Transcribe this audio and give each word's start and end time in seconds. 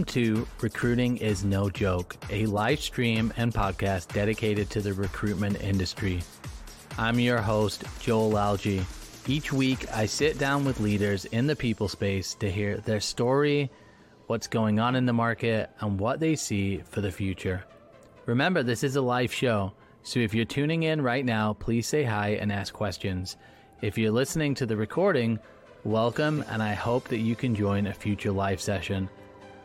Welcome 0.00 0.14
to 0.14 0.48
Recruiting 0.62 1.18
is 1.18 1.44
No 1.44 1.68
Joke, 1.68 2.16
a 2.30 2.46
live 2.46 2.80
stream 2.80 3.34
and 3.36 3.52
podcast 3.52 4.14
dedicated 4.14 4.70
to 4.70 4.80
the 4.80 4.94
recruitment 4.94 5.60
industry. 5.60 6.22
I'm 6.96 7.20
your 7.20 7.42
host, 7.42 7.84
Joel 8.00 8.32
Lalgee. 8.32 8.82
Each 9.28 9.52
week, 9.52 9.92
I 9.94 10.06
sit 10.06 10.38
down 10.38 10.64
with 10.64 10.80
leaders 10.80 11.26
in 11.26 11.46
the 11.46 11.54
people 11.54 11.86
space 11.86 12.32
to 12.36 12.50
hear 12.50 12.78
their 12.78 13.00
story, 13.00 13.70
what's 14.26 14.46
going 14.46 14.80
on 14.80 14.96
in 14.96 15.04
the 15.04 15.12
market, 15.12 15.68
and 15.80 16.00
what 16.00 16.18
they 16.18 16.34
see 16.34 16.78
for 16.78 17.02
the 17.02 17.12
future. 17.12 17.62
Remember, 18.24 18.62
this 18.62 18.82
is 18.82 18.96
a 18.96 19.02
live 19.02 19.34
show, 19.34 19.74
so 20.02 20.18
if 20.18 20.32
you're 20.32 20.46
tuning 20.46 20.84
in 20.84 21.02
right 21.02 21.26
now, 21.26 21.52
please 21.52 21.86
say 21.86 22.04
hi 22.04 22.30
and 22.40 22.50
ask 22.50 22.72
questions. 22.72 23.36
If 23.82 23.98
you're 23.98 24.12
listening 24.12 24.54
to 24.54 24.64
the 24.64 24.78
recording, 24.78 25.38
welcome, 25.84 26.42
and 26.48 26.62
I 26.62 26.72
hope 26.72 27.08
that 27.08 27.18
you 27.18 27.36
can 27.36 27.54
join 27.54 27.86
a 27.86 27.92
future 27.92 28.32
live 28.32 28.62
session. 28.62 29.10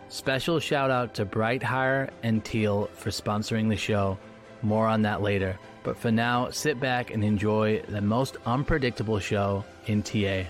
Special 0.10 0.60
shout 0.60 0.92
out 0.92 1.16
to 1.16 1.26
BrightHire 1.26 2.12
and 2.21 2.46
Teal 2.46 2.89
for 2.93 3.10
sponsoring 3.10 3.70
the 3.70 3.75
show. 3.75 4.18
More 4.62 4.88
on 4.88 5.02
that 5.02 5.21
later. 5.21 5.57
But 5.84 5.98
for 5.98 6.12
now, 6.12 6.50
sit 6.52 6.79
back 6.79 7.12
and 7.12 7.24
enjoy 7.24 7.82
the 7.89 8.02
most 8.02 8.38
unpredictable 8.46 9.20
show 9.20 9.65
in 9.88 10.04
TA. 10.04 10.43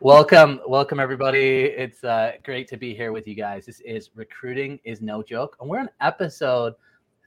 Welcome, 0.00 0.60
welcome 0.66 1.00
everybody. 1.00 1.64
It's 1.64 2.04
uh, 2.04 2.32
great 2.44 2.68
to 2.68 2.76
be 2.76 2.94
here 2.94 3.12
with 3.12 3.26
you 3.26 3.34
guys. 3.34 3.64
This 3.66 3.80
is 3.80 4.10
Recruiting 4.14 4.78
is 4.84 5.00
No 5.00 5.22
Joke, 5.22 5.56
and 5.60 5.70
we're 5.70 5.80
on 5.80 5.88
episode 6.00 6.74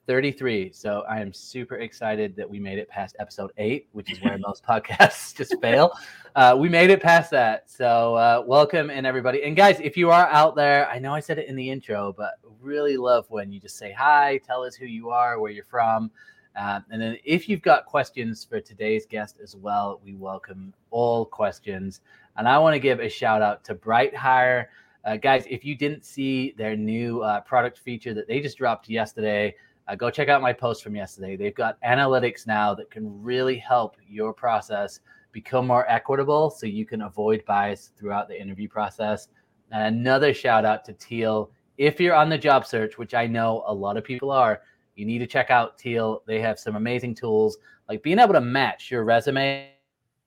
33. 0.09 0.71
So 0.73 1.03
I 1.07 1.21
am 1.21 1.31
super 1.31 1.75
excited 1.75 2.35
that 2.35 2.49
we 2.49 2.59
made 2.59 2.79
it 2.79 2.89
past 2.89 3.15
episode 3.19 3.51
eight, 3.59 3.89
which 3.91 4.11
is 4.11 4.19
where 4.23 4.39
most 4.39 4.63
podcasts 4.67 5.35
just 5.37 5.61
fail. 5.61 5.91
Uh, 6.35 6.57
we 6.57 6.67
made 6.67 6.89
it 6.89 6.99
past 6.99 7.29
that. 7.29 7.69
So 7.69 8.15
uh, 8.15 8.43
welcome 8.43 8.89
and 8.89 9.05
everybody. 9.05 9.43
And 9.43 9.55
guys, 9.55 9.79
if 9.79 9.95
you 9.95 10.09
are 10.09 10.25
out 10.29 10.55
there, 10.55 10.89
I 10.89 10.97
know 10.97 11.13
I 11.13 11.19
said 11.19 11.37
it 11.37 11.47
in 11.47 11.55
the 11.55 11.69
intro, 11.69 12.11
but 12.17 12.39
really 12.59 12.97
love 12.97 13.27
when 13.29 13.51
you 13.51 13.59
just 13.59 13.77
say 13.77 13.91
hi, 13.91 14.41
tell 14.43 14.63
us 14.63 14.73
who 14.73 14.87
you 14.87 15.11
are, 15.11 15.39
where 15.39 15.51
you're 15.51 15.63
from. 15.63 16.09
Uh, 16.55 16.79
and 16.89 16.99
then 16.99 17.15
if 17.23 17.47
you've 17.47 17.61
got 17.61 17.85
questions 17.85 18.43
for 18.43 18.59
today's 18.59 19.05
guest 19.05 19.37
as 19.43 19.55
well, 19.55 20.01
we 20.03 20.15
welcome 20.15 20.73
all 20.89 21.23
questions. 21.23 22.01
And 22.35 22.47
I 22.47 22.57
want 22.57 22.73
to 22.73 22.79
give 22.79 22.99
a 22.99 23.09
shout 23.09 23.43
out 23.43 23.63
to 23.65 23.75
BrightHire. 23.75 24.65
Uh, 25.05 25.17
guys, 25.17 25.45
if 25.47 25.63
you 25.63 25.75
didn't 25.75 26.03
see 26.03 26.55
their 26.57 26.75
new 26.75 27.21
uh, 27.21 27.41
product 27.41 27.77
feature 27.77 28.15
that 28.15 28.27
they 28.27 28.39
just 28.39 28.57
dropped 28.57 28.89
yesterday, 28.89 29.53
uh, 29.89 29.95
go 29.95 30.09
check 30.11 30.29
out 30.29 30.41
my 30.41 30.53
post 30.53 30.83
from 30.83 30.95
yesterday. 30.95 31.35
They've 31.35 31.55
got 31.55 31.81
analytics 31.81 32.45
now 32.45 32.75
that 32.75 32.91
can 32.91 33.21
really 33.21 33.57
help 33.57 33.95
your 34.07 34.33
process 34.33 34.99
become 35.31 35.67
more 35.67 35.89
equitable 35.89 36.49
so 36.51 36.67
you 36.67 36.85
can 36.85 37.01
avoid 37.01 37.43
bias 37.45 37.91
throughout 37.97 38.27
the 38.27 38.39
interview 38.39 38.67
process. 38.67 39.29
And 39.71 39.95
another 39.95 40.33
shout 40.33 40.63
out 40.63 40.85
to 40.85 40.93
Teal. 40.93 41.51
If 41.77 41.99
you're 41.99 42.15
on 42.15 42.29
the 42.29 42.37
job 42.37 42.67
search, 42.67 42.97
which 42.97 43.13
I 43.13 43.25
know 43.25 43.63
a 43.65 43.73
lot 43.73 43.97
of 43.97 44.03
people 44.03 44.31
are, 44.31 44.61
you 44.95 45.05
need 45.05 45.19
to 45.19 45.27
check 45.27 45.49
out 45.49 45.77
Teal. 45.77 46.23
They 46.27 46.39
have 46.39 46.59
some 46.59 46.75
amazing 46.75 47.15
tools 47.15 47.57
like 47.87 48.03
being 48.03 48.19
able 48.19 48.33
to 48.33 48.41
match 48.41 48.91
your 48.91 49.03
resume 49.03 49.71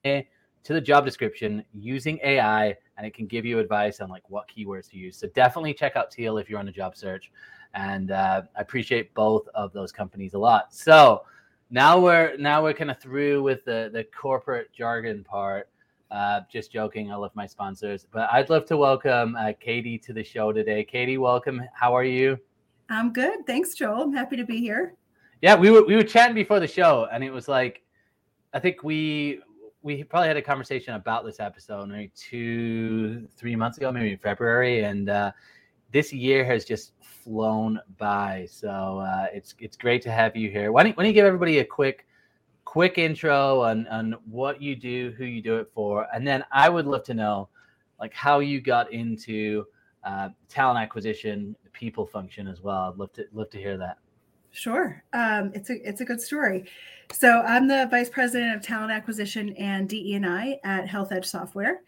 to 0.05 0.25
the 0.73 0.81
job 0.81 1.05
description 1.05 1.65
using 1.73 2.19
AI, 2.25 2.77
and 2.97 3.07
it 3.07 3.15
can 3.15 3.27
give 3.27 3.45
you 3.45 3.59
advice 3.59 4.01
on 4.01 4.09
like 4.09 4.29
what 4.29 4.47
keywords 4.49 4.91
to 4.91 4.97
use. 4.97 5.17
So 5.17 5.29
definitely 5.29 5.75
check 5.75 5.95
out 5.95 6.11
Teal 6.11 6.39
if 6.39 6.51
you're 6.51 6.59
on 6.59 6.67
the 6.67 6.73
job 6.73 6.97
search 6.97 7.31
and 7.75 8.11
uh, 8.11 8.43
I 8.57 8.61
appreciate 8.61 9.15
both 9.15 9.49
of 9.55 9.73
those 9.73 9.93
companies 9.93 10.35
a 10.35 10.39
lot. 10.39 10.75
So 10.75 11.25
now 11.71 11.99
we're 11.99 12.37
now 12.37 12.63
we're 12.63 12.75
kind 12.75 12.91
of 12.91 12.99
through 13.01 13.43
with 13.43 13.65
the 13.65 13.91
the 13.93 14.05
corporate 14.05 14.73
jargon 14.73 15.25
part. 15.25 15.69
Uh, 16.11 16.43
just 16.51 16.71
joking. 16.71 17.11
I 17.11 17.15
love 17.15 17.31
my 17.35 17.47
sponsors, 17.47 18.07
but 18.13 18.29
I'd 18.31 18.51
love 18.51 18.67
to 18.67 18.77
welcome 18.77 19.35
uh, 19.35 19.53
Katie 19.59 19.97
to 20.01 20.13
the 20.13 20.23
show 20.23 20.53
today. 20.53 20.85
Katie, 20.85 21.17
welcome. 21.17 21.63
How 21.73 21.97
are 21.97 22.05
you? 22.05 22.39
I'm 22.91 23.15
good. 23.15 23.47
Thanks, 23.47 23.75
Joel. 23.75 24.03
I'm 24.03 24.13
happy 24.13 24.37
to 24.37 24.45
be 24.45 24.59
here. 24.59 24.95
Yeah, 25.41 25.55
we 25.55 25.71
were 25.71 25.85
we 25.85 25.97
were 25.97 26.03
chatting 26.03 26.35
before 26.35 26.61
the 26.61 26.67
show, 26.67 27.09
and 27.11 27.25
it 27.25 27.31
was 27.31 27.49
like, 27.49 27.83
I 28.53 28.61
think 28.61 28.85
we 28.85 29.41
we 29.83 30.05
probably 30.05 30.29
had 30.29 30.37
a 30.37 30.43
conversation 30.43 30.95
about 30.95 31.25
this 31.25 31.41
episode 31.41 31.89
maybe 31.89 32.13
two 32.15 33.27
three 33.35 33.57
months 33.57 33.79
ago, 33.79 33.91
maybe 33.91 34.13
in 34.13 34.19
February, 34.19 34.85
and 34.85 35.09
uh, 35.09 35.33
this 35.93 36.13
year 36.13 36.45
has 36.45 36.65
just 36.65 36.93
flown 37.01 37.79
by. 37.99 38.47
So 38.51 38.99
uh, 38.99 39.27
it's 39.33 39.55
it's 39.59 39.77
great 39.77 40.03
to 40.03 40.11
have 40.11 40.35
you 40.35 40.51
here. 40.51 40.73
Why 40.73 40.83
don't, 40.83 40.97
why 40.97 41.05
don't 41.05 41.11
you 41.11 41.15
give 41.15 41.27
everybody 41.27 41.59
a 41.59 41.65
quick 41.65 42.07
quick 42.65 42.99
intro 42.99 43.61
on 43.61 43.87
on 43.89 44.17
what 44.25 44.61
you 44.61 44.75
do, 44.75 45.15
who 45.17 45.25
you 45.25 45.43
do 45.43 45.59
it 45.59 45.71
for, 45.75 46.07
and 46.15 46.27
then 46.27 46.45
I 46.51 46.69
would 46.69 46.87
love 46.87 47.05
to 47.05 47.15
know 47.15 47.49
like 48.01 48.15
how 48.15 48.41
you 48.41 48.61
got 48.61 48.93
into 48.93 49.65
uh, 50.05 50.31
talent 50.49 50.79
acquisition, 50.81 51.55
people 51.73 52.07
function 52.07 52.49
as 52.49 52.61
well. 52.61 52.91
I'd 52.91 52.99
love 52.99 53.13
to 53.13 53.25
love 53.33 53.51
to 53.51 53.59
hear 53.59 53.77
that. 53.77 53.99
Sure, 54.51 55.03
um, 55.13 55.53
it's 55.55 55.71
a 55.71 55.89
it's 55.89 56.01
a 56.01 56.05
good 56.05 56.21
story. 56.21 56.65
So 57.13 57.43
I'm 57.43 57.69
the 57.69 57.89
vice 57.91 58.09
president 58.09 58.57
of 58.57 58.63
talent 58.63 58.91
acquisition 58.91 59.55
and 59.57 59.89
DE 59.89 60.15
and 60.15 60.27
I 60.27 60.59
at 60.65 60.87
HealthEdge 60.87 61.27
Software. 61.27 61.83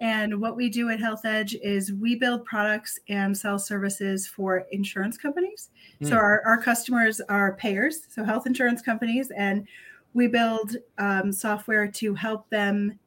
And 0.00 0.40
what 0.40 0.54
we 0.54 0.68
do 0.68 0.90
at 0.90 1.00
HealthEdge 1.00 1.56
is 1.60 1.92
we 1.92 2.14
build 2.14 2.44
products 2.44 2.98
and 3.08 3.36
sell 3.36 3.58
services 3.58 4.26
for 4.26 4.64
insurance 4.70 5.16
companies. 5.16 5.70
Mm. 6.00 6.08
So 6.08 6.14
hmm. 6.14 6.18
our, 6.18 6.42
our 6.46 6.62
customers 6.62 7.20
are 7.28 7.54
payers, 7.56 8.06
so 8.08 8.24
health 8.24 8.46
insurance 8.46 8.80
companies, 8.80 9.32
and 9.36 9.66
we 10.14 10.28
build 10.28 10.76
um, 10.98 11.32
software 11.32 11.88
to 11.88 12.14
help 12.14 12.48
them 12.50 12.98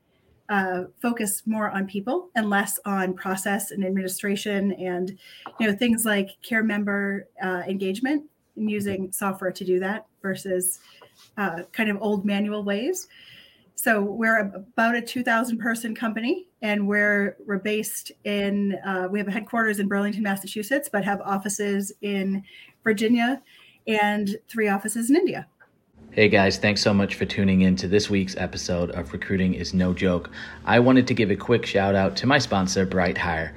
uh, 0.50 0.84
focus 1.02 1.44
more 1.46 1.69
on 1.69 1.88
people 1.88 2.29
and 2.35 2.50
less 2.50 2.78
on 2.85 3.13
process 3.13 3.72
and 3.72 3.85
administration 3.85 4.73
and 4.73 5.18
you 5.62 5.68
know 5.68 5.73
things 5.73 6.03
like 6.03 6.29
care 6.41 6.62
member 6.62 7.29
uh, 7.41 7.63
engagement 7.69 8.29
and 8.58 8.69
using 8.69 9.09
software 9.13 9.52
to 9.52 9.63
do 9.63 9.79
that 9.79 10.06
versus 10.22 10.79
uh, 11.38 11.63
kind 11.72 11.90
of 11.90 11.97
old 12.02 12.25
manual 12.25 12.63
ways. 12.63 13.08
So 13.76 14.02
we're 14.02 14.40
about 14.40 14.96
a 14.96 15.02
2,000 15.02 15.58
person 15.58 15.96
company, 15.96 16.48
and 16.62 16.88
we're 16.88 17.38
we're 17.46 17.59
based 17.59 18.12
in. 18.24 18.78
Uh, 18.86 19.08
we 19.09 19.18
have 19.18 19.28
a 19.28 19.32
headquarters 19.32 19.80
in 19.80 19.88
Burlington, 19.88 20.24
Massachusetts, 20.24 20.90
but 20.92 21.04
have 21.04 21.22
offices 21.22 21.92
in 22.02 22.44
Virginia 22.84 23.42
and 23.88 24.38
three 24.48 24.68
offices 24.68 25.09
in 25.09 25.16
India. 25.16 25.48
Hey 26.12 26.28
guys, 26.28 26.58
thanks 26.58 26.82
so 26.82 26.94
much 26.94 27.16
for 27.16 27.26
tuning 27.26 27.62
in 27.62 27.78
to 27.78 27.88
this 27.88 28.09
week's 28.09 28.36
episode 28.36 28.92
of 28.92 29.14
Recruiting 29.14 29.54
is 29.54 29.74
No 29.74 29.94
Joke. 29.94 30.30
I 30.66 30.78
wanted 30.78 31.08
to 31.08 31.14
give 31.14 31.32
a 31.32 31.38
quick 31.38 31.66
shout 31.66 31.96
out 31.96 32.18
to 32.18 32.28
my 32.28 32.38
sponsor, 32.38 32.86
BrightHire. 32.86 33.53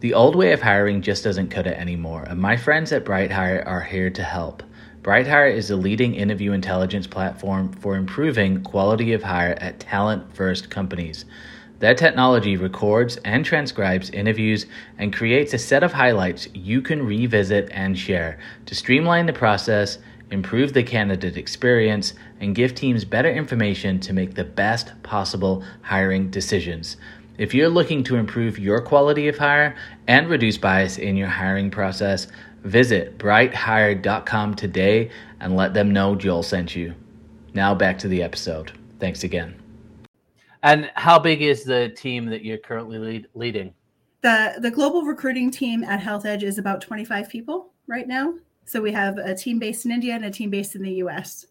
The 0.00 0.14
old 0.14 0.34
way 0.34 0.52
of 0.52 0.62
hiring 0.62 1.02
just 1.02 1.22
doesn't 1.22 1.50
cut 1.50 1.66
it 1.66 1.76
anymore, 1.76 2.22
and 2.22 2.40
my 2.40 2.56
friends 2.56 2.92
at 2.92 3.04
BrightHire 3.04 3.66
are 3.66 3.82
here 3.82 4.08
to 4.08 4.22
help. 4.22 4.62
BrightHire 5.08 5.50
is 5.50 5.68
the 5.68 5.76
leading 5.76 6.14
interview 6.14 6.52
intelligence 6.52 7.06
platform 7.06 7.72
for 7.72 7.96
improving 7.96 8.62
quality 8.62 9.14
of 9.14 9.22
hire 9.22 9.56
at 9.58 9.80
talent 9.80 10.36
first 10.36 10.68
companies. 10.68 11.24
Their 11.78 11.94
technology 11.94 12.58
records 12.58 13.16
and 13.24 13.42
transcribes 13.42 14.10
interviews 14.10 14.66
and 14.98 15.10
creates 15.10 15.54
a 15.54 15.58
set 15.58 15.82
of 15.82 15.94
highlights 15.94 16.48
you 16.52 16.82
can 16.82 17.06
revisit 17.06 17.70
and 17.72 17.98
share 17.98 18.38
to 18.66 18.74
streamline 18.74 19.24
the 19.24 19.32
process, 19.32 19.96
improve 20.30 20.74
the 20.74 20.82
candidate 20.82 21.38
experience, 21.38 22.12
and 22.38 22.54
give 22.54 22.74
teams 22.74 23.06
better 23.06 23.30
information 23.32 24.00
to 24.00 24.12
make 24.12 24.34
the 24.34 24.44
best 24.44 24.92
possible 25.02 25.64
hiring 25.80 26.28
decisions. 26.30 26.98
If 27.38 27.54
you're 27.54 27.70
looking 27.70 28.02
to 28.04 28.16
improve 28.16 28.58
your 28.58 28.82
quality 28.82 29.28
of 29.28 29.38
hire 29.38 29.74
and 30.06 30.28
reduce 30.28 30.58
bias 30.58 30.98
in 30.98 31.16
your 31.16 31.28
hiring 31.28 31.70
process, 31.70 32.26
Visit 32.64 33.18
brighthire.com 33.18 34.54
today 34.54 35.10
and 35.40 35.56
let 35.56 35.74
them 35.74 35.92
know 35.92 36.14
Joel 36.14 36.42
sent 36.42 36.74
you. 36.74 36.94
Now 37.54 37.74
back 37.74 37.98
to 37.98 38.08
the 38.08 38.22
episode. 38.22 38.72
Thanks 38.98 39.24
again. 39.24 39.54
And 40.62 40.90
how 40.94 41.18
big 41.18 41.40
is 41.40 41.64
the 41.64 41.90
team 41.90 42.26
that 42.26 42.44
you're 42.44 42.58
currently 42.58 42.98
lead, 42.98 43.26
leading? 43.34 43.72
The 44.22 44.56
the 44.60 44.70
global 44.70 45.02
recruiting 45.02 45.50
team 45.50 45.84
at 45.84 46.00
HealthEdge 46.00 46.42
is 46.42 46.58
about 46.58 46.80
25 46.80 47.28
people 47.28 47.72
right 47.86 48.08
now. 48.08 48.34
So 48.64 48.82
we 48.82 48.92
have 48.92 49.18
a 49.18 49.34
team 49.34 49.58
based 49.58 49.86
in 49.86 49.92
India 49.92 50.14
and 50.14 50.24
a 50.24 50.30
team 50.30 50.50
based 50.50 50.74
in 50.74 50.82
the 50.82 50.94
US. 50.94 51.46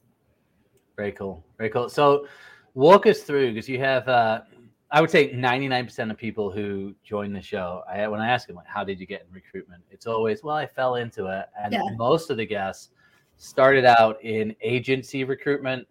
Very 0.97 1.13
cool. 1.13 1.45
Very 1.57 1.69
cool. 1.69 1.89
So 1.89 2.27
walk 2.73 3.05
us 3.07 3.21
through 3.21 3.53
because 3.53 3.69
you 3.69 3.79
have 3.79 4.07
uh, 4.07 4.41
I 4.89 5.01
would 5.01 5.09
say 5.09 5.33
99% 5.33 6.11
of 6.11 6.17
people 6.17 6.49
who 6.49 6.95
join 7.03 7.33
the 7.33 7.41
show, 7.41 7.83
I, 7.91 8.07
when 8.07 8.21
I 8.21 8.29
ask 8.29 8.47
them, 8.47 8.55
like, 8.55 8.67
how 8.67 8.85
did 8.85 8.99
you 8.99 9.05
get 9.05 9.25
in 9.27 9.33
recruitment? 9.33 9.83
It's 9.91 10.07
always, 10.07 10.43
well, 10.43 10.55
I 10.55 10.65
fell 10.65 10.95
into 10.95 11.27
it. 11.27 11.47
And 11.61 11.73
yeah. 11.73 11.81
most 11.97 12.29
of 12.29 12.37
the 12.37 12.45
guests 12.45 12.89
started 13.35 13.83
out 13.83 14.23
in 14.23 14.55
agency 14.61 15.25
recruitment 15.25 15.87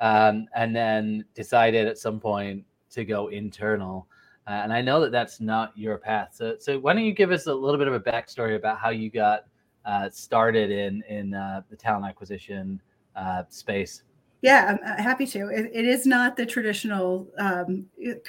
um, 0.00 0.46
and 0.54 0.74
then 0.74 1.24
decided 1.34 1.86
at 1.86 1.98
some 1.98 2.18
point 2.18 2.64
to 2.92 3.04
go 3.04 3.28
internal. 3.28 4.06
Uh, 4.46 4.60
and 4.64 4.72
I 4.72 4.80
know 4.80 5.00
that 5.02 5.12
that's 5.12 5.40
not 5.40 5.76
your 5.76 5.98
path. 5.98 6.30
So, 6.32 6.56
so 6.58 6.78
why 6.78 6.94
don't 6.94 7.04
you 7.04 7.12
give 7.12 7.32
us 7.32 7.46
a 7.46 7.54
little 7.54 7.78
bit 7.78 7.88
of 7.88 7.94
a 7.94 8.00
backstory 8.00 8.56
about 8.56 8.78
how 8.78 8.88
you 8.88 9.10
got 9.10 9.44
uh, 9.84 10.08
started 10.08 10.70
in, 10.70 11.02
in 11.08 11.34
uh, 11.34 11.60
the 11.68 11.76
talent 11.76 12.06
acquisition 12.06 12.80
uh, 13.16 13.42
space? 13.50 14.02
Yeah, 14.42 14.78
I'm 14.84 14.90
uh, 14.90 15.02
happy 15.02 15.26
to. 15.26 15.48
It, 15.48 15.70
it 15.72 15.84
is 15.84 16.06
not 16.06 16.36
the 16.36 16.46
traditional 16.46 17.28
um, 17.38 17.86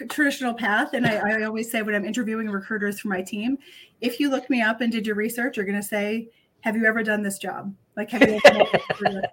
traditional 0.10 0.54
path, 0.54 0.94
and 0.94 1.08
I, 1.08 1.40
I, 1.40 1.44
always 1.44 1.72
say 1.72 1.81
when 1.81 1.96
I'm 1.96 2.04
interviewing 2.04 2.50
recruiters 2.50 3.00
for 3.00 3.08
my 3.08 3.22
team, 3.22 3.58
if 4.02 4.19
you 4.19 4.30
look 4.30 4.50
me 4.50 4.62
up 4.62 4.81
and 4.81 4.92
did 4.92 5.08
your 5.08 5.16
research, 5.16 5.56
you're 5.56 5.66
going 5.66 5.81
to 5.81 5.88
say, 5.88 6.28
"Have 6.62 6.75
you 6.75 6.86
ever 6.86 7.02
done 7.02 7.24
this 7.24 7.38
job?" 7.38 7.74
Like, 7.96 8.10
have 8.12 8.28
you? 8.28 8.40
Ever? 8.46 9.22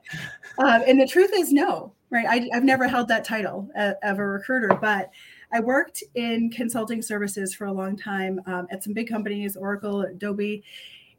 Um, 0.59 0.83
and 0.89 1.01
the 1.01 1.07
truth 1.07 1.31
is, 1.35 1.53
no. 1.53 1.93
Right? 2.11 2.27
I, 2.27 2.49
have 2.53 2.65
never 2.65 2.89
held 2.89 3.07
that 3.09 3.23
title 3.23 3.69
uh, 3.79 3.93
of 4.03 4.19
a 4.19 4.25
recruiter, 4.25 4.77
but 4.81 5.11
I 5.53 5.61
worked 5.61 6.03
in 6.17 6.51
consulting 6.51 7.01
services 7.01 7.55
for 7.55 7.67
a 7.67 7.73
long 7.73 7.97
time 7.97 8.41
um, 8.47 8.67
at 8.73 8.83
some 8.83 8.93
big 8.93 9.09
companies, 9.09 9.57
Oracle, 9.57 10.01
Adobe, 10.01 10.65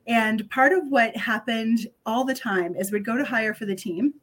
and 0.07 0.49
part 0.49 0.73
of 0.73 0.87
what 0.89 1.15
happened 1.15 1.87
all 2.05 2.25
the 2.25 2.33
time 2.33 2.75
is 2.75 2.91
we'd 2.91 3.05
go 3.05 3.15
to 3.15 3.23
hire 3.23 3.53
for 3.53 3.65
the 3.65 3.75
team 3.75 4.13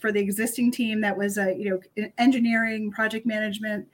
for 0.00 0.12
the 0.12 0.20
existing 0.20 0.70
team 0.70 1.00
that 1.00 1.16
was 1.16 1.38
a 1.38 1.54
you 1.56 1.70
know 1.96 2.08
engineering 2.18 2.90
project 2.90 3.26
management 3.26 3.86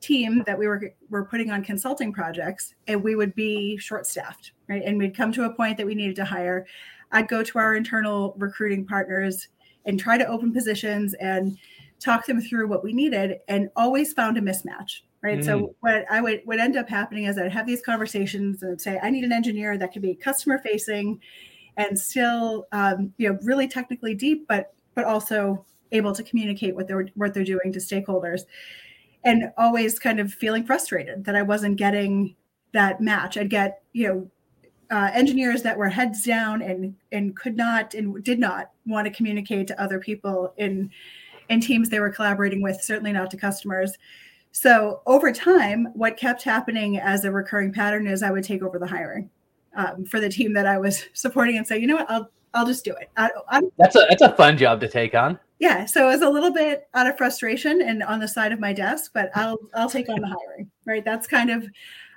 team 0.00 0.42
that 0.46 0.58
we 0.58 0.66
were 0.66 0.92
were 1.10 1.24
putting 1.24 1.50
on 1.50 1.62
consulting 1.62 2.12
projects 2.12 2.74
and 2.88 3.02
we 3.02 3.14
would 3.14 3.34
be 3.34 3.76
short 3.76 4.06
staffed 4.06 4.52
right? 4.72 4.82
And 4.84 4.98
we'd 4.98 5.16
come 5.16 5.32
to 5.32 5.44
a 5.44 5.54
point 5.54 5.76
that 5.76 5.86
we 5.86 5.94
needed 5.94 6.16
to 6.16 6.24
hire. 6.24 6.66
I'd 7.12 7.28
go 7.28 7.42
to 7.42 7.58
our 7.58 7.74
internal 7.74 8.34
recruiting 8.38 8.86
partners 8.86 9.48
and 9.84 10.00
try 10.00 10.16
to 10.16 10.26
open 10.26 10.52
positions 10.52 11.14
and 11.14 11.58
talk 12.00 12.26
them 12.26 12.40
through 12.40 12.68
what 12.68 12.82
we 12.82 12.92
needed 12.92 13.38
and 13.48 13.68
always 13.76 14.12
found 14.12 14.38
a 14.38 14.40
mismatch 14.40 15.02
right? 15.22 15.38
Mm. 15.38 15.44
so 15.44 15.74
what 15.80 16.04
i 16.10 16.20
would 16.20 16.42
would 16.46 16.58
end 16.58 16.76
up 16.76 16.88
happening 16.88 17.24
is 17.26 17.38
i'd 17.38 17.52
have 17.52 17.64
these 17.64 17.80
conversations 17.80 18.64
and 18.64 18.80
say 18.80 18.98
i 19.04 19.08
need 19.08 19.22
an 19.22 19.30
engineer 19.30 19.78
that 19.78 19.92
could 19.92 20.02
be 20.02 20.12
customer 20.12 20.58
facing 20.58 21.20
and 21.76 21.96
still 21.96 22.66
um, 22.72 23.12
you 23.18 23.28
know 23.28 23.38
really 23.42 23.68
technically 23.68 24.14
deep 24.14 24.48
but 24.48 24.74
but 24.94 25.04
also 25.04 25.64
able 25.92 26.12
to 26.12 26.22
communicate 26.22 26.74
what 26.74 26.88
they're 26.88 27.08
what 27.14 27.34
they're 27.34 27.44
doing 27.44 27.72
to 27.72 27.78
stakeholders. 27.78 28.42
And 29.24 29.52
always 29.56 29.98
kind 29.98 30.18
of 30.18 30.32
feeling 30.32 30.64
frustrated 30.64 31.24
that 31.26 31.36
i 31.36 31.42
wasn't 31.42 31.76
getting 31.76 32.34
that 32.72 33.00
match. 33.00 33.36
I'd 33.36 33.50
get 33.50 33.82
you 33.92 34.08
know 34.08 34.30
uh, 34.90 35.10
engineers 35.14 35.62
that 35.62 35.78
were 35.78 35.88
heads 35.88 36.22
down 36.22 36.60
and 36.62 36.94
and 37.12 37.36
could 37.36 37.56
not 37.56 37.94
and 37.94 38.22
did 38.24 38.38
not 38.38 38.70
want 38.86 39.06
to 39.06 39.12
communicate 39.12 39.66
to 39.68 39.82
other 39.82 39.98
people 39.98 40.52
in 40.56 40.90
in 41.48 41.60
teams 41.60 41.88
they 41.88 42.00
were 42.00 42.10
collaborating 42.10 42.62
with 42.62 42.80
certainly 42.82 43.12
not 43.12 43.30
to 43.30 43.36
customers. 43.36 43.96
So 44.52 45.00
over 45.06 45.32
time 45.32 45.86
what 45.94 46.16
kept 46.16 46.42
happening 46.42 46.98
as 46.98 47.24
a 47.24 47.32
recurring 47.32 47.72
pattern 47.72 48.06
is 48.06 48.22
i 48.22 48.30
would 48.30 48.44
take 48.44 48.62
over 48.62 48.78
the 48.78 48.86
hiring 48.86 49.30
um, 49.76 50.04
for 50.04 50.20
the 50.20 50.28
team 50.28 50.52
that 50.52 50.66
i 50.66 50.76
was 50.78 51.06
supporting 51.14 51.56
and 51.56 51.66
say 51.66 51.78
you 51.78 51.86
know 51.86 51.96
what? 51.96 52.10
I'll 52.10 52.30
I'll 52.54 52.66
just 52.66 52.84
do 52.84 52.92
it. 52.92 53.10
I, 53.16 53.30
that's 53.78 53.96
a 53.96 54.06
that's 54.08 54.22
a 54.22 54.34
fun 54.34 54.58
job 54.58 54.80
to 54.80 54.88
take 54.88 55.14
on. 55.14 55.38
Yeah, 55.58 55.84
so 55.86 56.08
it 56.08 56.12
was 56.12 56.22
a 56.22 56.28
little 56.28 56.52
bit 56.52 56.88
out 56.92 57.06
of 57.06 57.16
frustration 57.16 57.80
and 57.80 58.02
on 58.02 58.18
the 58.18 58.28
side 58.28 58.52
of 58.52 58.60
my 58.60 58.72
desk, 58.72 59.12
but 59.14 59.30
I'll 59.34 59.58
I'll 59.74 59.88
take 59.88 60.08
on 60.08 60.20
the 60.20 60.26
hiring. 60.26 60.70
Right, 60.84 61.04
that's 61.04 61.26
kind 61.26 61.50
of 61.50 61.66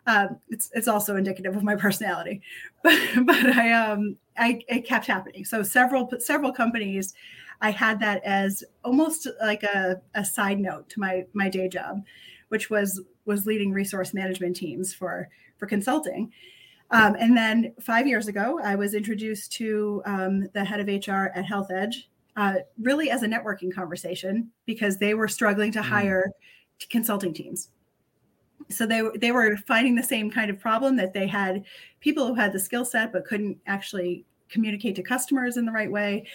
um, 0.08 0.40
it's 0.50 0.70
it's 0.74 0.88
also 0.88 1.16
indicative 1.16 1.56
of 1.56 1.64
my 1.64 1.76
personality, 1.76 2.42
but 2.84 3.00
but 3.26 3.46
I 3.46 3.72
um 3.72 4.18
I 4.38 4.62
it 4.68 4.86
kept 4.86 5.08
happening. 5.08 5.46
So 5.46 5.64
several 5.64 6.12
several 6.20 6.52
companies, 6.52 7.14
I 7.62 7.72
had 7.72 8.00
that 8.02 8.24
as 8.24 8.64
almost 8.84 9.28
like 9.42 9.64
a, 9.64 10.02
a 10.14 10.26
side 10.26 10.60
note 10.60 10.90
to 10.90 11.00
my 11.00 11.26
my 11.34 11.50
day 11.50 11.70
job, 11.70 12.04
which 12.50 12.70
was 12.70 13.02
was 13.26 13.46
leading 13.46 13.72
resource 13.72 14.14
management 14.14 14.56
teams 14.56 14.94
for 14.94 15.30
for 15.58 15.66
consulting 15.66 16.32
um, 16.92 17.16
and 17.20 17.36
then 17.36 17.74
five 17.80 18.08
years 18.08 18.28
ago, 18.28 18.60
I 18.64 18.76
was 18.76 18.94
introduced 18.94 19.52
to 19.54 20.02
um, 20.06 20.48
the 20.54 20.64
head 20.64 20.80
of 20.80 20.88
HR 20.88 21.32
at 21.36 21.46
HealthEdge, 21.46 21.96
uh, 22.36 22.56
really 22.80 23.10
as 23.10 23.24
a 23.24 23.28
networking 23.28 23.74
conversation 23.74 24.52
because 24.66 24.98
they 24.98 25.14
were 25.14 25.28
struggling 25.28 25.72
to 25.72 25.80
mm. 25.80 25.86
hire 25.86 26.32
consulting 26.90 27.34
teams. 27.34 27.70
So 28.70 28.86
they 28.86 29.04
they 29.20 29.32
were 29.32 29.58
finding 29.68 29.96
the 29.96 30.04
same 30.04 30.32
kind 30.32 30.50
of 30.50 30.60
problem 30.60 30.96
that 30.98 31.14
they 31.14 31.28
had 31.28 31.64
people 32.00 32.28
who 32.28 32.34
had 32.34 32.52
the 32.52 32.60
skill 32.60 32.86
set 32.86 33.12
but 33.12 33.26
couldn't 33.26 33.58
actually 33.68 34.26
communicate 34.50 34.96
to 34.96 35.04
customers 35.04 35.58
in 35.58 35.66
the 35.66 35.72
right 35.72 35.92
way. 35.92 36.26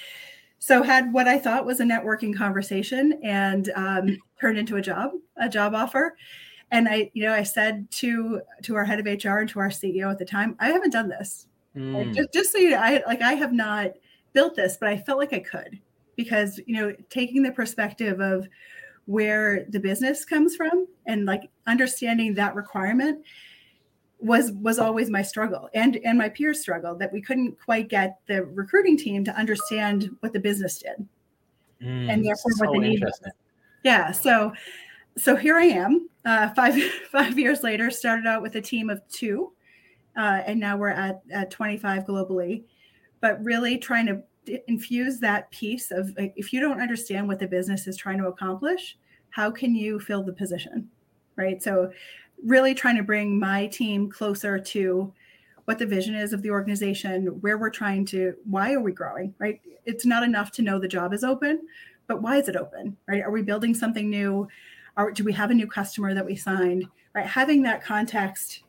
So 0.59 0.83
had 0.83 1.13
what 1.13 1.27
I 1.27 1.39
thought 1.39 1.65
was 1.65 1.81
a 1.81 1.85
networking 1.85 2.37
conversation 2.37 3.19
and 3.23 3.71
um, 3.75 4.19
turned 4.41 4.59
into 4.59 4.77
a 4.77 4.83
job, 4.83 5.13
a 5.39 5.49
job 5.49 5.75
offer 5.75 6.17
and 6.71 6.89
i 6.89 7.11
you 7.15 7.25
know 7.25 7.33
i 7.33 7.43
said 7.43 7.91
to 7.91 8.41
to 8.63 8.75
our 8.75 8.85
head 8.85 8.99
of 8.99 9.07
hr 9.07 9.39
and 9.39 9.49
to 9.49 9.59
our 9.59 9.69
ceo 9.69 10.11
at 10.11 10.19
the 10.19 10.25
time 10.25 10.57
i 10.61 10.69
haven't 10.69 10.91
done 10.91 11.09
this. 11.09 11.47
Mm. 11.77 12.15
just, 12.15 12.33
just 12.33 12.53
so 12.53 12.59
you 12.59 12.71
know 12.71 12.79
i 12.79 13.03
like 13.07 13.23
i 13.23 13.35
have 13.35 13.53
not 13.53 13.93
built 14.33 14.57
this 14.57 14.77
but 14.79 14.89
i 14.89 14.97
felt 14.97 15.19
like 15.19 15.33
i 15.33 15.39
could 15.39 15.79
because 16.17 16.61
you 16.67 16.75
know 16.75 16.95
taking 17.09 17.43
the 17.43 17.53
perspective 17.53 18.21
of 18.21 18.49
where 19.07 19.65
the 19.71 19.81
business 19.81 20.25
comes 20.25 20.55
from 20.55 20.87
and 21.07 21.27
like 21.27 21.51
understanding 21.67 22.35
that 22.35 22.55
requirement 22.55 23.25
was 24.21 24.53
was 24.53 24.79
always 24.79 25.09
my 25.11 25.23
struggle 25.23 25.69
and 25.75 25.97
and 26.05 26.19
my 26.19 26.29
peers 26.29 26.61
struggle 26.61 26.95
that 26.95 27.13
we 27.13 27.23
couldn't 27.23 27.59
quite 27.59 27.89
get 27.89 28.19
the 28.27 28.45
recruiting 28.45 28.97
team 28.97 29.25
to 29.25 29.35
understand 29.35 30.11
what 30.21 30.33
the 30.33 30.39
business 30.39 30.79
did 30.79 31.09
mm, 31.83 32.13
and 32.13 32.25
therefore 32.25 32.53
so 32.53 32.67
what 32.67 32.73
the 32.75 32.79
need 32.79 33.03
was. 33.03 33.21
yeah 33.83 34.13
so 34.13 34.53
so 35.17 35.37
here 35.37 35.57
I 35.57 35.65
am, 35.65 36.09
uh, 36.25 36.51
five 36.51 36.75
five 37.13 37.39
years 37.39 37.63
later. 37.63 37.91
Started 37.91 38.27
out 38.27 38.43
with 38.43 38.57
a 38.57 38.61
team 38.61 38.91
of 38.91 39.07
two, 39.09 39.53
uh, 40.17 40.43
and 40.47 40.59
now 40.59 40.77
we're 40.77 40.89
at 40.89 41.23
at 41.33 41.51
25 41.51 42.05
globally. 42.05 42.65
But 43.21 43.43
really 43.45 43.77
trying 43.77 44.07
to 44.07 44.23
infuse 44.67 45.19
that 45.21 45.51
piece 45.51 45.91
of 45.91 46.13
if 46.17 46.53
you 46.53 46.61
don't 46.61 46.81
understand 46.81 47.29
what 47.29 47.39
the 47.39 47.47
business 47.47 47.87
is 47.87 47.97
trying 47.97 48.19
to 48.19 48.29
accomplish, 48.29 48.97
how 49.31 49.51
can 49.51 49.75
you 49.75 50.01
fill 50.01 50.23
the 50.23 50.33
position, 50.33 50.89
right? 51.37 51.63
So, 51.63 51.93
really 52.45 52.75
trying 52.75 52.97
to 52.97 53.03
bring 53.03 53.39
my 53.39 53.67
team 53.67 54.11
closer 54.11 54.59
to 54.59 55.13
what 55.67 55.79
the 55.79 55.87
vision 55.87 56.15
is 56.15 56.33
of 56.33 56.43
the 56.43 56.51
organization, 56.51 57.27
where 57.43 57.59
we're 57.59 57.71
trying 57.71 58.05
to, 58.07 58.35
why 58.45 58.73
are 58.73 58.81
we 58.81 58.93
growing, 58.93 59.35
right? 59.39 59.61
It's 59.85 60.07
not 60.07 60.25
enough 60.25 60.51
to 60.53 60.63
know 60.63 60.81
the 60.81 60.89
job 60.89 61.13
is 61.13 61.23
open, 61.23 61.61
but 62.07 62.23
why 62.23 62.39
is 62.39 62.49
it 62.49 62.57
open, 62.57 62.97
right? 63.07 63.23
Are 63.23 63.31
we 63.31 63.43
building 63.43 63.75
something 63.75 64.11
new? 64.11 64.49
Are, 65.01 65.11
do 65.11 65.25
we 65.25 65.33
have 65.33 65.51
a 65.51 65.55
new 65.55 65.67
customer 65.67 66.13
that 66.13 66.27
we 66.27 66.37
signed? 66.37 66.87
Right, 67.15 67.25
having 67.25 67.63
that 67.63 67.83
context 67.83 68.65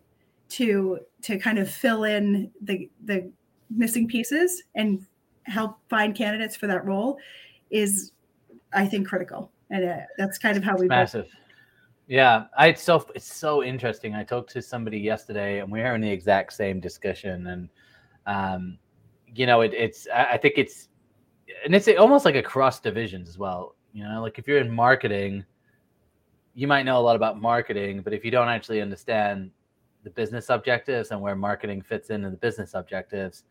to 0.50 1.00
to 1.24 1.38
kind 1.38 1.60
of 1.60 1.70
fill 1.70 2.06
in 2.06 2.50
the 2.62 2.90
the 3.04 3.30
missing 3.70 4.08
pieces 4.08 4.64
and 4.76 5.06
help 5.44 5.78
find 5.90 6.16
candidates 6.16 6.56
for 6.56 6.68
that 6.68 6.86
role 6.86 7.18
is, 7.70 8.14
I 8.74 8.86
think, 8.86 9.08
critical. 9.08 9.52
And 9.72 9.84
uh, 9.84 9.98
that's 10.18 10.38
kind 10.38 10.56
of 10.56 10.64
how 10.64 10.78
we 10.78 10.88
massive. 10.88 11.26
Built. 11.26 11.36
Yeah, 12.08 12.46
I 12.58 12.68
it's 12.68 12.82
so 12.82 13.06
it's 13.14 13.32
so 13.32 13.62
interesting. 13.62 14.16
I 14.16 14.24
talked 14.24 14.52
to 14.52 14.62
somebody 14.62 15.00
yesterday, 15.00 15.60
and 15.60 15.70
we 15.70 15.82
are 15.82 15.96
in 15.96 16.02
the 16.02 16.10
exact 16.10 16.54
same 16.54 16.80
discussion. 16.80 17.48
And 17.48 17.70
um, 18.26 18.78
you 19.36 19.46
know, 19.46 19.62
it, 19.62 19.74
it's 19.74 20.08
I 20.14 20.38
think 20.38 20.54
it's 20.56 20.88
and 21.66 21.76
it's 21.76 21.90
almost 21.90 22.24
like 22.24 22.36
across 22.36 22.80
divisions 22.80 23.28
as 23.28 23.38
well. 23.38 23.76
You 23.92 24.06
know, 24.06 24.22
like 24.22 24.40
if 24.40 24.48
you're 24.48 24.60
in 24.60 24.72
marketing, 24.72 25.44
you 26.54 26.68
might 26.68 26.84
know 26.84 26.98
a 26.98 27.02
lot 27.02 27.16
about 27.16 27.40
marketing, 27.40 28.02
but 28.02 28.14
if 28.14 28.26
you 28.26 28.32
don't 28.32 28.50
actually 28.50 28.82
understand 28.82 29.52
the 30.04 30.10
business 30.10 30.50
objectives 30.50 31.12
and 31.12 31.22
where 31.22 31.36
marketing 31.36 31.82
fits 31.82 32.10
into 32.10 32.30
the 32.30 32.38
business 32.38 32.74
objectives, 32.74 33.44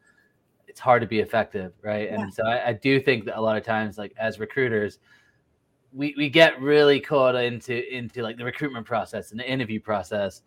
it's 0.66 0.80
hard 0.80 1.00
to 1.00 1.08
be 1.08 1.20
effective, 1.20 1.72
right? 1.82 2.10
Yeah. 2.10 2.20
And 2.20 2.34
so 2.34 2.44
I, 2.44 2.68
I, 2.68 2.72
do 2.74 3.00
think 3.00 3.24
that 3.24 3.38
a 3.38 3.40
lot 3.40 3.56
of 3.56 3.64
times, 3.64 3.98
like 3.98 4.12
as 4.18 4.38
recruiters, 4.38 4.98
we, 5.92 6.14
we 6.16 6.28
get 6.28 6.60
really 6.60 7.00
caught 7.00 7.34
into 7.34 7.92
into 7.92 8.22
like 8.22 8.36
the 8.36 8.44
recruitment 8.44 8.86
process 8.86 9.32
and 9.32 9.40
the 9.40 9.50
interview 9.50 9.80
process. 9.80 10.42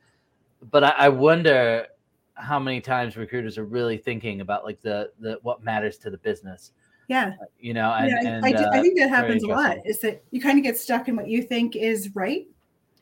But 0.72 0.83
I, 0.83 0.89
I 0.91 1.10
wonder 1.10 1.88
how 2.36 2.60
many 2.60 2.79
times 2.79 3.17
recruiters 3.17 3.57
are 3.57 3.65
really 3.65 3.98
thinking 3.98 4.41
about 4.41 4.63
like 4.63 4.81
the 4.81 5.12
the 5.19 5.39
what 5.41 5.63
matters 5.63 5.98
to 6.00 6.10
the 6.10 6.17
business 6.17 6.72
yeah. 7.07 7.33
You 7.60 7.74
know, 7.74 7.91
and, 7.91 8.10
yeah, 8.10 8.36
and, 8.36 8.45
I, 8.45 8.51
uh, 8.51 8.69
I, 8.72 8.81
think 8.81 8.98
that 9.00 9.10
happens 9.10 9.43
a 9.43 9.48
lot 9.48 9.77
is 9.86 10.00
that 10.01 10.24
you 10.31 10.41
kind 10.41 10.57
of 10.57 10.63
get 10.63 10.77
stuck 10.77 11.07
in 11.07 11.15
what 11.15 11.27
you 11.27 11.43
think 11.43 11.75
is 11.75 12.15
right 12.15 12.48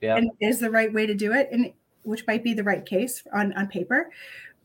yeah. 0.01 0.15
and 0.15 0.31
is 0.39 0.59
the 0.59 0.69
right 0.71 0.91
way 0.91 1.05
to 1.05 1.13
do 1.13 1.33
it. 1.33 1.49
And 1.51 1.71
which 2.03 2.25
might 2.27 2.43
be 2.43 2.53
the 2.53 2.63
right 2.63 2.85
case 2.85 3.23
on, 3.33 3.53
on 3.53 3.67
paper. 3.67 4.09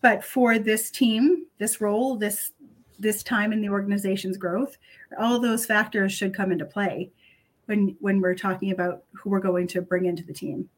But 0.01 0.25
for 0.25 0.59
this 0.59 0.91
team, 0.91 1.47
this 1.59 1.81
role, 1.81 2.17
this 2.17 2.53
this 2.99 3.23
time 3.23 3.53
in 3.53 3.61
the 3.61 3.69
organization's 3.69 4.39
growth, 4.39 4.79
all 5.19 5.39
those 5.39 5.67
factors 5.67 6.13
should 6.13 6.35
come 6.35 6.51
into 6.51 6.65
play 6.65 7.11
when 7.67 7.97
when 8.01 8.21
we're 8.21 8.35
talking 8.35 8.71
about 8.71 9.05
who 9.13 9.31
we're 9.31 9.41
going 9.41 9.67
to 9.69 9.83
bring 9.83 10.07
into 10.07 10.23
the 10.23 10.33
team. 10.33 10.69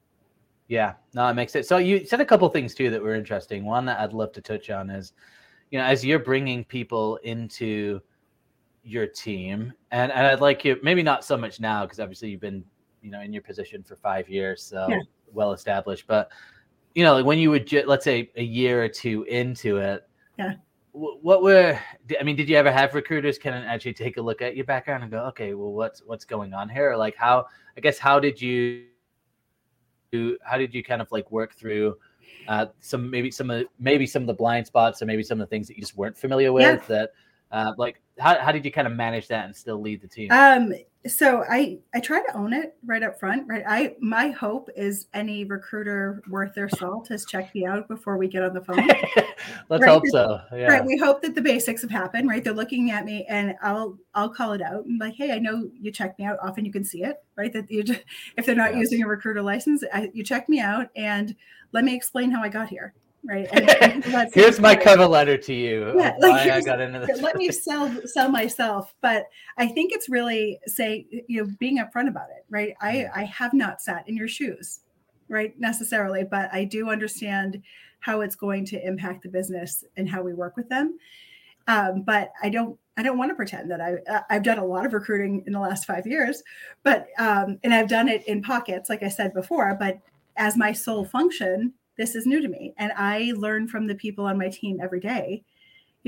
Yeah, 0.68 0.94
no, 1.14 1.26
it 1.28 1.34
makes 1.34 1.52
sense. 1.52 1.66
So 1.66 1.78
you 1.78 2.04
said 2.04 2.20
a 2.20 2.24
couple 2.24 2.48
things 2.48 2.74
too 2.74 2.90
that 2.90 3.02
were 3.02 3.14
interesting. 3.14 3.64
One 3.64 3.84
that 3.86 4.00
I'd 4.00 4.12
love 4.12 4.32
to 4.32 4.40
touch 4.40 4.68
on 4.70 4.90
is, 4.90 5.12
you 5.70 5.78
know, 5.78 5.84
as 5.84 6.04
you're 6.04 6.18
bringing 6.18 6.64
people 6.64 7.16
into 7.18 8.00
your 8.82 9.06
team, 9.06 9.72
and, 9.90 10.10
and 10.12 10.26
I'd 10.26 10.40
like 10.40 10.64
you 10.64 10.78
maybe 10.82 11.02
not 11.02 11.24
so 11.24 11.36
much 11.36 11.60
now 11.60 11.84
because 11.84 12.00
obviously 12.00 12.30
you've 12.30 12.40
been 12.40 12.64
you 13.02 13.10
know 13.10 13.20
in 13.20 13.32
your 13.32 13.42
position 13.42 13.82
for 13.82 13.96
five 13.96 14.28
years, 14.28 14.62
so 14.62 14.86
yeah. 14.88 15.00
well 15.32 15.52
established. 15.52 16.06
But 16.06 16.30
you 16.94 17.04
know, 17.04 17.14
like 17.14 17.24
when 17.24 17.38
you 17.38 17.50
would 17.50 17.70
let's 17.86 18.04
say 18.04 18.30
a 18.36 18.42
year 18.42 18.82
or 18.82 18.88
two 18.88 19.24
into 19.24 19.78
it, 19.78 20.08
yeah. 20.38 20.54
what 20.92 21.42
were 21.42 21.78
I 22.18 22.22
mean, 22.22 22.36
did 22.36 22.48
you 22.48 22.56
ever 22.56 22.72
have 22.72 22.94
recruiters 22.94 23.38
kind 23.38 23.56
of 23.56 23.64
actually 23.64 23.94
take 23.94 24.16
a 24.16 24.22
look 24.22 24.42
at 24.42 24.56
your 24.56 24.64
background 24.64 25.02
and 25.02 25.12
go, 25.12 25.20
okay, 25.26 25.54
well, 25.54 25.72
what's 25.72 26.00
what's 26.00 26.24
going 26.24 26.54
on 26.54 26.68
here? 26.68 26.92
Or 26.92 26.96
like 26.96 27.16
how 27.16 27.46
I 27.76 27.80
guess 27.80 27.98
how 27.98 28.18
did 28.18 28.40
you 28.40 28.86
do 30.10 30.38
how 30.42 30.56
did 30.56 30.74
you 30.74 30.82
kind 30.82 31.02
of 31.02 31.10
like 31.12 31.30
work 31.30 31.54
through 31.54 31.96
uh, 32.48 32.66
some 32.80 33.10
maybe 33.10 33.30
some 33.30 33.50
of 33.50 33.64
maybe 33.78 34.06
some 34.06 34.22
of 34.22 34.26
the 34.26 34.34
blind 34.34 34.66
spots 34.66 35.02
or 35.02 35.06
maybe 35.06 35.22
some 35.22 35.40
of 35.40 35.46
the 35.46 35.50
things 35.50 35.68
that 35.68 35.76
you 35.76 35.82
just 35.82 35.96
weren't 35.96 36.16
familiar 36.16 36.52
with 36.52 36.82
yeah. 36.82 36.96
that 36.96 37.10
uh, 37.50 37.72
like 37.78 38.00
how, 38.18 38.38
how 38.38 38.52
did 38.52 38.64
you 38.64 38.72
kind 38.72 38.86
of 38.86 38.92
manage 38.92 39.28
that 39.28 39.44
and 39.46 39.54
still 39.54 39.80
lead 39.80 40.00
the 40.00 40.08
team 40.08 40.30
um 40.32 40.72
so 41.06 41.44
i 41.48 41.78
i 41.94 42.00
try 42.00 42.20
to 42.20 42.36
own 42.36 42.52
it 42.52 42.76
right 42.84 43.02
up 43.02 43.18
front 43.18 43.46
right 43.46 43.62
i 43.66 43.94
my 44.00 44.28
hope 44.28 44.68
is 44.76 45.06
any 45.14 45.44
recruiter 45.44 46.20
worth 46.28 46.52
their 46.54 46.68
salt 46.68 47.06
has 47.08 47.24
checked 47.24 47.54
me 47.54 47.64
out 47.64 47.86
before 47.86 48.18
we 48.18 48.26
get 48.26 48.42
on 48.42 48.52
the 48.52 48.60
phone 48.60 48.76
let's 49.68 49.82
right? 49.82 49.88
hope 49.88 50.02
so 50.08 50.40
yeah. 50.52 50.66
right 50.66 50.84
we 50.84 50.96
hope 50.96 51.22
that 51.22 51.34
the 51.34 51.40
basics 51.40 51.80
have 51.80 51.90
happened 51.90 52.28
right 52.28 52.42
they're 52.42 52.52
looking 52.52 52.90
at 52.90 53.04
me 53.04 53.24
and 53.28 53.54
i'll 53.62 53.96
i'll 54.14 54.28
call 54.28 54.52
it 54.52 54.60
out 54.60 54.84
and 54.86 54.98
like 54.98 55.14
hey 55.14 55.30
i 55.30 55.38
know 55.38 55.70
you 55.80 55.92
checked 55.92 56.18
me 56.18 56.24
out 56.24 56.36
often 56.42 56.64
you 56.64 56.72
can 56.72 56.84
see 56.84 57.04
it 57.04 57.22
right 57.36 57.52
that 57.52 57.70
you 57.70 57.84
just, 57.84 58.00
if 58.36 58.44
they're 58.44 58.56
not 58.56 58.72
yes. 58.74 58.80
using 58.80 59.02
a 59.02 59.06
recruiter 59.06 59.42
license 59.42 59.84
I, 59.92 60.10
you 60.12 60.24
check 60.24 60.48
me 60.48 60.58
out 60.58 60.88
and 60.96 61.34
let 61.72 61.84
me 61.84 61.94
explain 61.94 62.30
how 62.32 62.42
i 62.42 62.48
got 62.48 62.68
here 62.68 62.92
right? 63.24 63.48
Here's 64.34 64.60
my 64.60 64.74
cover 64.74 65.06
letter 65.06 65.36
to 65.36 65.54
you. 65.54 65.94
Yeah, 65.96 66.16
like 66.18 66.48
I 66.50 66.60
got 66.60 66.80
into 66.80 67.00
this. 67.00 67.20
let 67.22 67.36
me 67.36 67.50
sell 67.50 67.94
sell 68.06 68.30
myself. 68.30 68.94
But 69.00 69.26
I 69.56 69.66
think 69.68 69.92
it's 69.92 70.08
really 70.08 70.58
say 70.66 71.06
you 71.10 71.42
know 71.42 71.50
being 71.58 71.78
upfront 71.78 72.08
about 72.08 72.30
it, 72.30 72.44
right? 72.50 72.74
I 72.80 73.06
I 73.14 73.24
have 73.24 73.54
not 73.54 73.80
sat 73.80 74.08
in 74.08 74.16
your 74.16 74.28
shoes, 74.28 74.80
right? 75.28 75.58
Necessarily, 75.58 76.24
but 76.24 76.48
I 76.52 76.64
do 76.64 76.90
understand 76.90 77.62
how 78.00 78.20
it's 78.20 78.36
going 78.36 78.64
to 78.64 78.86
impact 78.86 79.22
the 79.22 79.28
business 79.28 79.84
and 79.96 80.08
how 80.08 80.22
we 80.22 80.34
work 80.34 80.56
with 80.56 80.68
them. 80.68 80.98
Um, 81.66 82.02
but 82.02 82.32
I 82.42 82.48
don't 82.48 82.78
I 82.96 83.02
don't 83.02 83.18
want 83.18 83.30
to 83.30 83.34
pretend 83.34 83.70
that 83.70 83.80
I 83.80 84.22
I've 84.30 84.42
done 84.42 84.58
a 84.58 84.64
lot 84.64 84.86
of 84.86 84.92
recruiting 84.92 85.44
in 85.46 85.52
the 85.52 85.60
last 85.60 85.84
five 85.84 86.06
years, 86.06 86.42
but 86.82 87.08
um, 87.18 87.58
and 87.62 87.74
I've 87.74 87.88
done 87.88 88.08
it 88.08 88.26
in 88.26 88.42
pockets, 88.42 88.88
like 88.88 89.02
I 89.02 89.08
said 89.08 89.34
before. 89.34 89.76
But 89.78 89.98
as 90.36 90.56
my 90.56 90.72
sole 90.72 91.04
function, 91.04 91.74
this 91.98 92.14
is 92.14 92.24
new 92.24 92.40
to 92.40 92.48
me. 92.48 92.72
And 92.78 92.92
i 92.96 93.32
learn 93.36 93.68
from 93.68 93.86
the 93.86 93.94
people 93.94 94.24
on 94.24 94.38
my 94.38 94.48
team 94.48 94.78
every 94.80 95.00
day 95.00 95.44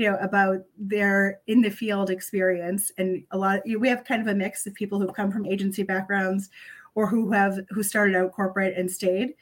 you 0.01 0.09
know 0.09 0.17
about 0.21 0.59
their 0.77 1.41
in 1.47 1.61
the 1.61 1.69
field 1.69 2.09
experience. 2.09 2.91
And 2.97 3.23
a 3.31 3.37
lot 3.37 3.65
you 3.65 3.73
know, 3.73 3.79
we 3.79 3.89
have 3.89 4.03
kind 4.03 4.21
of 4.21 4.27
a 4.27 4.35
mix 4.35 4.65
of 4.65 4.73
people 4.73 4.99
who've 4.99 5.13
come 5.13 5.31
from 5.31 5.45
agency 5.45 5.83
backgrounds 5.83 6.49
or 6.95 7.07
who 7.07 7.31
have 7.31 7.59
who 7.69 7.83
started 7.83 8.15
out 8.15 8.31
corporate 8.31 8.77
and 8.77 8.89
stayed. 8.89 9.35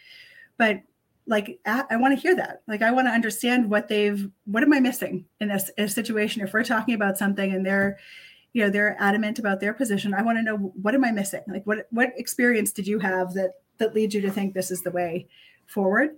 But 0.58 0.82
like 1.28 1.60
i 1.66 1.96
want 1.96 2.16
to 2.16 2.22
hear 2.22 2.36
that. 2.36 2.64
Like 2.68 2.82
i 2.82 2.92
want 2.92 3.08
to 3.08 3.12
understand 3.12 3.70
what 3.70 3.88
they've 3.88 4.28
what 4.46 4.64
am 4.64 4.74
i 4.74 4.80
missing 4.80 5.26
in 5.40 5.52
a, 5.52 5.60
a 5.78 5.88
situation? 5.88 6.42
If 6.42 6.54
we're 6.54 6.64
talking 6.64 6.96
about 6.96 7.18
something 7.18 7.54
and 7.54 7.66
they're 7.66 7.98
you 8.54 8.64
know 8.64 8.70
they're 8.72 8.98
adamant 9.00 9.38
about 9.38 9.60
their 9.60 9.76
position 9.76 10.16
i 10.16 10.24
want 10.24 10.40
to 10.40 10.42
know 10.42 10.58
what 10.58 10.96
am 10.96 11.06
i 11.06 11.12
missing? 11.12 11.44
Like 11.48 11.66
what 11.66 11.88
what 11.92 12.10
experience 12.18 12.72
did 12.72 12.88
you 12.88 13.00
have 13.00 13.34
that 13.36 13.52
that 13.78 13.94
leads 13.94 14.14
you 14.14 14.22
to 14.22 14.32
think 14.32 14.54
this 14.54 14.72
is 14.72 14.82
the 14.82 14.92
way 14.92 15.28
forward 15.68 16.10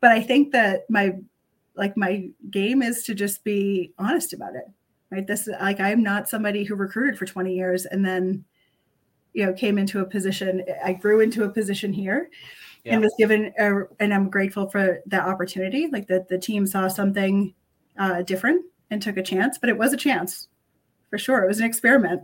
but 0.00 0.12
I 0.12 0.20
think 0.20 0.52
that 0.52 0.82
my 0.88 1.14
like 1.74 1.96
my 1.96 2.28
game 2.50 2.82
is 2.82 3.04
to 3.04 3.14
just 3.14 3.44
be 3.44 3.92
honest 3.98 4.32
about 4.32 4.56
it. 4.56 4.64
Right. 5.10 5.26
This 5.26 5.48
like 5.60 5.80
I'm 5.80 6.02
not 6.02 6.28
somebody 6.28 6.64
who 6.64 6.74
recruited 6.74 7.18
for 7.18 7.24
20 7.24 7.54
years 7.54 7.86
and 7.86 8.04
then 8.04 8.44
you 9.32 9.46
know 9.46 9.52
came 9.52 9.78
into 9.78 10.00
a 10.00 10.04
position. 10.04 10.64
I 10.84 10.92
grew 10.92 11.20
into 11.20 11.44
a 11.44 11.48
position 11.48 11.92
here 11.92 12.30
yeah. 12.84 12.94
and 12.94 13.02
was 13.02 13.14
given 13.18 13.52
a, 13.58 13.82
and 14.00 14.12
I'm 14.12 14.28
grateful 14.28 14.68
for 14.68 15.00
that 15.06 15.26
opportunity. 15.26 15.88
Like 15.90 16.08
that 16.08 16.28
the 16.28 16.38
team 16.38 16.66
saw 16.66 16.88
something 16.88 17.54
uh, 17.98 18.22
different 18.22 18.64
and 18.90 19.00
took 19.00 19.16
a 19.16 19.22
chance, 19.22 19.58
but 19.58 19.70
it 19.70 19.78
was 19.78 19.92
a 19.92 19.96
chance 19.96 20.48
for 21.10 21.18
sure. 21.18 21.44
It 21.44 21.48
was 21.48 21.60
an 21.60 21.66
experiment. 21.66 22.22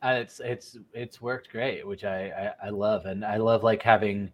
Uh, 0.00 0.18
it's 0.20 0.40
it's 0.40 0.76
it's 0.92 1.20
worked 1.20 1.50
great, 1.50 1.84
which 1.86 2.04
I, 2.04 2.52
I 2.62 2.66
I 2.66 2.70
love, 2.70 3.06
and 3.06 3.24
I 3.24 3.36
love 3.36 3.64
like 3.64 3.82
having 3.82 4.30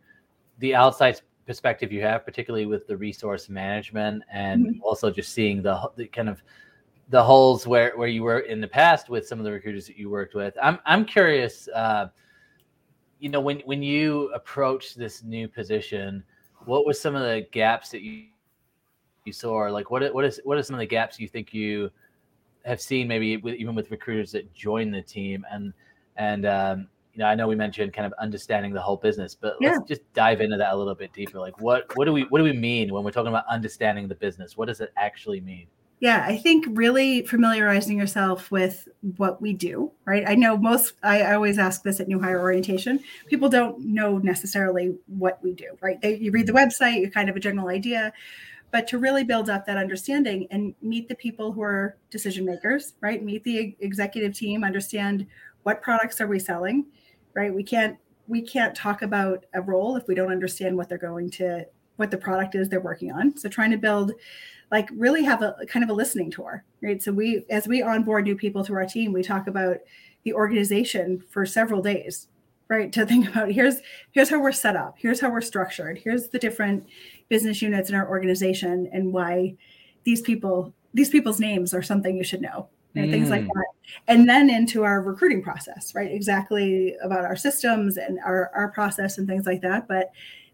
the 0.58 0.74
outside 0.74 1.20
perspective 1.46 1.92
you 1.92 2.02
have, 2.02 2.24
particularly 2.24 2.66
with 2.66 2.86
the 2.86 2.96
resource 2.96 3.48
management 3.48 4.22
and 4.32 4.66
mm-hmm. 4.66 4.82
also 4.82 5.10
just 5.10 5.32
seeing 5.32 5.62
the, 5.62 5.90
the 5.96 6.06
kind 6.06 6.28
of 6.28 6.42
the 7.10 7.22
holes 7.22 7.66
where 7.66 7.96
where 7.96 8.08
you 8.08 8.22
were 8.22 8.40
in 8.40 8.60
the 8.60 8.68
past 8.68 9.08
with 9.10 9.26
some 9.26 9.38
of 9.38 9.44
the 9.44 9.52
recruiters 9.52 9.86
that 9.86 9.96
you 9.96 10.08
worked 10.08 10.34
with. 10.34 10.54
I'm 10.62 10.78
I'm 10.86 11.04
curious. 11.04 11.68
Uh, 11.74 12.08
you 13.18 13.28
know, 13.28 13.40
when 13.40 13.60
when 13.60 13.82
you 13.82 14.30
approach 14.34 14.94
this 14.94 15.22
new 15.22 15.48
position, 15.48 16.24
what 16.64 16.86
was 16.86 17.00
some 17.00 17.14
of 17.14 17.22
the 17.22 17.46
gaps 17.52 17.90
that 17.90 18.00
you 18.02 18.24
you 19.24 19.32
saw? 19.32 19.68
Like, 19.70 19.90
what 19.90 20.14
what 20.14 20.24
is 20.24 20.40
what 20.44 20.58
are 20.58 20.62
some 20.62 20.74
of 20.74 20.80
the 20.80 20.86
gaps 20.86 21.20
you 21.20 21.28
think 21.28 21.52
you 21.52 21.90
have 22.64 22.80
seen, 22.80 23.06
maybe 23.06 23.36
with, 23.36 23.54
even 23.54 23.74
with 23.74 23.90
recruiters 23.90 24.32
that 24.32 24.52
join 24.54 24.90
the 24.90 25.02
team, 25.02 25.44
and 25.50 25.72
and 26.16 26.46
um, 26.46 26.88
you 27.14 27.20
know, 27.20 27.26
I 27.26 27.34
know 27.34 27.46
we 27.46 27.54
mentioned 27.54 27.92
kind 27.92 28.06
of 28.06 28.12
understanding 28.18 28.72
the 28.72 28.80
whole 28.80 28.96
business, 28.96 29.34
but 29.34 29.56
yeah. 29.60 29.72
let's 29.72 29.88
just 29.88 30.12
dive 30.14 30.40
into 30.40 30.56
that 30.56 30.72
a 30.72 30.76
little 30.76 30.94
bit 30.94 31.12
deeper. 31.12 31.38
Like 31.38 31.60
what 31.60 31.96
what 31.96 32.06
do 32.06 32.12
we 32.12 32.22
what 32.22 32.38
do 32.38 32.44
we 32.44 32.52
mean 32.52 32.92
when 32.92 33.04
we're 33.04 33.12
talking 33.12 33.28
about 33.28 33.44
understanding 33.48 34.08
the 34.08 34.16
business? 34.16 34.56
What 34.56 34.66
does 34.66 34.80
it 34.80 34.92
actually 34.96 35.40
mean? 35.40 35.66
Yeah, 36.00 36.24
I 36.26 36.36
think 36.36 36.66
really 36.70 37.24
familiarizing 37.24 37.96
yourself 37.96 38.50
with 38.50 38.88
what 39.16 39.40
we 39.40 39.52
do, 39.52 39.92
right? 40.04 40.24
I 40.26 40.34
know 40.34 40.56
most 40.56 40.94
I, 41.02 41.22
I 41.22 41.34
always 41.34 41.58
ask 41.58 41.82
this 41.82 42.00
at 42.00 42.08
new 42.08 42.20
hire 42.20 42.40
orientation. 42.40 43.00
People 43.28 43.48
don't 43.48 43.78
know 43.78 44.18
necessarily 44.18 44.96
what 45.06 45.42
we 45.42 45.52
do, 45.52 45.78
right? 45.80 46.00
They, 46.00 46.16
you 46.16 46.32
read 46.32 46.46
the 46.46 46.52
mm-hmm. 46.52 46.68
website, 46.68 47.00
you 47.00 47.10
kind 47.10 47.30
of 47.30 47.36
a 47.36 47.40
general 47.40 47.68
idea, 47.68 48.12
but 48.72 48.88
to 48.88 48.98
really 48.98 49.22
build 49.22 49.48
up 49.48 49.66
that 49.66 49.76
understanding 49.76 50.48
and 50.50 50.74
meet 50.82 51.08
the 51.08 51.14
people 51.14 51.52
who 51.52 51.62
are 51.62 51.96
decision 52.10 52.44
makers, 52.44 52.94
right? 53.00 53.22
Meet 53.22 53.44
the 53.44 53.76
executive 53.78 54.36
team, 54.36 54.64
understand 54.64 55.28
what 55.62 55.80
products 55.80 56.20
are 56.20 56.26
we 56.26 56.38
selling, 56.38 56.86
right? 57.34 57.54
We 57.54 57.62
can't 57.62 57.98
we 58.26 58.40
can't 58.40 58.74
talk 58.74 59.02
about 59.02 59.44
a 59.54 59.60
role 59.60 59.96
if 59.96 60.06
we 60.08 60.14
don't 60.14 60.32
understand 60.32 60.76
what 60.76 60.88
they're 60.88 60.98
going 60.98 61.30
to 61.30 61.66
what 61.96 62.10
the 62.10 62.16
product 62.16 62.54
is 62.54 62.68
they're 62.68 62.80
working 62.80 63.12
on. 63.12 63.36
So 63.36 63.48
trying 63.48 63.70
to 63.70 63.76
build 63.76 64.12
like 64.70 64.88
really 64.92 65.22
have 65.22 65.42
a 65.42 65.56
kind 65.68 65.84
of 65.84 65.90
a 65.90 65.94
listening 65.94 66.30
tour, 66.30 66.64
right? 66.82 67.02
So 67.02 67.12
we 67.12 67.44
as 67.50 67.68
we 67.68 67.82
onboard 67.82 68.24
new 68.24 68.36
people 68.36 68.64
to 68.64 68.74
our 68.74 68.86
team, 68.86 69.12
we 69.12 69.22
talk 69.22 69.46
about 69.46 69.78
the 70.24 70.32
organization 70.32 71.22
for 71.30 71.44
several 71.44 71.82
days, 71.82 72.28
right? 72.68 72.92
To 72.92 73.06
think 73.06 73.28
about 73.30 73.50
here's 73.52 73.76
here's 74.12 74.30
how 74.30 74.40
we're 74.40 74.52
set 74.52 74.76
up, 74.76 74.96
here's 74.98 75.20
how 75.20 75.30
we're 75.30 75.40
structured, 75.40 75.98
here's 75.98 76.28
the 76.28 76.38
different 76.38 76.86
business 77.28 77.62
units 77.62 77.88
in 77.88 77.94
our 77.94 78.08
organization 78.08 78.88
and 78.92 79.12
why 79.12 79.54
these 80.04 80.20
people 80.20 80.74
these 80.92 81.10
people's 81.10 81.40
names 81.40 81.74
are 81.74 81.82
something 81.82 82.16
you 82.16 82.24
should 82.24 82.40
know 82.40 82.68
and 82.94 83.08
mm. 83.08 83.10
things 83.10 83.30
like 83.30 83.42
mm. 83.42 83.48
that 83.54 83.66
and 84.08 84.28
then 84.28 84.50
into 84.50 84.84
our 84.84 85.02
recruiting 85.02 85.42
process 85.42 85.94
right 85.94 86.10
exactly 86.12 86.94
about 87.02 87.24
our 87.24 87.36
systems 87.36 87.96
and 87.96 88.18
our, 88.24 88.50
our 88.54 88.68
process 88.68 89.18
and 89.18 89.26
things 89.26 89.46
like 89.46 89.60
that 89.60 89.86
but 89.88 90.10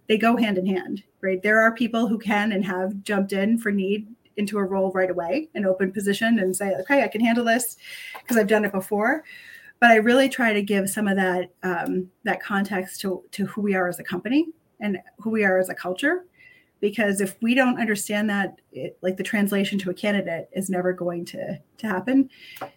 they 0.09 0.19
go 0.19 0.37
hand 0.37 0.59
in 0.59 0.67
hand 0.67 1.03
right 1.21 1.43
there 1.43 1.61
are 1.61 1.75
people 1.75 2.07
who 2.07 2.19
can 2.19 2.53
and 2.53 2.65
have 2.65 3.03
jumped 3.03 3.33
in 3.33 3.59
for 3.59 3.71
need 3.71 4.07
into 4.37 4.59
a 4.59 4.65
role 4.65 4.91
right 4.93 5.11
away 5.11 5.49
an 5.55 5.65
open 5.65 5.93
position 5.93 6.39
and 6.39 6.57
say 6.57 6.75
okay 6.77 7.03
i 7.03 7.09
can 7.09 7.21
handle 7.21 7.45
this 7.45 7.77
because 8.19 8.37
i've 8.37 8.47
done 8.47 8.65
it 8.65 8.73
before 8.73 9.25
but 9.81 9.91
i 9.91 9.97
really 9.97 10.29
try 10.29 10.53
to 10.53 10.63
give 10.63 10.89
some 10.89 11.09
of 11.09 11.17
that 11.17 11.51
um, 11.63 12.09
that 12.25 12.43
context 12.43 13.01
to, 13.01 13.23
to 13.33 13.47
who 13.47 13.61
we 13.61 13.75
are 13.75 13.89
as 13.89 13.99
a 13.99 14.05
company 14.05 14.47
and 14.81 14.99
who 15.19 15.31
we 15.31 15.45
are 15.45 15.59
as 15.59 15.69
a 15.69 15.75
culture 15.75 16.25
because 16.81 17.21
if 17.21 17.37
we 17.43 17.55
don't 17.55 17.81
understand 17.81 18.31
that 18.31 18.61
it, 18.73 18.99
like 19.03 19.17
the 19.17 19.23
translation 19.23 19.79
to 19.79 19.91
a 19.91 19.95
candidate 19.95 20.49
is 20.53 20.71
never 20.71 20.93
going 20.93 21.25
to 21.27 21.59
to 21.79 21.87
happen. 21.87 22.29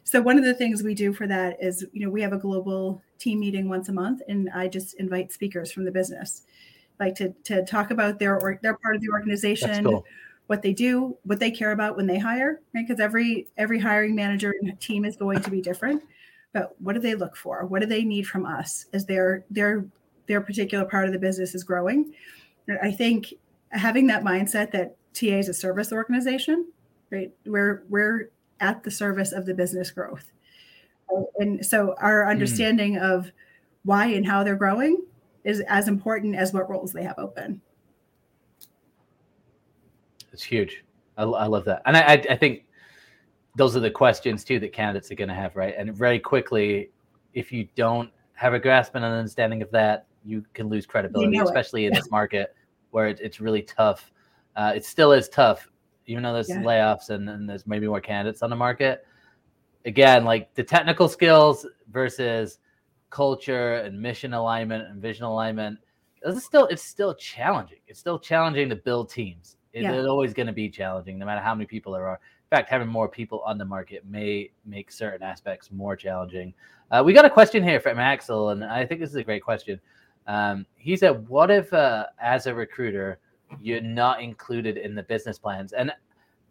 So 0.03 0.22
one 0.22 0.38
of 0.38 0.45
the 0.45 0.53
things 0.53 0.83
we 0.83 0.93
do 0.93 1.13
for 1.13 1.27
that 1.27 1.57
is 1.62 1.86
you 1.93 2.05
know 2.05 2.12
we 2.12 2.22
have 2.22 2.33
a 2.33 2.38
global 2.38 3.01
team 3.17 3.39
meeting 3.39 3.69
once 3.69 3.88
a 3.88 3.93
month 3.93 4.22
and 4.27 4.50
i 4.53 4.67
just 4.67 4.95
invite 4.95 5.31
speakers 5.31 5.72
from 5.72 5.86
the 5.86 5.91
business 5.91 6.41
like 7.00 7.15
to 7.15 7.29
to 7.45 7.63
talk 7.63 7.89
about 7.89 8.19
their 8.19 8.38
or 8.38 8.60
their 8.62 8.74
part 8.74 8.98
of 8.98 9.01
the 9.01 9.07
organization 9.07 9.86
cool. 9.86 10.05
what 10.48 10.62
they 10.62 10.74
do 10.74 11.17
what 11.24 11.39
they 11.39 11.50
care 11.50 11.72
about 11.72 11.95
when 11.95 12.05
they 12.05 12.19
hire 12.19 12.60
right? 12.75 12.86
Because 12.86 13.00
every 13.00 13.48
every 13.57 13.79
hiring 13.79 14.13
manager 14.13 14.53
and 14.62 14.77
team 14.81 15.05
is 15.05 15.15
going 15.15 15.39
to 15.39 15.50
be 15.50 15.62
different 15.62 16.03
but 16.53 16.75
what 16.79 16.93
do 16.93 17.00
they 17.00 17.15
look 17.15 17.36
for? 17.36 17.65
What 17.65 17.81
do 17.81 17.88
they 17.88 18.03
need 18.03 18.27
from 18.27 18.45
us 18.45 18.86
as 18.93 19.05
their 19.05 19.43
their 19.50 19.86
their 20.27 20.39
particular 20.39 20.86
part 20.86 21.07
of 21.07 21.12
the 21.12 21.19
business 21.19 21.53
is 21.55 21.63
growing? 21.63 22.13
I 22.81 22.91
think 22.91 23.33
having 23.74 24.08
that 24.08 24.24
mindset 24.24 24.72
that 24.72 24.96
TA 25.13 25.38
is 25.38 25.50
a 25.50 25.53
service 25.53 25.92
organization, 25.92 26.72
right? 27.12 27.32
We're 27.46 27.84
we're 27.89 28.30
at 28.60 28.84
the 28.84 28.92
service 28.92 29.32
of 29.32 29.46
the 29.46 29.53
business 29.53 29.92
growth. 29.92 30.32
And 31.38 31.63
so 31.65 31.96
our 32.00 32.24
hmm. 32.24 32.32
understanding 32.32 32.94
mm. 32.96 33.01
of 33.01 33.32
why 33.84 34.08
and 34.08 34.25
how 34.25 34.44
they're 34.44 34.56
growing 34.56 35.03
is 35.44 35.60
as 35.68 35.88
important 35.88 36.36
as 36.36 36.53
what 36.53 36.70
roles 36.70 36.94
they 36.94 37.03
have 37.03 37.15
open. 37.18 37.62
It's 40.32 40.44
huge. 40.44 40.84
I, 41.18 41.24
I 41.24 41.46
love 41.46 41.65
that. 41.65 41.82
And 41.86 41.96
I, 41.98 42.13
I 42.30 42.36
think 42.36 42.65
those 43.56 43.75
are 43.75 43.80
the 43.80 43.92
questions 43.92 44.44
too 44.44 44.60
that 44.60 44.74
candidates 44.74 45.12
are 45.12 45.15
going 45.15 45.27
to 45.27 45.36
have, 45.36 45.56
right? 45.56 45.75
And 45.77 45.94
very 45.94 46.20
quickly, 46.20 46.89
if 47.34 47.51
you 47.51 47.68
don't 47.75 48.10
have 48.34 48.53
a 48.53 48.60
grasp 48.60 48.96
and 48.96 49.06
an 49.06 49.12
understanding 49.12 49.62
of 49.62 49.70
that, 49.72 50.08
you 50.25 50.44
can 50.53 50.70
lose 50.70 50.86
credibility, 50.86 51.38
especially 51.38 51.86
in 51.86 51.94
this 51.94 52.10
market 52.10 52.56
where 52.93 53.07
it, 53.07 53.19
it's 53.21 53.39
really 53.41 53.62
tough. 53.62 54.12
Uh, 54.55 54.71
it 54.75 54.85
still 54.85 55.12
is 55.12 55.27
tough 55.29 55.67
even 56.05 56.23
though 56.23 56.33
there's 56.33 56.50
Yeah. 56.50 56.62
layoffs 56.62 57.09
and, 57.09 57.29
and 57.29 57.50
there's 57.50 57.65
maybe 57.65 57.88
more 57.88 58.01
candidates 58.01 58.41
on 58.41 58.50
the 58.50 58.55
market. 58.55 59.05
Again, 59.85 60.25
like 60.25 60.53
the 60.53 60.63
technical 60.63 61.07
skills 61.07 61.65
versus 61.91 62.59
culture 63.09 63.75
and 63.75 64.01
mission 64.01 64.33
alignment 64.33 64.88
and 64.88 65.01
vision 65.01 65.25
alignment, 65.25 65.79
this 66.21 66.35
is 66.35 66.43
still 66.43 66.67
it's 66.67 66.83
still 66.83 67.13
challenging. 67.13 67.79
It's 67.88 68.00
still 68.00 68.19
challenging 68.19 68.69
to 68.69 68.75
build 68.75 69.09
teams. 69.09 69.57
It- 69.73 69.83
Yeah. 69.83 69.93
It's 69.93 70.07
always 70.07 70.33
going 70.33 70.47
to 70.47 70.53
be 70.53 70.69
challenging, 70.69 71.17
no 71.17 71.25
matter 71.25 71.41
how 71.41 71.55
many 71.55 71.65
people 71.65 71.93
there 71.93 72.07
are. 72.07 72.15
In 72.15 72.57
fact, 72.57 72.69
having 72.69 72.88
more 72.88 73.09
people 73.09 73.41
on 73.45 73.57
the 73.57 73.65
market 73.65 74.05
may 74.05 74.51
make 74.65 74.91
certain 74.91 75.23
aspects 75.23 75.71
more 75.71 75.95
challenging. 75.95 76.53
Uh, 76.91 77.01
we 77.03 77.12
got 77.13 77.25
a 77.25 77.29
question 77.29 77.63
here 77.63 77.79
from 77.79 77.97
Axel, 77.97 78.50
and 78.50 78.63
I 78.63 78.85
think 78.85 79.00
this 79.01 79.09
is 79.09 79.15
a 79.15 79.23
great 79.23 79.41
question. 79.43 79.79
Um, 80.27 80.65
he 80.75 80.96
said, 80.96 81.27
"What 81.27 81.51
if, 81.51 81.72
uh, 81.74 82.08
as 82.20 82.48
a 82.48 82.53
recruiter, 82.56 83.20
you're 83.62 83.82
not 83.82 84.22
included 84.22 84.77
in 84.77 84.96
the 84.96 85.03
business 85.03 85.38
plans?" 85.38 85.74
And 85.74 85.92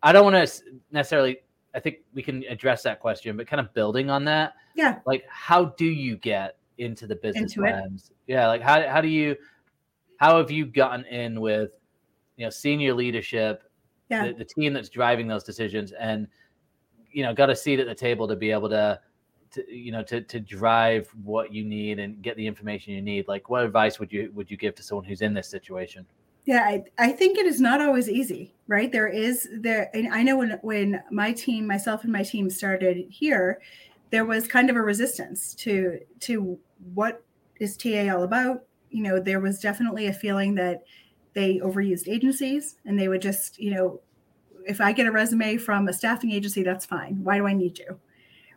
I 0.02 0.12
don't 0.12 0.25
want 0.31 0.47
to 0.49 0.62
necessarily. 0.91 1.38
I 1.75 1.81
think 1.81 2.00
we 2.12 2.23
can 2.23 2.45
address 2.50 2.83
that 2.83 3.00
question, 3.00 3.35
but 3.37 3.47
kind 3.47 3.59
of 3.59 3.73
building 3.73 4.11
on 4.11 4.25
that, 4.26 4.52
Yeah. 4.75 4.99
like 5.07 5.25
how 5.31 5.64
do 5.64 5.87
you 5.87 6.17
get 6.19 6.59
into 6.76 7.07
the 7.07 7.17
business 7.17 7.57
Into 7.57 7.67
it. 7.67 7.71
plans? 7.73 8.11
Yeah, 8.26 8.47
like 8.49 8.61
how 8.61 8.87
how 8.88 9.00
do 9.00 9.09
you 9.09 9.37
how 10.19 10.37
have 10.37 10.50
you 10.50 10.67
gotten 10.67 11.07
in 11.07 11.41
with 11.41 11.71
you 12.37 12.45
know 12.45 12.50
senior 12.50 12.93
leadership, 12.93 13.62
Yeah. 14.11 14.26
the, 14.26 14.33
the 14.35 14.45
team 14.45 14.75
that's 14.75 14.91
driving 14.91 15.26
those 15.26 15.45
decisions, 15.45 15.93
and 15.93 16.29
you 17.11 17.23
know 17.23 17.33
got 17.33 17.49
a 17.49 17.57
seat 17.57 17.81
at 17.81 17.87
the 17.87 17.95
table 17.95 18.29
to 18.29 18.37
be 18.37 18.50
able 18.50 18.69
to. 18.69 19.00
To, 19.52 19.75
you 19.75 19.92
know, 19.92 20.02
to, 20.04 20.21
to 20.23 20.40
drive 20.40 21.09
what 21.25 21.52
you 21.52 21.64
need 21.64 21.99
and 21.99 22.23
get 22.23 22.37
the 22.37 22.47
information 22.47 22.94
you 22.94 23.02
need. 23.02 23.28
Like, 23.28 23.50
what 23.50 23.64
advice 23.64 23.99
would 23.99 24.11
you 24.11 24.30
would 24.35 24.50
you 24.50 24.56
give 24.56 24.75
to 24.76 24.82
someone 24.82 25.04
who's 25.04 25.21
in 25.21 25.35
this 25.35 25.49
situation? 25.49 26.06
Yeah, 26.44 26.62
I, 26.64 26.85
I 26.99 27.12
think 27.12 27.38
it 27.38 27.47
is 27.47 27.61
not 27.61 27.80
always 27.80 28.09
easy, 28.09 28.52
right? 28.66 28.90
There 28.90 29.06
is 29.06 29.49
there, 29.61 29.90
I 29.94 30.23
know 30.23 30.38
when 30.38 30.59
when 30.62 31.02
my 31.11 31.32
team, 31.32 31.66
myself 31.66 32.02
and 32.02 32.12
my 32.12 32.23
team 32.23 32.50
started 32.50 33.06
here, 33.09 33.61
there 34.11 34.25
was 34.25 34.49
kind 34.49 34.68
of 34.68 34.76
a 34.76 34.82
resistance 34.82 35.54
to 35.56 36.00
to 36.21 36.59
what 36.94 37.23
is 37.61 37.76
TA 37.76 38.09
all 38.14 38.25
about. 38.25 38.64
You 38.90 39.02
know, 39.04 39.21
there 39.21 39.40
was 39.40 39.61
definitely 39.61 40.06
a 40.06 40.12
feeling 40.12 40.54
that 40.56 40.82
they 41.35 41.59
overused 41.59 42.09
agencies, 42.09 42.76
and 42.85 42.99
they 42.99 43.09
would 43.09 43.23
just, 43.23 43.59
you 43.59 43.75
know, 43.75 44.00
if 44.66 44.80
I 44.80 44.92
get 44.92 45.06
a 45.06 45.12
resume 45.12 45.56
from 45.56 45.88
a 45.88 45.92
staffing 45.92 46.32
agency, 46.32 46.62
that's 46.62 46.85
fine. 46.85 47.23
Why 47.23 47.38
do 47.38 47.47
I 47.47 47.52
need 47.52 47.78
you? 47.78 47.99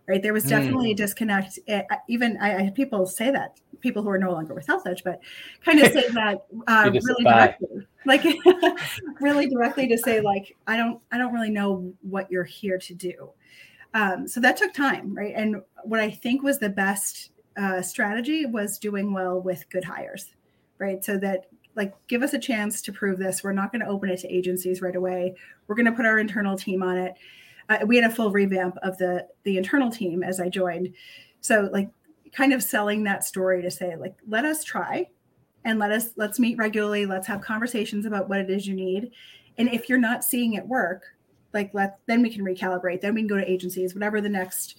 Right? 0.08 0.22
There 0.22 0.34
was 0.34 0.46
Mm. 0.46 0.50
definitely 0.50 0.92
a 0.92 0.96
disconnect. 0.96 1.58
Eh, 1.68 1.82
I- 1.90 1.98
Even 2.08 2.38
I, 2.38 2.58
I 2.58 2.62
had 2.64 2.76
people 2.76 3.06
say 3.08 3.32
that 3.32 3.60
people 3.80 4.04
who 4.04 4.10
are 4.10 4.20
no 4.20 4.32
longer 4.32 4.54
with 4.54 4.68
HealthEdge, 4.68 5.04
but 5.04 5.20
kind 5.64 5.80
of 5.80 5.92
say 5.92 6.08
that 6.10 6.46
uh, 6.68 6.92
really 6.92 7.24
spy. 7.24 7.56
directly, 7.58 7.88
like 8.06 8.24
really 9.20 9.48
directly 9.50 9.88
to 9.88 9.98
say 9.98 10.22
like 10.22 10.56
I 10.68 10.78
don't 10.78 11.02
I 11.12 11.18
don't 11.18 11.34
really 11.34 11.50
know 11.50 11.94
what 12.02 12.30
you're 12.32 12.44
here 12.44 12.78
to 12.78 12.94
do. 12.94 13.30
Um, 13.94 14.28
so 14.28 14.40
that 14.42 14.58
took 14.58 14.74
time, 14.74 15.16
right? 15.16 15.34
And 15.36 15.62
what 15.84 16.00
I 16.00 16.12
think 16.12 16.44
was 16.44 16.60
the 16.60 16.70
best 16.70 17.32
uh, 17.58 17.82
strategy 17.82 18.46
was 18.46 18.78
doing 18.78 19.14
well 19.14 19.40
with 19.42 19.70
good 19.70 19.86
hires, 19.86 20.34
right? 20.78 21.04
So 21.04 21.18
that 21.20 21.46
like 21.76 21.94
give 22.08 22.22
us 22.22 22.34
a 22.34 22.40
chance 22.40 22.82
to 22.84 22.92
prove 22.92 23.18
this. 23.18 23.44
We're 23.44 23.54
not 23.54 23.72
going 23.72 23.82
to 23.82 23.88
open 23.88 24.10
it 24.10 24.20
to 24.20 24.34
agencies 24.34 24.82
right 24.82 24.96
away. 24.96 25.36
We're 25.68 25.76
going 25.76 25.86
to 25.88 25.92
put 25.94 26.06
our 26.06 26.20
internal 26.20 26.58
team 26.58 26.84
on 26.84 26.98
it. 26.98 27.14
Uh, 27.70 27.80
we 27.86 27.96
had 27.96 28.10
a 28.10 28.14
full 28.14 28.32
revamp 28.32 28.78
of 28.84 28.98
the 28.98 29.28
the 29.44 29.58
internal 29.58 29.90
team 29.90 30.24
as 30.24 30.40
I 30.40 30.50
joined. 30.50 30.94
So 31.42 31.70
like 31.72 31.90
kind 32.32 32.54
of 32.54 32.62
selling 32.62 33.04
that 33.04 33.24
story 33.24 33.62
to 33.62 33.72
say 33.72 33.96
like 33.96 34.16
let 34.28 34.46
us 34.46 34.64
try 34.64 35.08
and 35.64 35.80
let 35.80 35.92
us 35.92 36.10
let's 36.16 36.40
meet 36.40 36.58
regularly. 36.58 37.06
Let's 37.06 37.28
have 37.28 37.42
conversations 37.42 38.06
about 38.06 38.30
what 38.30 38.40
it 38.40 38.50
is 38.50 38.68
you 38.68 38.76
need. 38.76 39.12
And 39.58 39.70
if 39.70 39.90
you're 39.90 39.98
not 39.98 40.24
seeing 40.24 40.54
it 40.54 40.68
work 40.68 41.04
like 41.54 41.74
let 41.74 42.00
then 42.06 42.22
we 42.22 42.30
can 42.30 42.44
recalibrate. 42.44 43.02
Then 43.02 43.16
we 43.16 43.22
can 43.22 43.28
go 43.28 43.38
to 43.38 43.52
agencies 43.52 43.96
whatever 43.96 44.22
the 44.22 44.30
next 44.30 44.78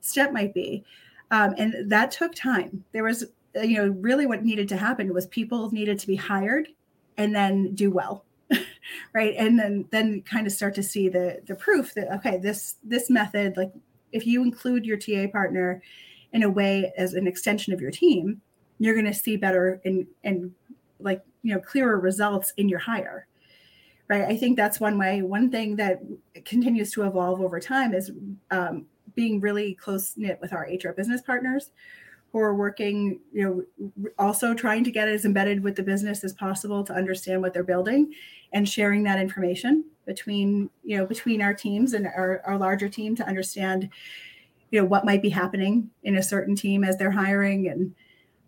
step 0.00 0.32
might 0.32 0.54
be. 0.54 0.84
Um, 1.30 1.54
and 1.58 1.90
that 1.90 2.10
took 2.10 2.34
time. 2.34 2.84
There 2.92 3.04
was 3.04 3.24
uh, 3.56 3.62
you 3.62 3.78
know 3.78 3.88
really 4.00 4.26
what 4.26 4.44
needed 4.44 4.68
to 4.68 4.76
happen 4.76 5.12
was 5.12 5.26
people 5.26 5.70
needed 5.72 5.98
to 5.98 6.06
be 6.06 6.16
hired 6.16 6.68
and 7.16 7.34
then 7.34 7.74
do 7.74 7.90
well 7.90 8.24
right? 9.14 9.34
And 9.36 9.58
then 9.58 9.86
then 9.90 10.22
kind 10.22 10.46
of 10.46 10.52
start 10.52 10.74
to 10.76 10.82
see 10.82 11.08
the 11.08 11.40
the 11.46 11.54
proof 11.54 11.94
that 11.94 12.12
okay 12.16 12.38
this 12.38 12.76
this 12.82 13.10
method 13.10 13.56
like 13.56 13.72
if 14.12 14.26
you 14.26 14.42
include 14.42 14.86
your 14.86 14.96
ta 14.96 15.26
partner 15.30 15.82
in 16.32 16.42
a 16.42 16.50
way 16.50 16.92
as 16.96 17.14
an 17.14 17.26
extension 17.26 17.72
of 17.72 17.80
your 17.80 17.90
team 17.90 18.40
you're 18.78 18.94
going 18.94 19.06
to 19.06 19.14
see 19.14 19.36
better 19.36 19.80
and 19.84 20.06
and 20.24 20.52
like 21.00 21.22
you 21.42 21.54
know 21.54 21.60
clearer 21.60 21.98
results 21.98 22.52
in 22.56 22.68
your 22.68 22.78
hire. 22.78 23.26
Right? 24.08 24.22
I 24.22 24.36
think 24.36 24.56
that's 24.56 24.80
one 24.80 24.98
way 24.98 25.22
one 25.22 25.50
thing 25.50 25.76
that 25.76 26.00
continues 26.44 26.92
to 26.92 27.06
evolve 27.06 27.40
over 27.40 27.60
time 27.60 27.92
is 27.92 28.10
um, 28.50 28.86
being 29.14 29.40
really 29.40 29.74
close 29.74 30.14
knit 30.16 30.38
with 30.40 30.52
our 30.52 30.66
hr 30.82 30.92
business 30.92 31.20
partners 31.20 31.70
who 32.38 32.44
are 32.44 32.54
working 32.54 33.18
you 33.32 33.42
know 33.42 34.00
also 34.18 34.54
trying 34.54 34.84
to 34.84 34.92
get 34.92 35.08
as 35.08 35.24
embedded 35.24 35.62
with 35.62 35.74
the 35.74 35.82
business 35.82 36.22
as 36.22 36.32
possible 36.32 36.84
to 36.84 36.92
understand 36.92 37.42
what 37.42 37.52
they're 37.52 37.64
building 37.64 38.12
and 38.52 38.68
sharing 38.68 39.02
that 39.02 39.18
information 39.18 39.84
between 40.06 40.70
you 40.84 40.96
know 40.96 41.04
between 41.04 41.42
our 41.42 41.52
teams 41.52 41.94
and 41.94 42.06
our, 42.06 42.40
our 42.44 42.56
larger 42.56 42.88
team 42.88 43.16
to 43.16 43.26
understand 43.26 43.88
you 44.70 44.80
know 44.80 44.86
what 44.86 45.04
might 45.04 45.20
be 45.20 45.28
happening 45.28 45.90
in 46.04 46.16
a 46.16 46.22
certain 46.22 46.54
team 46.54 46.84
as 46.84 46.96
they're 46.96 47.10
hiring 47.10 47.68
and 47.68 47.94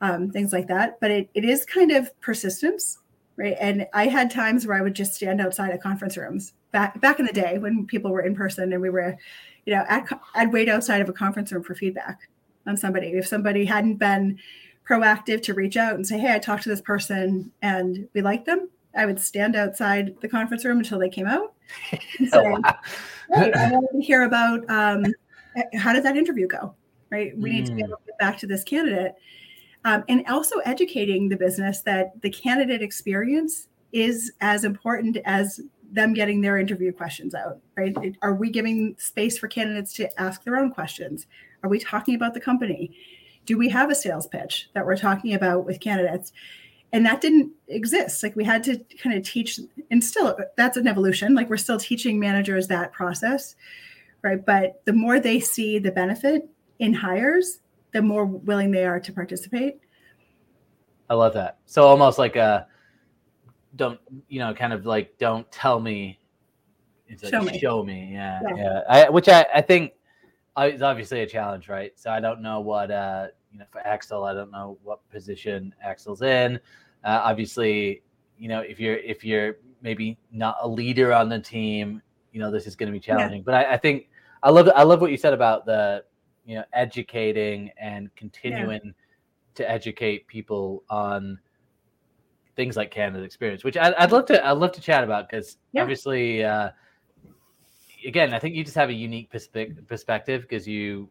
um, 0.02 0.30
things 0.30 0.52
like 0.52 0.66
that. 0.66 0.98
But 1.00 1.10
it, 1.10 1.28
it 1.34 1.44
is 1.44 1.66
kind 1.66 1.90
of 1.90 2.08
persistence 2.20 2.98
right? 3.36 3.56
And 3.58 3.86
i 3.94 4.06
had 4.06 4.30
times 4.30 4.66
where 4.66 4.76
i 4.76 4.82
would 4.82 4.94
just 4.94 5.14
stand 5.14 5.40
outside 5.40 5.70
of 5.70 5.80
conference 5.80 6.16
rooms. 6.16 6.52
Back 6.72 7.00
back 7.00 7.18
in 7.18 7.26
the 7.26 7.32
day 7.32 7.58
when 7.58 7.86
people 7.86 8.12
were 8.12 8.20
in 8.20 8.34
person 8.36 8.72
and 8.72 8.82
we 8.82 8.90
were 8.90 9.16
you 9.66 9.74
know 9.74 9.84
at, 9.88 10.08
i'd 10.34 10.52
wait 10.52 10.68
outside 10.68 11.00
of 11.00 11.08
a 11.08 11.12
conference 11.12 11.50
room 11.50 11.62
for 11.62 11.74
feedback 11.74 12.28
on 12.70 12.76
somebody. 12.76 13.08
If 13.08 13.26
somebody 13.26 13.66
hadn't 13.66 13.96
been 13.96 14.38
proactive 14.88 15.42
to 15.42 15.54
reach 15.54 15.76
out 15.76 15.94
and 15.94 16.04
say 16.04 16.18
hey 16.18 16.34
i 16.34 16.38
talked 16.38 16.64
to 16.64 16.68
this 16.68 16.80
person 16.80 17.52
and 17.62 18.08
we 18.12 18.22
like 18.22 18.44
them 18.44 18.68
i 18.96 19.06
would 19.06 19.20
stand 19.20 19.54
outside 19.54 20.12
the 20.20 20.28
conference 20.28 20.64
room 20.64 20.78
until 20.78 20.98
they 20.98 21.08
came 21.08 21.26
out 21.28 21.52
and 22.18 22.28
say, 22.32 22.38
Oh, 22.38 22.58
wow. 22.60 22.74
"Hey, 23.32 23.52
i 23.52 23.70
wanted 23.70 23.88
to 23.92 24.04
hear 24.04 24.22
about 24.22 24.68
um, 24.68 25.04
how 25.76 25.92
did 25.92 26.02
that 26.04 26.16
interview 26.16 26.46
go? 26.48 26.74
Right? 27.10 27.36
We 27.36 27.50
need 27.50 27.66
to 27.66 27.74
be 27.74 27.82
Mm. 27.82 27.86
able 27.86 27.96
to 27.98 28.02
get 28.06 28.18
back 28.18 28.38
to 28.38 28.46
this 28.46 28.62
candidate. 28.62 29.12
Um, 29.84 30.04
and 30.08 30.24
also 30.28 30.58
educating 30.60 31.28
the 31.28 31.36
business 31.36 31.82
that 31.82 32.20
the 32.22 32.30
candidate 32.30 32.82
experience 32.82 33.66
is 33.92 34.32
as 34.40 34.62
important 34.64 35.18
as 35.24 35.60
them 35.92 36.14
getting 36.14 36.40
their 36.40 36.56
interview 36.58 36.92
questions 36.92 37.34
out 37.34 37.58
right? 37.76 37.96
Are 38.22 38.34
we 38.34 38.50
giving 38.50 38.94
space 38.98 39.38
for 39.38 39.48
candidates 39.48 39.92
to 39.94 40.20
ask 40.20 40.44
their 40.44 40.56
own 40.56 40.70
questions 40.72 41.26
are 41.62 41.70
we 41.70 41.78
talking 41.78 42.14
about 42.14 42.34
the 42.34 42.40
company 42.40 42.96
do 43.46 43.56
we 43.56 43.68
have 43.68 43.90
a 43.90 43.94
sales 43.94 44.26
pitch 44.26 44.68
that 44.74 44.84
we're 44.84 44.96
talking 44.96 45.34
about 45.34 45.64
with 45.64 45.80
candidates 45.80 46.32
and 46.92 47.06
that 47.06 47.20
didn't 47.20 47.50
exist 47.68 48.22
like 48.22 48.34
we 48.36 48.44
had 48.44 48.62
to 48.62 48.76
kind 49.02 49.16
of 49.16 49.22
teach 49.24 49.60
and 49.90 50.02
still 50.02 50.36
that's 50.56 50.76
an 50.76 50.86
evolution 50.88 51.34
like 51.34 51.48
we're 51.48 51.56
still 51.56 51.78
teaching 51.78 52.18
managers 52.18 52.66
that 52.68 52.92
process 52.92 53.56
right 54.22 54.44
but 54.44 54.80
the 54.84 54.92
more 54.92 55.20
they 55.20 55.40
see 55.40 55.78
the 55.78 55.90
benefit 55.92 56.48
in 56.78 56.92
hires 56.92 57.60
the 57.92 58.02
more 58.02 58.24
willing 58.24 58.70
they 58.70 58.84
are 58.84 59.00
to 59.00 59.12
participate 59.12 59.80
I 61.10 61.14
love 61.14 61.34
that. 61.34 61.58
So 61.66 61.82
almost 61.82 62.18
like 62.18 62.36
a 62.36 62.68
don't 63.74 63.98
you 64.28 64.38
know, 64.38 64.54
kind 64.54 64.72
of 64.72 64.86
like 64.86 65.18
don't 65.18 65.50
tell 65.50 65.80
me. 65.80 66.20
It's 67.08 67.24
like 67.24 67.32
Show 67.32 67.42
me. 67.42 67.58
show 67.58 67.82
me. 67.82 68.10
Yeah, 68.12 68.40
Yeah. 68.46 68.54
yeah. 68.56 68.80
I, 68.88 69.10
which 69.10 69.28
I 69.28 69.44
I 69.52 69.60
think 69.60 69.92
is 70.58 70.82
obviously 70.82 71.20
a 71.20 71.26
challenge, 71.26 71.68
right? 71.68 71.92
So 71.98 72.10
I 72.10 72.20
don't 72.20 72.42
know 72.42 72.60
what 72.60 72.90
uh 72.90 73.28
you 73.52 73.58
know 73.58 73.64
for 73.70 73.80
Axel, 73.86 74.24
I 74.24 74.34
don't 74.34 74.50
know 74.50 74.78
what 74.82 75.08
position 75.10 75.74
Axel's 75.82 76.22
in. 76.22 76.56
Uh, 77.04 77.20
obviously, 77.24 78.02
you 78.38 78.48
know 78.48 78.60
if 78.60 78.78
you're 78.78 78.96
if 78.96 79.24
you're 79.24 79.56
maybe 79.82 80.18
not 80.30 80.56
a 80.60 80.68
leader 80.68 81.12
on 81.12 81.28
the 81.28 81.38
team, 81.38 82.02
you 82.32 82.40
know 82.40 82.50
this 82.50 82.66
is 82.66 82.76
going 82.76 82.88
to 82.88 82.92
be 82.92 83.00
challenging. 83.00 83.42
But 83.42 83.54
I, 83.54 83.74
I 83.74 83.76
think 83.76 84.08
I 84.42 84.50
love 84.50 84.68
I 84.74 84.82
love 84.82 85.00
what 85.00 85.10
you 85.10 85.16
said 85.16 85.32
about 85.32 85.66
the 85.66 86.04
you 86.44 86.56
know 86.56 86.64
educating 86.72 87.70
and 87.78 88.14
continuing 88.16 88.94
to 89.54 89.70
educate 89.70 90.26
people 90.26 90.84
on 90.90 91.38
things 92.56 92.76
like 92.76 92.90
candidate 92.90 93.24
experience, 93.24 93.64
which 93.64 93.76
I, 93.76 93.94
I'd 93.98 94.12
love 94.12 94.26
to 94.26 94.46
I'd 94.46 94.52
love 94.52 94.72
to 94.72 94.80
chat 94.80 95.04
about 95.04 95.28
because 95.28 95.56
Yeah. 95.72 95.82
obviously, 95.82 96.44
uh, 96.44 96.70
again, 98.06 98.34
I 98.34 98.38
think 98.38 98.54
you 98.54 98.64
just 98.64 98.76
have 98.76 98.88
a 98.88 98.94
unique 98.94 99.30
perspe- 99.30 99.86
perspective 99.86 100.42
because 100.42 100.66
you 100.66 101.08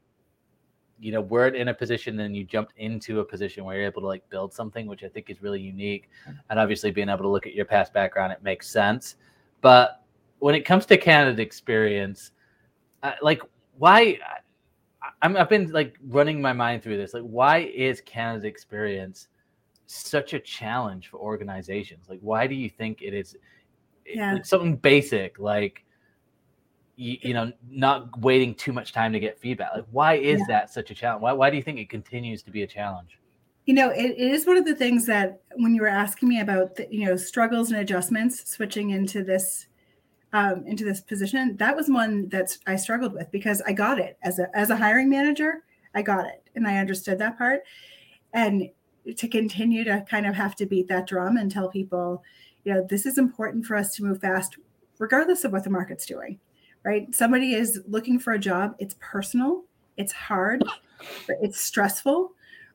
you 0.99 1.11
know 1.11 1.21
weren't 1.21 1.55
in 1.55 1.69
a 1.69 1.73
position 1.73 2.19
and 2.19 2.35
you 2.35 2.43
jumped 2.43 2.73
into 2.77 3.21
a 3.21 3.25
position 3.25 3.63
where 3.63 3.77
you're 3.77 3.85
able 3.85 4.01
to 4.01 4.07
like 4.07 4.27
build 4.29 4.53
something, 4.53 4.87
which 4.87 5.03
I 5.03 5.07
think 5.07 5.29
is 5.29 5.41
really 5.41 5.61
unique. 5.61 6.09
And 6.49 6.59
obviously, 6.59 6.91
being 6.91 7.09
able 7.09 7.23
to 7.23 7.29
look 7.29 7.47
at 7.47 7.53
your 7.53 7.65
past 7.65 7.93
background, 7.93 8.33
it 8.33 8.43
makes 8.43 8.69
sense. 8.69 9.15
But 9.61 10.03
when 10.39 10.55
it 10.55 10.61
comes 10.61 10.85
to 10.87 10.97
candidate 10.97 11.39
experience, 11.39 12.31
uh, 13.03 13.13
like 13.21 13.41
why? 13.77 14.19
I'm, 15.21 15.35
I've 15.37 15.49
been 15.49 15.71
like 15.71 15.97
running 16.07 16.41
my 16.41 16.53
mind 16.53 16.83
through 16.83 16.97
this. 16.97 17.13
Like, 17.13 17.23
why 17.23 17.59
is 17.59 18.01
candidate 18.01 18.49
experience 18.49 19.27
such 19.85 20.33
a 20.33 20.39
challenge 20.39 21.07
for 21.07 21.17
organizations? 21.17 22.07
Like, 22.09 22.19
why 22.21 22.47
do 22.47 22.55
you 22.55 22.69
think 22.69 23.01
it 23.01 23.13
is? 23.13 23.35
Yeah. 24.05 24.33
like, 24.33 24.45
something 24.45 24.75
basic 24.75 25.37
like 25.39 25.85
you, 26.99 27.17
you 27.21 27.33
know 27.33 27.51
not 27.69 28.19
waiting 28.19 28.53
too 28.53 28.73
much 28.73 28.91
time 28.91 29.13
to 29.13 29.19
get 29.19 29.39
feedback 29.39 29.69
like 29.73 29.85
why 29.91 30.15
is 30.15 30.39
yeah. 30.41 30.45
that 30.49 30.73
such 30.73 30.91
a 30.91 30.93
challenge? 30.93 31.21
Why, 31.21 31.31
why 31.31 31.49
do 31.49 31.55
you 31.55 31.63
think 31.63 31.79
it 31.79 31.89
continues 31.89 32.43
to 32.43 32.51
be 32.51 32.63
a 32.63 32.67
challenge? 32.67 33.17
You 33.65 33.73
know 33.73 33.89
it, 33.89 34.11
it 34.11 34.31
is 34.31 34.45
one 34.45 34.57
of 34.57 34.65
the 34.65 34.75
things 34.75 35.05
that 35.05 35.41
when 35.55 35.73
you 35.73 35.81
were 35.81 35.87
asking 35.87 36.27
me 36.27 36.41
about 36.41 36.75
the, 36.75 36.87
you 36.91 37.05
know 37.05 37.15
struggles 37.15 37.71
and 37.71 37.79
adjustments 37.79 38.51
switching 38.51 38.89
into 38.89 39.23
this 39.23 39.67
um, 40.33 40.63
into 40.67 40.83
this 40.83 40.99
position 40.99 41.55
that 41.57 41.75
was 41.75 41.89
one 41.89 42.29
that 42.29 42.55
i 42.67 42.75
struggled 42.75 43.13
with 43.13 43.31
because 43.31 43.61
i 43.65 43.71
got 43.71 43.97
it. 43.97 44.17
As 44.21 44.37
a 44.37 44.55
as 44.55 44.69
a 44.69 44.75
hiring 44.75 45.09
manager 45.09 45.63
i 45.95 46.01
got 46.01 46.25
it 46.25 46.43
and 46.53 46.67
i 46.67 46.77
understood 46.77 47.17
that 47.19 47.37
part. 47.37 47.61
And 48.33 48.69
to 49.15 49.27
continue 49.27 49.83
to 49.85 50.05
kind 50.07 50.27
of 50.27 50.35
have 50.35 50.55
to 50.57 50.65
beat 50.65 50.89
that 50.89 51.07
drum 51.07 51.37
and 51.37 51.49
tell 51.49 51.69
people 51.69 52.23
you 52.65 52.73
know 52.73 52.85
this 52.89 53.05
is 53.05 53.17
important 53.17 53.65
for 53.65 53.77
us 53.77 53.95
to 53.95 54.03
move 54.03 54.19
fast 54.19 54.57
regardless 54.99 55.45
of 55.45 55.53
what 55.53 55.63
the 55.63 55.69
market's 55.69 56.05
doing 56.05 56.39
right? 56.83 57.13
Somebody 57.13 57.53
is 57.53 57.81
looking 57.87 58.19
for 58.19 58.33
a 58.33 58.39
job, 58.39 58.75
it's 58.79 58.95
personal, 58.99 59.63
it's 59.97 60.13
hard, 60.13 60.63
it's 61.27 61.59
stressful, 61.59 62.31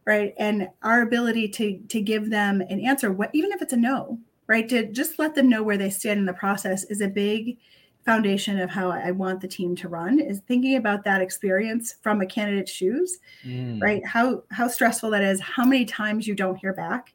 right? 0.07 0.35
And 0.39 0.69
our 0.83 1.03
ability 1.03 1.49
to 1.49 1.79
to 1.89 2.01
give 2.01 2.31
them 2.31 2.61
an 2.61 2.81
answer, 2.81 3.13
what 3.13 3.31
even 3.33 3.53
if 3.53 3.63
it's 3.63 3.73
a 3.73 3.77
no, 3.77 4.19
right? 4.47 4.69
To 4.69 4.87
just 4.87 5.19
let 5.19 5.35
them 5.35 5.49
know 5.49 5.63
where 5.63 5.79
they 5.79 5.91
stand 5.91 6.21
in 6.21 6.27
the 6.27 6.33
process 6.33 6.85
is 6.85 7.01
a 7.01 7.09
big 7.09 7.59
foundation 8.05 8.61
of 8.61 8.69
how 8.69 8.91
I 8.91 9.13
want 9.13 9.41
the 9.41 9.49
team 9.49 9.75
to 9.77 9.89
run 9.89 10.21
is 10.21 10.41
thinking 10.47 10.77
about 10.77 11.05
that 11.05 11.23
experience 11.23 11.95
from 12.03 12.21
a 12.21 12.27
candidate's 12.27 12.71
shoes, 12.71 13.19
mm. 13.43 13.81
right? 13.81 14.05
How 14.07 14.43
how 14.51 14.69
stressful 14.69 15.11
that 15.11 15.23
is, 15.23 15.41
how 15.41 15.65
many 15.65 15.85
times 15.87 16.27
you 16.27 16.35
don't 16.35 16.57
hear 16.57 16.75
back 16.75 17.15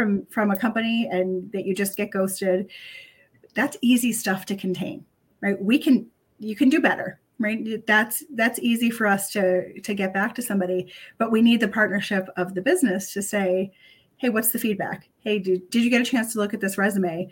from 0.00 0.26
from 0.26 0.50
a 0.50 0.56
company 0.56 1.08
and 1.10 1.50
that 1.52 1.66
you 1.66 1.74
just 1.74 1.96
get 1.96 2.10
ghosted. 2.10 2.70
That's 3.54 3.76
easy 3.82 4.12
stuff 4.12 4.46
to 4.46 4.56
contain, 4.56 5.04
right? 5.42 5.60
We 5.60 5.78
can 5.78 6.09
you 6.40 6.56
can 6.56 6.68
do 6.68 6.80
better 6.80 7.20
right? 7.40 7.84
That's 7.86 8.22
that's 8.34 8.60
easy 8.60 8.90
for 8.90 9.06
us 9.06 9.32
to 9.32 9.80
to 9.80 9.94
get 9.94 10.14
back 10.14 10.34
to 10.36 10.42
somebody 10.42 10.92
but 11.18 11.32
we 11.32 11.42
need 11.42 11.58
the 11.58 11.68
partnership 11.68 12.28
of 12.36 12.54
the 12.54 12.62
business 12.62 13.12
to 13.14 13.22
say 13.22 13.72
hey 14.18 14.28
what's 14.28 14.52
the 14.52 14.58
feedback? 14.58 15.08
Hey 15.20 15.40
did, 15.40 15.68
did 15.70 15.82
you 15.82 15.90
get 15.90 16.02
a 16.02 16.04
chance 16.04 16.32
to 16.32 16.38
look 16.38 16.54
at 16.54 16.60
this 16.60 16.78
resume? 16.78 17.28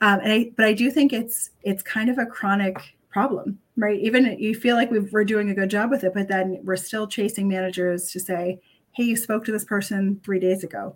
Um, 0.00 0.20
and 0.20 0.32
I, 0.32 0.52
but 0.56 0.66
i 0.66 0.72
do 0.72 0.92
think 0.92 1.12
it's 1.12 1.50
it's 1.62 1.82
kind 1.82 2.08
of 2.08 2.18
a 2.18 2.26
chronic 2.26 2.96
problem 3.08 3.58
right? 3.76 3.98
Even 4.00 4.38
you 4.38 4.54
feel 4.54 4.76
like 4.76 4.90
we 4.90 4.98
are 5.14 5.24
doing 5.24 5.50
a 5.50 5.54
good 5.54 5.70
job 5.70 5.90
with 5.90 6.04
it 6.04 6.14
but 6.14 6.28
then 6.28 6.60
we're 6.62 6.76
still 6.76 7.06
chasing 7.06 7.48
managers 7.48 8.12
to 8.12 8.20
say 8.20 8.60
hey 8.92 9.04
you 9.04 9.16
spoke 9.16 9.44
to 9.46 9.52
this 9.52 9.64
person 9.64 10.20
three 10.22 10.38
days 10.38 10.62
ago. 10.62 10.94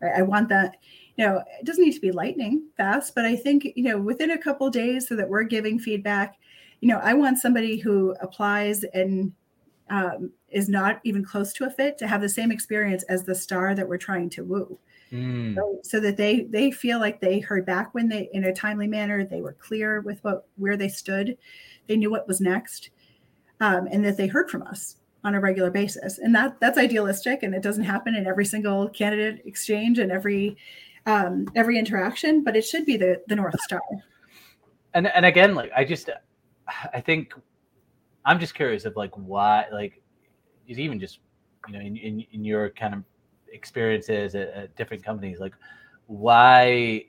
Right? 0.00 0.12
I 0.18 0.22
want 0.22 0.48
that 0.50 0.76
you 1.16 1.26
know 1.26 1.42
it 1.58 1.66
doesn't 1.66 1.84
need 1.84 1.94
to 1.94 2.00
be 2.00 2.12
lightning 2.12 2.62
fast 2.76 3.12
but 3.14 3.24
i 3.24 3.34
think 3.34 3.66
you 3.74 3.82
know 3.82 3.98
within 3.98 4.30
a 4.30 4.38
couple 4.38 4.70
days 4.70 5.08
so 5.08 5.16
that 5.16 5.28
we're 5.28 5.42
giving 5.42 5.76
feedback 5.76 6.37
you 6.80 6.88
know, 6.88 6.98
I 7.02 7.14
want 7.14 7.38
somebody 7.38 7.78
who 7.78 8.14
applies 8.20 8.84
and 8.84 9.32
um, 9.90 10.32
is 10.50 10.68
not 10.68 11.00
even 11.04 11.24
close 11.24 11.52
to 11.54 11.64
a 11.64 11.70
fit 11.70 11.98
to 11.98 12.06
have 12.06 12.20
the 12.20 12.28
same 12.28 12.52
experience 12.52 13.02
as 13.04 13.24
the 13.24 13.34
star 13.34 13.74
that 13.74 13.88
we're 13.88 13.98
trying 13.98 14.30
to 14.30 14.44
woo. 14.44 14.78
Mm. 15.12 15.54
So, 15.54 15.78
so, 15.82 16.00
that 16.00 16.18
they 16.18 16.42
they 16.42 16.70
feel 16.70 17.00
like 17.00 17.20
they 17.20 17.40
heard 17.40 17.64
back 17.64 17.94
when 17.94 18.08
they 18.08 18.28
in 18.34 18.44
a 18.44 18.52
timely 18.52 18.86
manner 18.86 19.24
they 19.24 19.40
were 19.40 19.54
clear 19.54 20.02
with 20.02 20.22
what 20.22 20.46
where 20.56 20.76
they 20.76 20.88
stood 20.88 21.38
they 21.86 21.96
knew 21.96 22.10
what 22.10 22.28
was 22.28 22.42
next 22.42 22.90
um, 23.60 23.88
and 23.90 24.04
that 24.04 24.18
they 24.18 24.26
heard 24.26 24.50
from 24.50 24.62
us 24.64 24.96
on 25.24 25.34
a 25.34 25.40
regular 25.40 25.70
basis 25.70 26.18
and 26.18 26.34
that 26.34 26.60
that's 26.60 26.76
idealistic 26.76 27.42
and 27.42 27.54
it 27.54 27.62
doesn't 27.62 27.84
happen 27.84 28.14
in 28.14 28.26
every 28.26 28.44
single 28.44 28.86
candidate 28.90 29.40
exchange 29.46 29.98
and 29.98 30.12
every 30.12 30.58
um, 31.06 31.48
every 31.56 31.78
interaction 31.78 32.44
but 32.44 32.54
it 32.54 32.62
should 32.62 32.84
be 32.84 32.98
the 32.98 33.18
the 33.28 33.34
north 33.34 33.58
star 33.62 33.80
and 34.92 35.06
and 35.06 35.24
again 35.24 35.54
like 35.54 35.72
i 35.74 35.82
just 35.82 36.10
I 36.92 37.00
think 37.00 37.34
I'm 38.24 38.38
just 38.38 38.54
curious 38.54 38.84
of 38.84 38.96
like 38.96 39.12
why, 39.14 39.66
like, 39.72 40.02
is 40.66 40.78
even 40.78 41.00
just 41.00 41.20
you 41.66 41.74
know 41.74 41.80
in, 41.80 41.96
in, 41.96 42.24
in 42.32 42.44
your 42.44 42.70
kind 42.70 42.94
of 42.94 43.02
experiences 43.52 44.34
at, 44.34 44.48
at, 44.48 44.76
different 44.76 45.02
companies, 45.02 45.40
like 45.40 45.54
why 46.06 47.04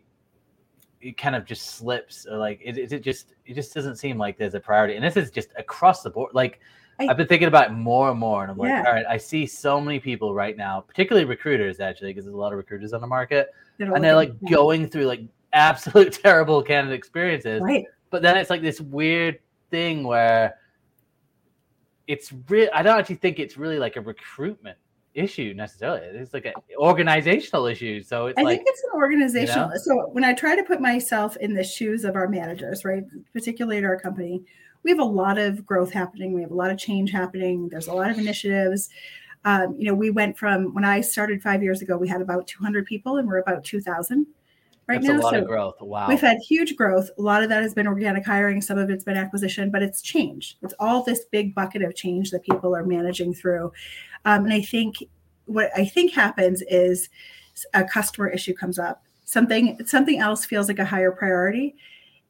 it 1.02 1.18
kind 1.18 1.36
of 1.36 1.46
just 1.46 1.76
slips 1.78 2.26
or 2.30 2.38
like 2.38 2.62
is, 2.64 2.78
is, 2.78 2.92
it 2.92 3.04
just 3.04 3.34
it 3.46 3.54
just 3.54 3.74
doesn't 3.74 3.96
seem 3.98 4.18
like 4.18 4.38
there's 4.38 4.54
a 4.54 4.60
priority, 4.60 4.96
and 4.96 5.04
this 5.04 5.18
is 5.18 5.32
just 5.32 5.50
across 5.58 6.04
the 6.04 6.10
board. 6.10 6.34
Like 6.34 6.60
I, 7.00 7.06
have 7.06 7.18
been 7.18 7.28
thinking 7.28 7.48
about 7.48 7.68
it 7.68 7.74
more 7.74 8.10
and 8.12 8.20
more, 8.20 8.44
and 8.44 8.52
I'm 8.52 8.58
like, 8.58 8.70
yeah. 8.70 8.84
all 8.86 8.94
right, 8.94 9.06
I 9.08 9.18
see 9.18 9.46
so 9.46 9.80
many 9.80 10.00
people 10.00 10.34
right 10.34 10.56
now, 10.56 10.82
particularly 10.82 11.26
recruiters 11.26 11.80
actually, 11.80 12.12
because 12.12 12.26
there's 12.26 12.36
a 12.36 12.40
lot 12.40 12.52
of 12.52 12.58
recruiters 12.58 12.94
on 12.94 13.02
the 13.02 13.08
market, 13.08 13.54
and 13.80 14.04
they're 14.04 14.16
like 14.16 14.34
going 14.50 14.88
through 14.88 15.06
like 15.06 15.22
absolute 15.54 16.14
terrible 16.24 16.62
candidate 16.62 16.98
experiences. 16.98 17.62
Right. 17.62 17.86
But 18.10 18.22
then 18.22 18.38
it's 18.38 18.50
like 18.50 18.62
this 18.62 18.82
weird 18.82 19.40
thing 19.70 20.04
where 20.04 20.56
it's 22.08 22.34
real. 22.50 22.70
I 22.74 22.82
don't 22.82 22.98
actually 22.98 23.16
think 23.16 23.40
it's 23.40 23.58
really 23.58 23.80
like 23.80 23.96
a 23.96 24.02
recruitment 24.02 24.78
issue 25.14 25.54
necessarily. 25.56 26.02
It's 26.02 26.34
like 26.34 26.46
an 26.46 26.54
organizational 26.78 27.66
issue. 27.66 28.02
So 28.02 28.28
it's 28.28 28.40
I 28.40 28.44
like, 28.44 28.58
think 28.58 28.70
it's 28.70 28.84
an 28.84 29.00
organizational. 29.00 29.68
You 29.68 29.74
know? 29.74 29.80
So 30.06 30.10
when 30.12 30.24
I 30.24 30.34
try 30.34 30.56
to 30.56 30.64
put 30.64 30.82
myself 30.82 31.38
in 31.38 31.54
the 31.54 31.64
shoes 31.64 32.04
of 32.04 32.16
our 32.16 32.28
managers, 32.28 32.86
right, 32.86 33.04
particularly 33.34 33.78
at 33.78 33.84
our 33.84 34.00
company, 34.00 34.44
we 34.84 34.92
have 34.92 35.00
a 35.00 35.04
lot 35.04 35.38
of 35.38 35.66
growth 35.66 35.92
happening. 35.92 36.34
We 36.34 36.42
have 36.42 36.52
a 36.52 36.56
lot 36.56 36.72
of 36.72 36.78
change 36.78 37.12
happening. 37.12 37.70
There's 37.70 37.88
a 37.88 37.94
lot 37.94 38.10
of 38.10 38.18
initiatives. 38.18 38.90
Um, 39.46 39.76
you 39.78 39.86
know, 39.86 39.94
we 39.94 40.10
went 40.10 40.38
from 40.38 40.74
when 40.74 40.86
I 40.86 41.02
started 41.02 41.42
five 41.42 41.64
years 41.64 41.82
ago, 41.82 41.98
we 41.98 42.08
had 42.08 42.22
about 42.22 42.48
200 42.48 42.86
people, 42.86 43.18
and 43.18 43.28
we're 43.28 43.40
about 43.40 43.64
2,000 43.64 44.26
right 44.90 45.02
That's 45.02 45.14
now. 45.14 45.20
A 45.20 45.22
lot 45.22 45.34
so 45.34 45.42
of 45.42 45.48
growth. 45.48 45.82
Wow. 45.82 46.08
We've 46.08 46.20
had 46.20 46.38
huge 46.40 46.76
growth. 46.76 47.10
A 47.18 47.22
lot 47.22 47.44
of 47.44 47.50
that 47.50 47.62
has 47.62 47.76
been 47.76 47.88
organic 47.88 48.26
hiring. 48.26 48.60
Some 48.60 48.80
of 48.80 48.90
it's 48.90 49.04
been 49.04 49.16
acquisition, 49.16 49.70
but 49.70 49.84
it's 49.84 50.02
change. 50.02 50.58
It's 50.64 50.74
all 50.80 51.04
this 51.04 51.26
big 51.32 51.54
bucket 51.54 51.84
of 51.84 51.96
change 51.96 52.32
that 52.32 52.44
people 52.44 52.76
are 52.76 52.84
managing 52.84 53.34
through. 53.34 53.72
Um, 54.26 54.46
and 54.46 54.54
I 54.54 54.62
think 54.62 54.96
what 55.46 55.70
I 55.78 55.86
think 55.86 56.12
happens 56.12 56.64
is 56.64 57.10
a 57.74 57.84
customer 57.84 58.28
issue 58.28 58.54
comes 58.54 58.80
up. 58.80 59.04
Something 59.26 59.86
something 59.86 60.20
else 60.20 60.44
feels 60.44 60.68
like 60.68 60.80
a 60.80 60.86
higher 60.86 61.12
priority, 61.12 61.76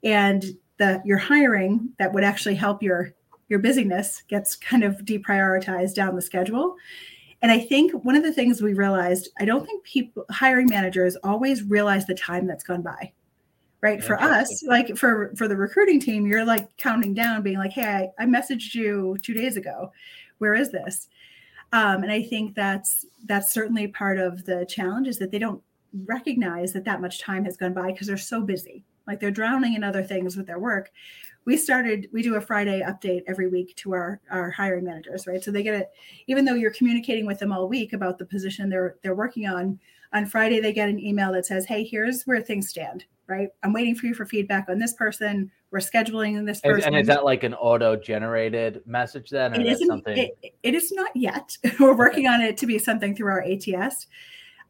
and 0.04 0.43
the 0.78 1.02
your 1.06 1.17
hiring 1.17 1.89
that 1.98 2.13
would 2.13 2.26
actually 2.26 2.56
help 2.56 2.84
your 2.84 3.13
your 3.48 3.60
busyness 3.60 4.22
gets 4.28 4.56
kind 4.56 4.84
of 4.84 4.98
deprioritized 4.98 5.95
down 5.95 6.15
the 6.15 6.22
schedule 6.22 6.76
and 7.41 7.52
I 7.52 7.60
think 7.60 7.93
one 8.04 8.15
of 8.15 8.23
the 8.23 8.34
things 8.34 8.62
we 8.62 8.73
realized, 8.73 9.30
I 9.39 9.45
don't 9.45 9.65
think 9.65 9.84
people, 9.84 10.25
hiring 10.30 10.67
managers 10.67 11.15
always 11.23 11.63
realize 11.63 12.06
the 12.06 12.15
time 12.15 12.47
that's 12.47 12.63
gone 12.63 12.82
by. 12.82 13.13
Right. 13.82 14.04
For 14.04 14.21
us, 14.21 14.62
like 14.67 14.97
for 14.97 15.34
for 15.38 15.47
the 15.47 15.56
recruiting 15.56 16.02
team, 16.02 16.28
you're 16.28 16.43
like 16.43 16.75
counting 16.75 17.13
down, 17.13 17.43
being 17.43 17.60
like, 17.60 17.71
hey, 17.71 18.10
I, 18.19 18.23
I 18.23 18.25
messaged 18.25 18.75
you 18.75 19.17
two 19.21 19.34
days 19.34 19.56
ago. 19.56 19.93
Where 20.39 20.54
is 20.54 20.69
this? 20.69 21.08
Um, 21.71 22.04
and 22.04 22.12
I 22.12 22.21
think 22.21 22.56
that's 22.56 23.06
that's 23.23 23.54
certainly 23.54 23.88
part 23.88 24.19
of 24.19 24.43
the 24.43 24.65
challenge 24.65 25.08
is 25.08 25.17
that 25.19 25.32
they 25.32 25.39
don't 25.39 25.63
recognize 26.06 26.73
that 26.73 26.84
that 26.84 26.99
much 26.99 27.21
time 27.21 27.45
has 27.45 27.56
gone 27.56 27.73
by 27.73 27.93
because 27.93 28.08
they're 28.08 28.17
so 28.17 28.41
busy. 28.41 28.84
Like 29.08 29.21
they're 29.21 29.32
drowning 29.32 29.75
in 29.75 29.84
other 29.84 30.04
things 30.04 30.36
with 30.36 30.45
their 30.45 30.60
work 30.60 30.91
we 31.50 31.58
started 31.58 32.08
we 32.14 32.22
do 32.22 32.36
a 32.36 32.42
friday 32.42 32.82
update 32.82 33.24
every 33.28 33.48
week 33.48 33.76
to 33.76 33.92
our 33.94 34.22
our 34.30 34.52
hiring 34.52 34.86
managers 34.86 35.26
right? 35.26 35.44
So 35.44 35.50
they 35.50 35.64
get 35.64 35.74
it 35.74 35.90
even 36.28 36.46
though 36.46 36.54
you're 36.54 36.70
communicating 36.70 37.26
with 37.26 37.40
them 37.40 37.52
all 37.52 37.68
week 37.68 37.94
about 37.94 38.20
the 38.20 38.26
position 38.26 38.70
they're 38.70 38.98
they're 39.02 39.16
working 39.16 39.48
on 39.48 39.80
on 40.14 40.28
friday 40.28 40.60
they 40.60 40.74
get 40.74 40.90
an 40.90 41.00
email 41.00 41.34
that 41.34 41.48
says 41.48 41.66
hey 41.66 41.84
here's 41.84 42.24
where 42.24 42.40
things 42.40 42.70
stand 42.70 43.06
right? 43.30 43.50
I'm 43.64 43.74
waiting 43.74 43.96
for 43.96 44.08
you 44.08 44.14
for 44.14 44.26
feedback 44.26 44.68
on 44.70 44.80
this 44.80 44.94
person. 44.94 45.52
We're 45.72 45.80
scheduling 45.80 46.46
this 46.46 46.62
person 46.62 46.88
and 46.88 46.98
is 46.98 47.08
that 47.08 47.24
like 47.24 47.44
an 47.44 47.54
auto 47.54 47.96
generated 47.96 48.82
message 48.86 49.30
then 49.30 49.54
or 49.54 49.60
it 49.60 49.68
isn't, 49.68 49.88
something? 49.88 50.18
it, 50.18 50.54
it 50.64 50.74
is 50.74 50.92
not 50.92 51.16
yet. 51.16 51.56
We're 51.80 51.96
working 51.96 52.26
okay. 52.26 52.34
on 52.34 52.42
it 52.42 52.58
to 52.58 52.66
be 52.66 52.80
something 52.80 53.16
through 53.16 53.32
our 53.32 53.44
ats 53.44 54.08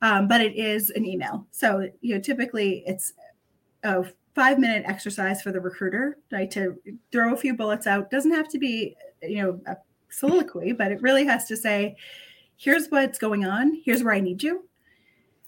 um, 0.01 0.27
but 0.27 0.41
it 0.41 0.55
is 0.57 0.89
an 0.91 1.05
email. 1.05 1.47
So 1.51 1.89
you 2.01 2.15
know 2.15 2.21
typically 2.21 2.83
it's 2.85 3.13
a 3.83 4.05
five 4.39 4.57
minute 4.57 4.83
exercise 4.85 5.41
for 5.41 5.51
the 5.51 5.59
recruiter, 5.59 6.17
right? 6.31 6.49
To 6.51 6.77
throw 7.11 7.33
a 7.33 7.37
few 7.37 7.53
bullets 7.53 7.87
out. 7.87 8.09
Doesn't 8.09 8.31
have 8.31 8.47
to 8.47 8.57
be, 8.57 8.95
you 9.21 9.43
know, 9.43 9.59
a 9.67 9.75
soliloquy, 10.09 10.71
but 10.71 10.93
it 10.93 11.01
really 11.01 11.25
has 11.25 11.45
to 11.47 11.57
say, 11.57 11.97
here's 12.55 12.87
what's 12.87 13.19
going 13.19 13.43
on. 13.43 13.81
Here's 13.83 14.01
where 14.01 14.13
I 14.13 14.21
need 14.21 14.41
you. 14.41 14.63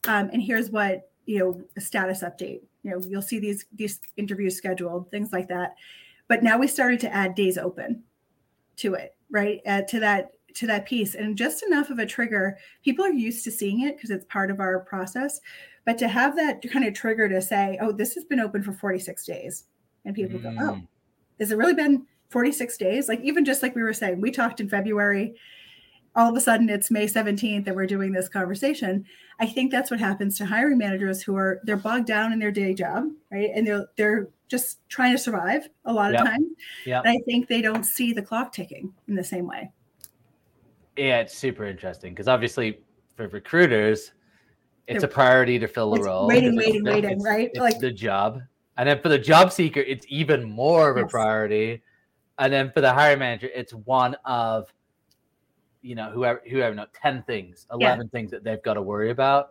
Um, 0.10 0.30
and 0.34 0.44
here's 0.44 0.72
what, 0.72 1.10
you 1.26 1.40
know, 1.40 1.62
a 1.78 1.80
status 1.80 2.22
update. 2.22 2.64
You 2.84 2.92
know, 2.92 3.02
you'll 3.08 3.22
see 3.22 3.40
these 3.40 3.66
these 3.74 4.02
interviews 4.18 4.58
scheduled, 4.58 5.10
things 5.10 5.32
like 5.32 5.48
that. 5.48 5.76
But 6.28 6.44
now 6.44 6.58
we 6.58 6.68
started 6.68 7.00
to 7.02 7.14
add 7.14 7.34
days 7.34 7.58
open 7.58 8.04
to 8.78 8.96
it, 8.96 9.16
right? 9.30 9.62
Uh, 9.66 9.84
to 9.84 10.02
that 10.02 10.32
to 10.56 10.68
that 10.68 10.86
piece 10.86 11.16
and 11.16 11.38
just 11.38 11.64
enough 11.64 11.90
of 11.90 12.00
a 12.00 12.06
trigger 12.06 12.58
people 12.84 13.06
are 13.06 13.14
used 13.14 13.46
to 13.46 13.52
seeing 13.52 13.88
it 13.88 13.96
because 13.96 14.10
it's 14.10 14.26
part 14.26 14.52
of 14.52 14.60
our 14.60 14.82
process 14.82 15.40
but 15.86 15.98
to 15.98 16.08
have 16.08 16.36
that 16.36 16.62
kind 16.72 16.86
of 16.86 16.94
trigger 16.94 17.28
to 17.30 17.42
say, 17.42 17.78
oh, 17.82 17.92
this 17.92 18.14
has 18.16 18.24
been 18.24 18.40
open 18.40 18.64
for 18.64 18.74
46 18.74 19.26
days, 19.26 19.66
and 20.06 20.16
people 20.16 20.40
mm. 20.40 20.44
go, 20.44 20.56
oh, 20.60 20.82
has 21.40 21.52
it 21.52 21.58
really 21.58 21.74
been 21.74 22.06
46 22.30 22.78
days? 22.78 23.10
Like, 23.10 23.22
even 23.22 23.46
just 23.46 23.64
like 23.64 23.76
we 23.76 23.84
were 23.84 23.94
saying, 23.94 24.22
we 24.22 24.32
talked 24.32 24.60
in 24.60 24.70
February 24.70 25.36
all 26.16 26.30
of 26.30 26.36
a 26.36 26.42
sudden 26.42 26.70
it's 26.70 26.92
May 26.92 27.06
17th 27.06 27.68
and 27.68 27.76
we're 27.76 27.86
doing 27.86 28.12
this 28.12 28.28
conversation. 28.28 29.06
I 29.40 29.46
think 29.46 29.72
that's 29.72 29.90
what 29.90 30.00
happens 30.00 30.38
to 30.38 30.46
hiring 30.46 30.78
managers 30.78 31.22
who 31.22 31.36
are 31.36 31.62
they're 31.64 31.78
bogged 31.78 32.08
down 32.08 32.34
in 32.34 32.40
their 32.40 32.52
day 32.52 32.74
job, 32.74 33.06
right? 33.32 33.50
And 33.54 33.66
they're 33.66 33.88
they're 33.98 34.30
just 34.48 34.88
trying 34.90 35.14
to 35.14 35.18
survive 35.18 35.70
a 35.86 35.94
lot 35.94 36.14
of 36.14 36.20
yep. 36.20 36.26
times. 36.26 36.48
Yeah. 36.86 37.00
And 37.00 37.10
I 37.10 37.20
think 37.26 37.48
they 37.48 37.62
don't 37.62 37.86
see 37.86 38.14
the 38.14 38.22
clock 38.22 38.52
ticking 38.52 38.94
in 39.08 39.16
the 39.16 39.24
same 39.24 39.48
way. 39.48 39.72
Yeah, 40.98 41.20
it's 41.20 41.38
super 41.38 41.66
interesting 41.66 42.14
because 42.14 42.28
obviously 42.28 42.82
for 43.16 43.28
recruiters, 43.30 44.12
it's 44.88 45.04
a 45.04 45.08
priority 45.08 45.60
to 45.60 45.68
fill 45.68 45.92
the 45.92 46.02
role. 46.02 46.28
Waiting, 46.28 46.56
waiting, 46.56 46.84
waiting, 46.84 47.12
it's, 47.12 47.26
right? 47.26 47.50
It's 47.50 47.60
like 47.60 47.80
the 47.80 47.92
job. 47.92 48.42
And 48.78 48.88
then 48.88 49.02
for 49.02 49.10
the 49.10 49.20
job 49.20 49.52
seeker, 49.52 49.82
it's 49.82 50.06
even 50.10 50.44
more 50.44 50.90
of 50.90 50.98
a 50.98 51.08
priority. 51.08 51.82
And 52.40 52.52
then 52.52 52.72
for 52.72 52.82
the 52.82 52.92
hiring 52.92 53.20
manager, 53.20 53.50
it's 53.54 53.74
one 53.74 54.16
of 54.26 54.74
you 55.82 55.96
know 55.96 56.10
whoever 56.12 56.42
whoever 56.50 56.76
know 56.76 56.86
10 56.94 57.24
things 57.24 57.68
11 57.72 58.00
yeah. 58.00 58.10
things 58.12 58.32
that 58.32 58.44
they've 58.44 58.62
got 58.62 58.76
to 58.76 58.82
worry 58.82 59.10
about 59.10 59.50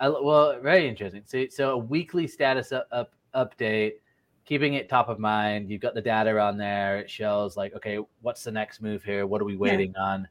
I, 0.00 0.08
well 0.08 0.58
very 0.60 0.88
interesting 0.88 1.22
so, 1.26 1.46
so 1.50 1.70
a 1.72 1.78
weekly 1.78 2.26
status 2.26 2.72
up, 2.72 2.88
up 2.90 3.12
update 3.34 3.94
keeping 4.44 4.74
it 4.74 4.88
top 4.88 5.08
of 5.08 5.18
mind 5.18 5.70
you've 5.70 5.80
got 5.80 5.94
the 5.94 6.00
data 6.00 6.38
on 6.38 6.56
there 6.56 6.98
it 6.98 7.10
shows 7.10 7.56
like 7.56 7.74
okay 7.74 7.98
what's 8.22 8.42
the 8.44 8.52
next 8.52 8.80
move 8.80 9.04
here 9.04 9.26
what 9.26 9.40
are 9.40 9.44
we 9.44 9.56
waiting 9.56 9.92
yeah. 9.96 10.02
on 10.02 10.28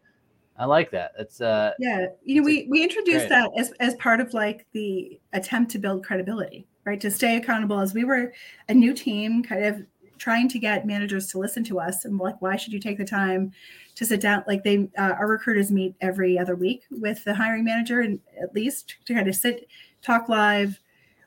i 0.57 0.65
like 0.65 0.91
that. 0.91 1.11
It's 1.17 1.41
uh 1.41 1.73
yeah 1.79 2.07
you 2.23 2.35
know 2.35 2.45
we 2.45 2.67
we 2.69 2.83
introduced 2.83 3.27
great. 3.27 3.29
that 3.29 3.51
as 3.57 3.71
as 3.79 3.95
part 3.95 4.19
of 4.19 4.33
like 4.33 4.65
the 4.73 5.19
attempt 5.33 5.71
to 5.71 5.79
build 5.79 6.05
credibility 6.05 6.67
right? 6.85 6.99
To 7.01 7.11
stay 7.11 7.37
accountable 7.37 7.79
as 7.79 7.93
we 7.93 8.03
were 8.03 8.33
a 8.69 8.73
new 8.73 8.93
team 8.93 9.43
kind 9.43 9.65
of 9.65 9.85
trying 10.17 10.47
to 10.49 10.59
get 10.59 10.85
managers 10.85 11.27
to 11.27 11.39
listen 11.39 11.63
to 11.65 11.79
us 11.79 12.05
and 12.05 12.17
like 12.17 12.41
why 12.41 12.55
should 12.55 12.73
you 12.73 12.79
take 12.79 12.97
the 12.97 13.05
time 13.05 13.51
to 13.95 14.05
sit 14.05 14.21
down? 14.21 14.43
Like 14.47 14.63
they 14.63 14.89
uh, 14.97 15.13
our 15.19 15.27
recruiters 15.27 15.71
meet 15.71 15.95
every 16.01 16.37
other 16.37 16.55
week 16.55 16.83
with 16.91 17.23
the 17.23 17.33
hiring 17.33 17.63
manager 17.63 18.01
and 18.01 18.19
at 18.41 18.53
least 18.53 18.95
to 19.05 19.13
kind 19.13 19.27
of 19.27 19.35
sit 19.35 19.67
talk 20.01 20.29
live 20.29 20.79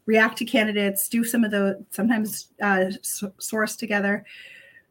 react 0.07 0.39
to 0.39 0.45
candidates 0.45 1.09
do 1.09 1.25
some 1.25 1.43
of 1.43 1.51
the 1.51 1.85
sometimes 1.91 2.49
uh, 2.63 2.87
source 3.39 3.75
together 3.77 4.25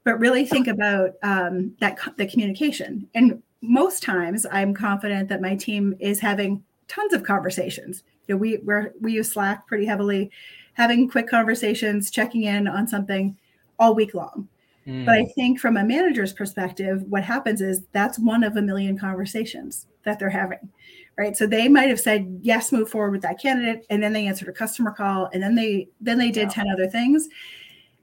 but 0.05 0.19
really 0.19 0.45
think 0.45 0.67
about 0.67 1.13
um, 1.23 1.73
that 1.79 1.97
the 2.17 2.27
communication. 2.27 3.09
And 3.15 3.41
most 3.61 4.03
times 4.03 4.45
i'm 4.51 4.73
confident 4.73 5.29
that 5.29 5.41
my 5.41 5.55
team 5.55 5.95
is 5.99 6.19
having 6.19 6.63
tons 6.87 7.13
of 7.13 7.23
conversations 7.23 8.03
you 8.27 8.35
know 8.35 8.39
we 8.39 8.57
we 8.57 8.73
we 9.01 9.13
use 9.13 9.31
slack 9.31 9.65
pretty 9.67 9.85
heavily 9.85 10.29
having 10.73 11.09
quick 11.09 11.27
conversations 11.27 12.11
checking 12.11 12.43
in 12.43 12.67
on 12.67 12.87
something 12.87 13.35
all 13.79 13.95
week 13.95 14.13
long 14.13 14.47
Mm. 14.87 15.05
But 15.05 15.15
I 15.15 15.25
think 15.25 15.59
from 15.59 15.77
a 15.77 15.83
manager's 15.83 16.33
perspective, 16.33 17.03
what 17.09 17.23
happens 17.23 17.61
is 17.61 17.81
that's 17.91 18.19
one 18.19 18.43
of 18.43 18.55
a 18.55 18.61
million 18.61 18.97
conversations 18.97 19.87
that 20.03 20.19
they're 20.19 20.29
having, 20.29 20.69
right? 21.17 21.35
So 21.35 21.47
they 21.47 21.67
might 21.67 21.89
have 21.89 21.99
said 21.99 22.39
yes, 22.41 22.71
move 22.71 22.89
forward 22.89 23.11
with 23.11 23.23
that 23.23 23.41
candidate, 23.41 23.85
and 23.89 24.01
then 24.01 24.13
they 24.13 24.27
answered 24.27 24.47
a 24.47 24.53
customer 24.53 24.91
call, 24.91 25.29
and 25.33 25.41
then 25.41 25.55
they 25.55 25.87
then 26.01 26.17
they 26.19 26.29
did 26.29 26.47
yeah. 26.47 26.53
ten 26.53 26.69
other 26.69 26.87
things. 26.87 27.27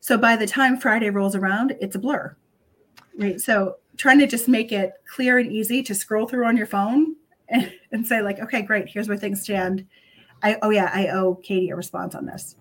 So 0.01 0.19
by 0.19 0.35
the 0.35 0.47
time 0.47 0.77
Friday 0.77 1.11
rolls 1.11 1.37
around, 1.37 1.77
it's 1.81 1.95
a 1.95 2.01
blur, 2.01 2.35
right? 3.17 3.41
So 3.41 3.77
trying 3.97 4.19
to 4.19 4.27
just 4.27 4.49
make 4.49 4.73
it 4.73 4.93
clear 5.13 5.39
and 5.39 5.53
easy 5.53 5.83
to 5.83 5.95
scroll 5.95 6.27
through 6.27 6.47
on 6.47 6.57
your 6.57 6.67
phone 6.67 7.17
and, 7.49 7.73
and 7.93 8.07
say 8.07 8.23
like, 8.23 8.41
okay, 8.41 8.63
great, 8.63 8.89
here's 8.89 9.09
where 9.09 9.17
things 9.17 9.43
stand. 9.43 9.87
I 10.43 10.59
oh 10.63 10.71
yeah, 10.71 10.91
I 10.93 11.09
owe 11.09 11.37
Katie 11.37 11.71
a 11.71 11.77
response 11.77 12.15
on 12.15 12.27
this. 12.27 12.57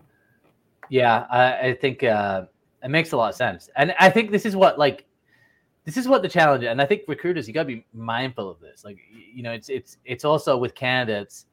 Yeah, 0.90 1.26
I, 1.30 1.70
I 1.70 1.74
think. 1.74 2.04
Uh 2.04 2.46
it 2.84 2.90
makes 2.90 3.12
a 3.12 3.18
lot 3.18 3.30
of 3.30 3.36
sense. 3.36 3.70
And 3.76 3.94
I 4.00 4.10
think 4.10 4.32
this 4.32 4.46
is 4.46 4.56
what 4.56 4.80
like 4.80 5.06
this 5.86 5.98
is 5.98 6.08
what 6.08 6.22
the 6.22 6.30
challenge 6.30 6.64
is. 6.64 6.70
And 6.70 6.82
I 6.82 6.86
think 6.86 7.04
recruiters, 7.08 7.48
you 7.48 7.54
gotta 7.54 7.68
be 7.68 7.86
mindful 7.94 8.50
of 8.50 8.60
this. 8.60 8.84
Like 8.84 8.98
you 9.34 9.44
know, 9.44 9.52
it's 9.52 9.70
it's 9.70 9.98
it's 10.06 10.26
also 10.26 10.58
with 10.58 10.76
candidates 10.76 11.46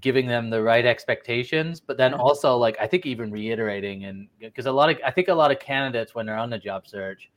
giving 0.00 0.26
them 0.26 0.50
the 0.50 0.62
right 0.62 0.84
expectations, 0.84 1.80
but 1.80 1.96
then 1.96 2.14
also 2.14 2.56
like 2.56 2.76
I 2.80 2.86
think 2.86 3.06
even 3.06 3.30
reiterating 3.30 4.04
and 4.04 4.28
because 4.38 4.66
a 4.66 4.72
lot 4.72 4.90
of 4.90 4.98
I 5.04 5.10
think 5.10 5.28
a 5.28 5.34
lot 5.34 5.50
of 5.50 5.58
candidates 5.58 6.14
when 6.14 6.26
they're 6.26 6.36
on 6.36 6.50
the 6.50 6.58
job 6.58 6.86
search, 6.86 7.30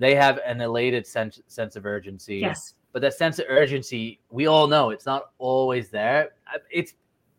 they 0.00 0.14
have 0.14 0.40
an 0.44 0.60
elated 0.60 1.06
sense 1.06 1.40
sense 1.46 1.76
of 1.76 1.86
urgency. 1.86 2.38
Yes. 2.38 2.74
But 2.92 3.02
that 3.02 3.14
sense 3.14 3.38
of 3.38 3.46
urgency, 3.48 4.20
we 4.30 4.46
all 4.46 4.66
know 4.66 4.90
it's 4.90 5.06
not 5.06 5.30
always 5.38 5.88
there. 5.88 6.30
It's 6.70 6.94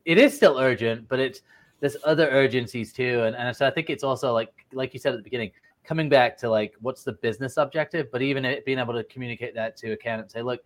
it 0.06 0.18
is 0.18 0.36
still 0.36 0.58
urgent, 0.58 1.08
but 1.08 1.20
it's 1.20 1.42
there's 1.80 1.98
other 2.06 2.30
urgencies 2.30 2.94
too, 2.94 3.24
and, 3.24 3.36
and 3.36 3.56
so 3.56 3.68
I 3.68 3.70
think 3.70 3.90
it's 3.90 4.04
also 4.04 4.34
like 4.34 4.54
like 4.72 4.94
you 4.94 5.00
said 5.00 5.14
at 5.14 5.18
the 5.18 5.24
beginning, 5.24 5.52
coming 5.84 6.10
back 6.10 6.38
to 6.38 6.50
like 6.50 6.74
what's 6.80 7.04
the 7.04 7.14
business 7.14 7.58
objective, 7.58 8.12
but 8.12 8.22
even 8.22 8.46
it, 8.46 8.66
being 8.66 8.80
able 8.80 8.94
to 8.94 9.04
communicate 9.04 9.54
that 9.56 9.76
to 9.78 9.92
a 9.92 9.98
candidate, 9.98 10.32
say, 10.32 10.42
look, 10.42 10.62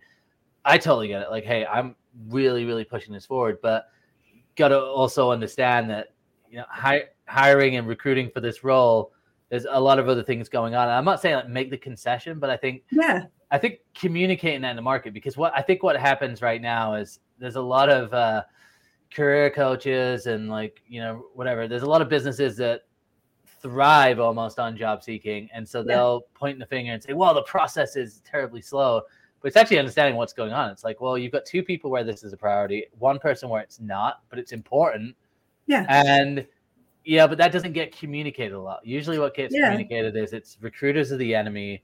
I 0.64 0.78
totally 0.78 1.08
get 1.08 1.22
it. 1.22 1.30
Like, 1.30 1.44
hey, 1.44 1.66
I'm 1.66 1.96
really 2.28 2.64
really 2.64 2.84
pushing 2.84 3.12
this 3.12 3.26
forward, 3.26 3.58
but 3.62 3.88
got 4.56 4.68
to 4.68 4.80
also 4.80 5.30
understand 5.30 5.90
that 5.90 6.08
you 6.50 6.58
know 6.58 6.64
hi- 6.68 7.06
hiring 7.26 7.76
and 7.76 7.86
recruiting 7.86 8.30
for 8.30 8.40
this 8.40 8.64
role 8.64 9.12
there's 9.50 9.66
a 9.68 9.80
lot 9.80 9.98
of 9.98 10.08
other 10.08 10.22
things 10.22 10.48
going 10.48 10.74
on. 10.74 10.88
I'm 10.88 11.04
not 11.04 11.20
saying 11.20 11.36
like 11.36 11.48
make 11.48 11.70
the 11.70 11.78
concession, 11.78 12.38
but 12.38 12.50
I 12.50 12.56
think 12.56 12.82
yeah, 12.90 13.24
I 13.50 13.58
think 13.58 13.78
communicating 13.94 14.60
that 14.62 14.70
in 14.70 14.76
the 14.76 14.82
market 14.82 15.14
because 15.14 15.36
what 15.36 15.52
I 15.56 15.62
think 15.62 15.82
what 15.82 15.96
happens 15.96 16.42
right 16.42 16.60
now 16.60 16.94
is 16.94 17.20
there's 17.38 17.56
a 17.56 17.62
lot 17.62 17.88
of 17.88 18.12
uh, 18.12 18.42
career 19.12 19.50
coaches 19.50 20.26
and 20.26 20.48
like 20.50 20.82
you 20.86 21.00
know 21.00 21.26
whatever. 21.34 21.66
There's 21.66 21.82
a 21.82 21.88
lot 21.88 22.02
of 22.02 22.08
businesses 22.08 22.56
that 22.58 22.82
thrive 23.60 24.20
almost 24.20 24.60
on 24.60 24.76
job 24.76 25.02
seeking 25.02 25.48
and 25.52 25.68
so 25.68 25.82
they'll 25.82 26.22
yeah. 26.22 26.38
point 26.38 26.60
the 26.60 26.66
finger 26.66 26.92
and 26.92 27.02
say 27.02 27.12
well 27.12 27.34
the 27.34 27.42
process 27.42 27.96
is 27.96 28.20
terribly 28.24 28.60
slow. 28.60 29.00
But 29.40 29.48
it's 29.48 29.56
actually 29.56 29.78
understanding 29.78 30.16
what's 30.16 30.32
going 30.32 30.52
on. 30.52 30.70
It's 30.70 30.84
like 30.84 31.00
well 31.00 31.16
you've 31.16 31.32
got 31.32 31.46
two 31.46 31.62
people 31.62 31.90
where 31.90 32.04
this 32.04 32.22
is 32.22 32.32
a 32.32 32.36
priority 32.36 32.84
one 32.98 33.18
person 33.18 33.48
where 33.48 33.62
it's 33.62 33.80
not 33.80 34.22
but 34.28 34.38
it's 34.38 34.52
important. 34.52 35.16
Yeah. 35.66 35.86
And 35.88 36.46
yeah 37.08 37.26
but 37.26 37.38
that 37.38 37.50
doesn't 37.50 37.72
get 37.72 37.96
communicated 37.96 38.52
a 38.52 38.60
lot 38.60 38.86
usually 38.86 39.18
what 39.18 39.34
gets 39.34 39.54
yeah. 39.54 39.64
communicated 39.64 40.14
is 40.16 40.32
it's 40.32 40.58
recruiters 40.60 41.10
are 41.10 41.16
the 41.16 41.34
enemy 41.34 41.82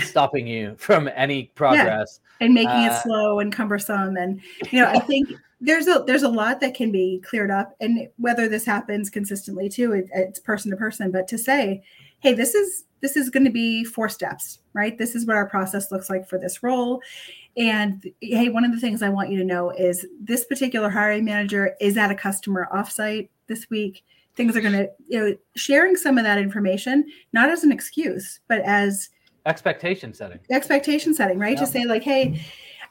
stopping 0.00 0.46
you 0.46 0.74
from 0.78 1.08
any 1.14 1.44
progress 1.54 2.20
yeah. 2.40 2.46
and 2.46 2.54
making 2.54 2.70
uh, 2.70 2.90
it 2.92 3.02
slow 3.02 3.38
and 3.38 3.52
cumbersome 3.52 4.16
and 4.16 4.40
you 4.70 4.80
know 4.80 4.88
i 4.88 4.98
think 4.98 5.30
there's 5.60 5.86
a 5.86 6.02
there's 6.06 6.24
a 6.24 6.28
lot 6.28 6.60
that 6.60 6.74
can 6.74 6.90
be 6.90 7.22
cleared 7.24 7.50
up 7.50 7.74
and 7.80 8.08
whether 8.16 8.48
this 8.48 8.66
happens 8.66 9.08
consistently 9.08 9.68
too 9.68 9.92
it, 9.92 10.08
it's 10.12 10.40
person 10.40 10.70
to 10.70 10.76
person 10.76 11.10
but 11.12 11.28
to 11.28 11.38
say 11.38 11.82
hey 12.18 12.34
this 12.34 12.54
is 12.54 12.84
this 13.00 13.16
is 13.16 13.30
going 13.30 13.44
to 13.44 13.50
be 13.50 13.84
four 13.84 14.08
steps 14.08 14.58
right 14.72 14.98
this 14.98 15.14
is 15.14 15.24
what 15.24 15.36
our 15.36 15.48
process 15.48 15.92
looks 15.92 16.10
like 16.10 16.28
for 16.28 16.38
this 16.38 16.62
role 16.64 17.00
and 17.56 18.10
hey 18.20 18.48
one 18.48 18.64
of 18.64 18.72
the 18.72 18.80
things 18.80 19.02
i 19.02 19.08
want 19.08 19.30
you 19.30 19.38
to 19.38 19.44
know 19.44 19.70
is 19.70 20.04
this 20.20 20.44
particular 20.44 20.90
hiring 20.90 21.24
manager 21.24 21.76
is 21.80 21.96
at 21.96 22.10
a 22.10 22.14
customer 22.14 22.68
offsite 22.74 23.28
this 23.46 23.70
week 23.70 24.02
things 24.36 24.56
are 24.56 24.60
going 24.60 24.72
to 24.72 24.88
you 25.06 25.18
know 25.20 25.36
sharing 25.56 25.96
some 25.96 26.18
of 26.18 26.24
that 26.24 26.38
information 26.38 27.04
not 27.32 27.48
as 27.48 27.64
an 27.64 27.72
excuse 27.72 28.40
but 28.48 28.60
as 28.62 29.10
expectation 29.46 30.12
setting 30.12 30.38
expectation 30.50 31.14
setting 31.14 31.38
right 31.38 31.56
yeah. 31.56 31.64
to 31.64 31.66
say 31.66 31.84
like 31.84 32.02
hey 32.02 32.40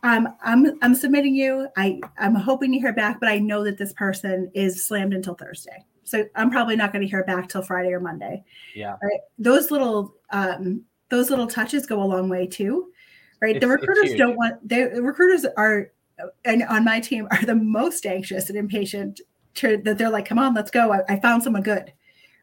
um, 0.04 0.36
I'm 0.44 0.78
I'm 0.82 0.96
submitting 0.96 1.34
you. 1.34 1.70
I 1.78 2.02
I'm 2.18 2.36
hoping 2.36 2.74
to 2.74 2.78
hear 2.78 2.92
back, 2.92 3.22
but 3.22 3.30
I 3.30 3.40
know 3.40 3.64
that 3.64 3.78
this 3.78 3.94
person 3.94 4.52
is 4.54 4.86
slammed 4.86 5.14
until 5.14 5.34
Thursday, 5.34 5.86
so 6.04 6.26
I'm 6.36 6.52
probably 6.52 6.76
not 6.76 6.92
going 6.92 7.04
to 7.04 7.08
hear 7.08 7.24
back 7.24 7.48
till 7.48 7.62
Friday 7.62 7.94
or 7.94 8.02
Monday. 8.02 8.44
Yeah, 8.76 8.98
right. 9.02 9.22
Those 9.40 9.72
little 9.72 10.14
um, 10.32 10.84
those 11.10 11.30
little 11.30 11.48
touches 11.48 11.86
go 11.86 12.04
a 12.04 12.06
long 12.06 12.28
way 12.28 12.48
too, 12.48 12.92
right? 13.42 13.56
It's, 13.56 13.64
the 13.64 13.70
recruiters 13.70 14.16
don't 14.16 14.36
want 14.36 14.68
the 14.68 15.02
recruiters 15.02 15.46
are 15.56 15.92
and 16.44 16.64
on 16.64 16.84
my 16.84 17.00
team 17.00 17.28
are 17.32 17.46
the 17.46 17.56
most 17.56 18.06
anxious 18.06 18.50
and 18.50 18.58
impatient 18.58 19.22
to 19.56 19.78
that 19.78 19.98
they're 19.98 20.10
like, 20.10 20.26
come 20.26 20.40
on, 20.40 20.54
let's 20.54 20.72
go. 20.72 20.92
I, 20.92 21.14
I 21.14 21.20
found 21.20 21.44
someone 21.44 21.64
good, 21.64 21.94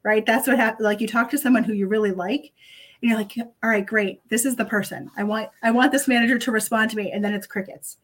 right? 0.02 0.24
That's 0.24 0.46
what 0.46 0.56
happened. 0.56 0.84
Like 0.84 1.00
you 1.00 1.08
talk 1.08 1.30
to 1.30 1.38
someone 1.38 1.64
who 1.64 1.72
you 1.72 1.86
really 1.86 2.12
like, 2.12 2.52
and 3.02 3.08
you're 3.08 3.18
like 3.18 3.32
all 3.38 3.70
right 3.70 3.86
great 3.86 4.20
this 4.28 4.44
is 4.44 4.56
the 4.56 4.64
person 4.64 5.10
i 5.16 5.24
want 5.24 5.48
i 5.62 5.70
want 5.70 5.92
this 5.92 6.08
manager 6.08 6.38
to 6.38 6.52
respond 6.52 6.90
to 6.90 6.96
me 6.96 7.12
and 7.12 7.24
then 7.24 7.32
it's 7.32 7.46
crickets 7.46 7.98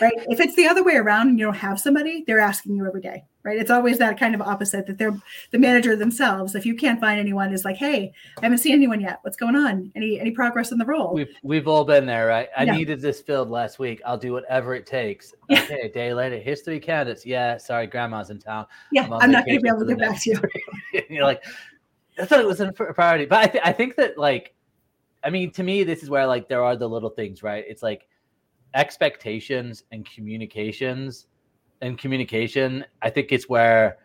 right? 0.00 0.12
If 0.28 0.40
it's 0.40 0.54
the 0.56 0.66
other 0.66 0.84
way 0.84 0.96
around 0.96 1.28
and 1.28 1.38
you 1.38 1.44
don't 1.44 1.54
have 1.54 1.80
somebody 1.80 2.24
they're 2.26 2.40
asking 2.40 2.76
you 2.76 2.86
every 2.86 3.00
day 3.00 3.24
right? 3.48 3.58
It's 3.58 3.70
always 3.70 3.98
that 3.98 4.18
kind 4.18 4.34
of 4.34 4.42
opposite 4.42 4.86
that 4.86 4.98
they're 4.98 5.16
the 5.52 5.58
manager 5.58 5.96
themselves. 5.96 6.54
If 6.54 6.66
you 6.66 6.74
can't 6.74 7.00
find 7.00 7.18
anyone 7.18 7.52
is 7.52 7.64
like 7.64 7.76
hey 7.76 8.12
i 8.38 8.40
haven't 8.42 8.58
seen 8.58 8.74
anyone 8.74 9.00
yet. 9.00 9.20
What's 9.22 9.36
going 9.36 9.56
on? 9.56 9.90
Any 9.96 10.20
any 10.20 10.30
progress 10.30 10.70
in 10.70 10.78
the 10.78 10.84
role? 10.84 11.14
We've 11.14 11.34
we've 11.42 11.66
all 11.66 11.84
been 11.84 12.04
there 12.06 12.26
right? 12.26 12.48
I 12.56 12.64
yeah. 12.64 12.76
needed 12.76 13.00
this 13.00 13.20
filled 13.20 13.48
last 13.48 13.78
week. 13.78 14.00
I'll 14.04 14.18
do 14.18 14.32
whatever 14.32 14.74
it 14.74 14.86
takes. 14.86 15.34
Yeah. 15.48 15.62
okay 15.62 15.80
a 15.80 15.88
day 15.88 16.12
later 16.12 16.38
here's 16.38 16.62
three 16.62 16.80
candidates. 16.80 17.24
Yeah 17.24 17.56
sorry 17.56 17.86
grandma's 17.86 18.30
in 18.30 18.38
town. 18.38 18.66
Yeah 18.92 19.04
i'm, 19.04 19.14
I'm 19.14 19.30
not 19.30 19.46
going 19.46 19.58
to 19.58 19.62
be 19.62 19.68
able 19.68 19.80
to 19.80 19.86
get 19.86 19.98
back 19.98 20.20
to 20.22 20.30
you. 20.30 21.02
you're 21.08 21.24
like 21.24 21.42
I 22.20 22.24
thought 22.26 22.40
it 22.40 22.46
was 22.46 22.60
a 22.60 22.72
priority, 22.72 23.26
but 23.26 23.38
I, 23.38 23.46
th- 23.46 23.64
I 23.64 23.72
think 23.72 23.94
that 23.94 24.18
like, 24.18 24.52
I 25.22 25.30
mean, 25.30 25.52
to 25.52 25.62
me, 25.62 25.84
this 25.84 26.02
is 26.02 26.10
where 26.10 26.26
like 26.26 26.48
there 26.48 26.64
are 26.64 26.74
the 26.74 26.88
little 26.88 27.10
things, 27.10 27.44
right? 27.44 27.64
It's 27.68 27.80
like 27.80 28.07
expectations 28.74 29.84
and 29.92 30.08
communications 30.08 31.26
and 31.80 31.98
communication. 31.98 32.84
I 33.02 33.10
think 33.10 33.32
it's 33.32 33.48
where 33.48 33.98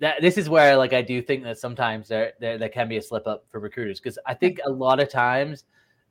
that 0.00 0.20
this 0.20 0.36
is 0.36 0.48
where 0.48 0.76
like 0.76 0.92
I 0.92 1.02
do 1.02 1.22
think 1.22 1.42
that 1.44 1.58
sometimes 1.58 2.08
there 2.08 2.32
there, 2.40 2.58
there 2.58 2.68
can 2.68 2.88
be 2.88 2.96
a 2.98 3.02
slip 3.02 3.26
up 3.26 3.44
for 3.48 3.60
recruiters 3.60 4.00
because 4.00 4.18
I 4.26 4.34
think 4.34 4.60
a 4.64 4.70
lot 4.70 5.00
of 5.00 5.08
times 5.08 5.64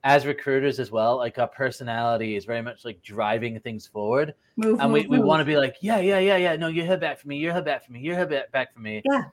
as 0.05 0.27
recruiters 0.27 0.79
as 0.79 0.91
well, 0.91 1.17
like 1.17 1.39
our 1.39 1.47
personality 1.47 2.35
is 2.35 2.45
very 2.45 2.61
much 2.61 2.85
like 2.85 3.01
driving 3.01 3.59
things 3.59 3.87
forward. 3.87 4.35
Move, 4.55 4.79
and 4.79 4.93
we, 4.93 5.01
move, 5.01 5.09
we 5.09 5.17
move. 5.17 5.25
want 5.25 5.41
to 5.41 5.45
be 5.45 5.57
like, 5.57 5.77
yeah, 5.81 5.97
yeah, 5.97 6.19
yeah, 6.19 6.37
yeah. 6.37 6.55
No, 6.55 6.67
you 6.67 6.85
heard 6.85 6.99
back 6.99 7.19
for 7.19 7.27
me. 7.27 7.37
You 7.37 7.51
heard 7.51 7.65
back 7.65 7.83
for 7.83 7.91
me. 7.91 8.01
You 8.01 8.13
heard 8.13 8.29
back, 8.51 8.71
from 8.71 8.83
me. 8.83 9.01
Yeah. 9.03 9.23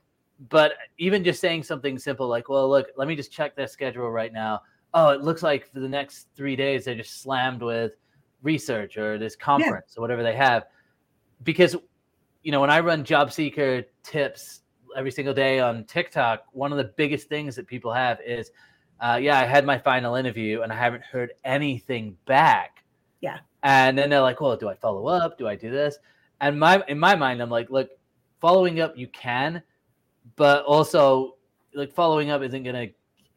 But 0.49 0.73
even 0.97 1.23
just 1.25 1.43
saying 1.43 1.65
something 1.65 1.99
simple 1.99 2.27
like, 2.27 2.49
well, 2.49 2.71
look, 2.71 2.89
let 2.97 3.07
me 3.07 3.15
just 3.15 3.31
check 3.31 3.55
their 3.55 3.67
schedule 3.67 4.11
right 4.11 4.33
now. 4.33 4.63
Oh, 4.95 5.11
it 5.11 5.21
looks 5.21 5.43
like 5.43 5.71
for 5.71 5.81
the 5.81 5.89
next 5.89 6.29
three 6.35 6.57
days 6.57 6.87
they're 6.87 6.95
just 6.95 7.21
slammed 7.21 7.61
with 7.61 7.97
research 8.43 8.97
or 8.97 9.19
this 9.19 9.37
conference 9.37 9.97
or 9.97 10.01
whatever 10.01 10.23
they 10.23 10.35
have. 10.35 10.65
Because, 11.43 11.77
you 12.43 12.53
know, 12.53 12.61
when 12.61 12.71
I 12.71 12.81
run 12.81 13.05
job 13.05 13.33
seeker 13.33 13.85
tips 14.03 14.63
every 14.97 15.11
single 15.11 15.35
day 15.35 15.61
on 15.61 15.85
TikTok, 15.85 16.45
one 16.53 16.73
of 16.73 16.79
the 16.79 16.93
biggest 16.97 17.29
things 17.29 17.57
that 17.57 17.67
people 17.67 17.93
have 17.93 18.21
is, 18.25 18.51
uh, 19.01 19.19
yeah, 19.21 19.41
I 19.41 19.45
had 19.45 19.65
my 19.65 19.79
final 19.79 20.15
interview 20.15 20.63
and 20.63 20.73
I 20.73 20.77
haven't 20.77 21.03
heard 21.03 21.33
anything 21.45 22.17
back. 22.27 22.85
Yeah. 23.21 23.39
And 23.63 23.97
then 23.97 24.11
they're 24.11 24.21
like, 24.21 24.41
well, 24.41 24.57
do 24.57 24.69
I 24.69 24.75
follow 24.75 25.07
up? 25.07 25.39
Do 25.39 25.49
I 25.49 25.57
do 25.57 25.71
this? 25.71 25.99
And 26.41 26.59
my 26.59 26.83
in 26.89 26.99
my 26.99 27.15
mind, 27.15 27.41
I'm 27.41 27.51
like, 27.51 27.71
look, 27.71 27.91
following 28.41 28.81
up 28.81 28.97
you 28.97 29.07
can, 29.09 29.63
but 30.37 30.65
also 30.65 31.37
like 31.75 31.93
following 31.93 32.31
up 32.31 32.43
isn't 32.43 32.65
gonna 32.65 32.89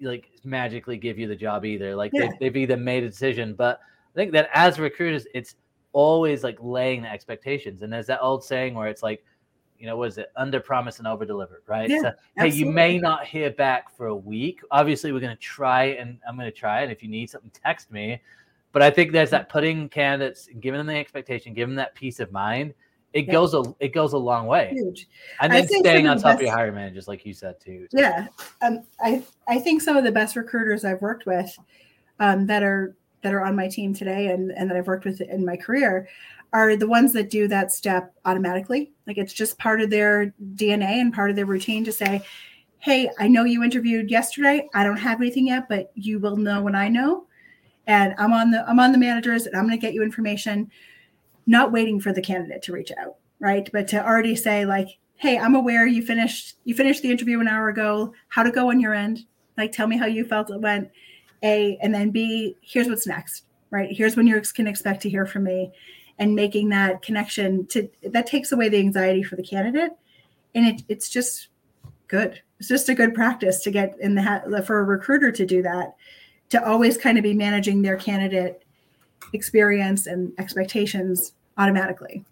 like 0.01 0.29
magically 0.43 0.97
give 0.97 1.17
you 1.19 1.27
the 1.27 1.35
job 1.35 1.65
either. 1.65 1.95
Like 1.95 2.11
Yeah. 2.13 2.21
they've, 2.21 2.39
they've 2.39 2.57
either 2.57 2.77
made 2.77 3.03
a 3.03 3.09
decision, 3.09 3.53
but 3.53 3.79
I 4.15 4.17
think 4.17 4.31
that 4.31 4.49
as 4.53 4.79
recruiters, 4.79 5.27
it's 5.33 5.55
always 5.91 6.43
like 6.43 6.57
laying 6.61 7.01
the 7.01 7.11
expectations. 7.11 7.81
And 7.81 7.91
there's 7.91 8.07
that 8.07 8.21
old 8.21 8.43
saying 8.43 8.73
where 8.73 8.87
it's 8.87 9.03
like, 9.03 9.23
you 9.77 9.85
know, 9.85 9.97
what 9.97 10.07
is 10.07 10.17
it? 10.17 10.31
Under 10.37 10.59
promise 10.61 10.99
and 10.99 11.07
over 11.07 11.25
deliver, 11.25 11.61
right? 11.67 11.89
Yeah, 11.89 12.01
so, 12.01 12.11
hey, 12.37 12.49
you 12.49 12.65
may 12.65 12.97
not 12.97 13.25
hear 13.25 13.51
back 13.51 13.95
for 13.95 14.07
a 14.07 14.15
week. 14.15 14.61
Obviously, 14.71 15.11
we're 15.11 15.19
going 15.19 15.35
to 15.35 15.41
try 15.41 15.85
and 15.85 16.17
I'm 16.27 16.37
going 16.37 16.49
to 16.49 16.57
try. 16.57 16.81
And 16.81 16.91
if 16.91 17.03
you 17.03 17.09
need 17.09 17.29
something, 17.29 17.51
text 17.51 17.91
me. 17.91 18.21
But 18.71 18.81
I 18.81 18.89
think 18.89 19.11
there's 19.11 19.29
that 19.31 19.49
putting 19.49 19.89
candidates, 19.89 20.47
giving 20.61 20.77
them 20.77 20.87
the 20.87 20.95
expectation, 20.95 21.53
giving 21.53 21.75
them 21.75 21.77
that 21.77 21.93
peace 21.95 22.19
of 22.21 22.31
mind. 22.31 22.73
It 23.13 23.27
Yeah. 23.27 23.33
goes 23.33 23.53
a 23.53 23.63
it 23.79 23.93
goes 23.93 24.11
a 24.11 24.17
long 24.17 24.45
way, 24.47 24.71
huge. 24.73 25.07
and 25.39 25.53
then 25.53 25.65
staying 25.65 26.05
on 26.05 26.17
top 26.17 26.33
the 26.33 26.35
of 26.35 26.41
your 26.41 26.51
hiring 26.51 26.75
managers, 26.75 27.07
like 27.07 27.25
you 27.25 27.33
said 27.33 27.57
too. 27.61 27.87
Yeah, 27.93 28.27
um, 28.61 28.85
I 28.99 29.23
I 29.47 29.59
think 29.59 29.81
some 29.81 29.95
of 29.95 30.03
the 30.03 30.11
best 30.11 30.35
recruiters 30.35 30.83
I've 30.83 31.01
worked 31.01 31.25
with 31.25 31.57
um, 32.19 32.45
that 32.47 32.61
are 32.61 32.93
that 33.25 33.33
are 33.33 33.43
on 33.43 33.55
my 33.55 33.67
team 33.67 33.91
today 33.91 34.27
and 34.27 34.51
and 34.51 34.69
that 34.69 34.77
I've 34.77 34.85
worked 34.85 35.03
with 35.03 35.19
in 35.19 35.43
my 35.43 35.57
career 35.57 36.07
are 36.53 36.75
the 36.75 36.87
ones 36.87 37.11
that 37.13 37.31
do 37.31 37.47
that 37.47 37.71
step 37.71 38.13
automatically. 38.23 38.91
Like 39.07 39.17
it's 39.17 39.33
just 39.33 39.57
part 39.57 39.81
of 39.81 39.89
their 39.89 40.31
DNA 40.53 41.01
and 41.01 41.11
part 41.11 41.31
of 41.31 41.35
their 41.35 41.47
routine 41.47 41.83
to 41.85 41.91
say, 41.91 42.21
"Hey, 42.77 43.09
I 43.17 43.27
know 43.27 43.43
you 43.43 43.63
interviewed 43.63 44.11
yesterday. 44.11 44.69
I 44.75 44.83
don't 44.83 44.97
have 44.97 45.19
anything 45.19 45.47
yet, 45.47 45.67
but 45.67 45.91
you 45.95 46.19
will 46.19 46.37
know 46.37 46.61
when 46.61 46.75
I 46.75 46.87
know." 46.87 47.25
And 47.87 48.13
I'm 48.19 48.31
on 48.31 48.51
the 48.51 48.63
I'm 48.69 48.79
on 48.79 48.91
the 48.91 48.99
managers 48.99 49.47
and 49.47 49.55
I'm 49.55 49.65
going 49.65 49.77
to 49.77 49.81
get 49.81 49.95
you 49.95 50.03
information 50.03 50.69
not 51.47 51.71
waiting 51.71 51.99
for 51.99 52.13
the 52.13 52.21
candidate 52.21 52.61
to 52.63 52.73
reach 52.73 52.91
out, 52.99 53.15
right? 53.39 53.67
But 53.73 53.87
to 53.87 54.05
already 54.05 54.35
say 54.35 54.65
like, 54.65 54.99
"Hey, 55.15 55.39
I'm 55.39 55.55
aware 55.55 55.87
you 55.87 56.03
finished 56.03 56.57
you 56.63 56.75
finished 56.75 57.01
the 57.01 57.09
interview 57.09 57.39
an 57.39 57.47
hour 57.47 57.69
ago. 57.69 58.13
How 58.27 58.43
to 58.43 58.51
go 58.51 58.69
on 58.69 58.79
your 58.79 58.93
end? 58.93 59.25
Like, 59.57 59.71
tell 59.71 59.87
me 59.87 59.97
how 59.97 60.05
you 60.05 60.25
felt 60.25 60.51
it 60.51 60.61
went." 60.61 60.89
A 61.45 61.77
and 61.81 61.93
then 61.93 62.09
B. 62.09 62.57
Here's 62.61 62.89
what's 62.89 63.07
next, 63.07 63.45
right? 63.69 63.89
Here's 63.89 64.17
when 64.17 64.27
you 64.27 64.41
can 64.53 64.67
expect 64.67 65.01
to 65.03 65.09
hear 65.09 65.25
from 65.25 65.43
me, 65.43 65.71
and 66.17 66.33
making 66.33 66.69
that 66.69 67.01
connection 67.01 67.67
to 67.67 67.89
that 68.03 68.25
takes 68.25 68.51
away 68.51 68.69
the 68.69 68.79
anxiety 68.79 69.23
for 69.23 69.35
the 69.35 69.43
candidate, 69.43 69.91
and 70.53 70.65
it, 70.65 70.81
it's 70.89 71.09
just 71.09 71.49
good. 72.07 72.41
It's 72.59 72.69
just 72.69 72.89
a 72.89 72.95
good 72.95 73.13
practice 73.13 73.61
to 73.63 73.71
get 73.71 73.95
in 73.99 74.15
the 74.15 74.21
hat 74.21 74.45
for 74.65 74.79
a 74.79 74.83
recruiter 74.83 75.31
to 75.31 75.45
do 75.45 75.61
that, 75.63 75.95
to 76.49 76.65
always 76.65 76.97
kind 76.97 77.17
of 77.17 77.23
be 77.23 77.33
managing 77.33 77.81
their 77.81 77.97
candidate 77.97 78.63
experience 79.33 80.07
and 80.07 80.31
expectations 80.37 81.33
automatically. 81.57 82.23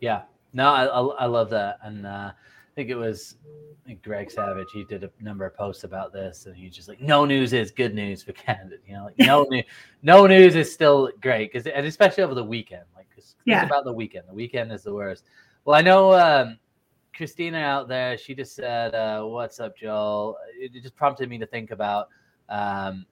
Yeah, 0.00 0.22
no, 0.52 0.68
I, 0.68 0.84
I, 0.84 1.00
I 1.24 1.26
love 1.26 1.50
that, 1.50 1.78
and 1.82 2.06
uh, 2.06 2.32
I 2.72 2.74
think 2.74 2.88
it 2.88 2.94
was 2.94 3.36
think 3.86 4.02
Greg 4.02 4.30
Savage. 4.30 4.68
He 4.72 4.84
did 4.84 5.04
a 5.04 5.10
number 5.20 5.44
of 5.44 5.54
posts 5.54 5.84
about 5.84 6.12
this, 6.12 6.46
and 6.46 6.56
he's 6.56 6.74
just 6.74 6.88
like, 6.88 7.00
"No 7.00 7.24
news 7.24 7.52
is 7.52 7.70
good 7.70 7.94
news 7.94 8.22
for 8.22 8.32
Canada." 8.32 8.76
You 8.86 8.94
know, 8.94 9.04
like 9.04 9.18
no 9.18 9.42
news, 9.50 9.64
no 10.02 10.26
news 10.26 10.54
is 10.56 10.72
still 10.72 11.10
great 11.20 11.52
because, 11.52 11.66
and 11.66 11.84
especially 11.86 12.24
over 12.24 12.34
the 12.34 12.44
weekend. 12.44 12.84
Like, 12.96 13.08
'cause 13.14 13.36
Yeah. 13.44 13.64
about 13.66 13.84
the 13.84 13.92
weekend. 13.92 14.24
The 14.28 14.34
weekend 14.34 14.72
is 14.72 14.82
the 14.84 14.94
worst. 14.94 15.24
Well, 15.64 15.76
I 15.76 15.82
know 15.82 16.12
um, 16.14 16.58
Christina 17.14 17.58
out 17.58 17.88
there. 17.88 18.16
She 18.16 18.34
just 18.34 18.54
said, 18.54 18.94
uh, 18.94 19.22
"What's 19.24 19.60
up, 19.60 19.76
Joel?" 19.76 20.38
It 20.58 20.72
just 20.72 20.96
prompted 20.96 21.28
me 21.28 21.38
to 21.38 21.46
think 21.46 21.72
about. 21.72 22.08
Um, 22.48 23.04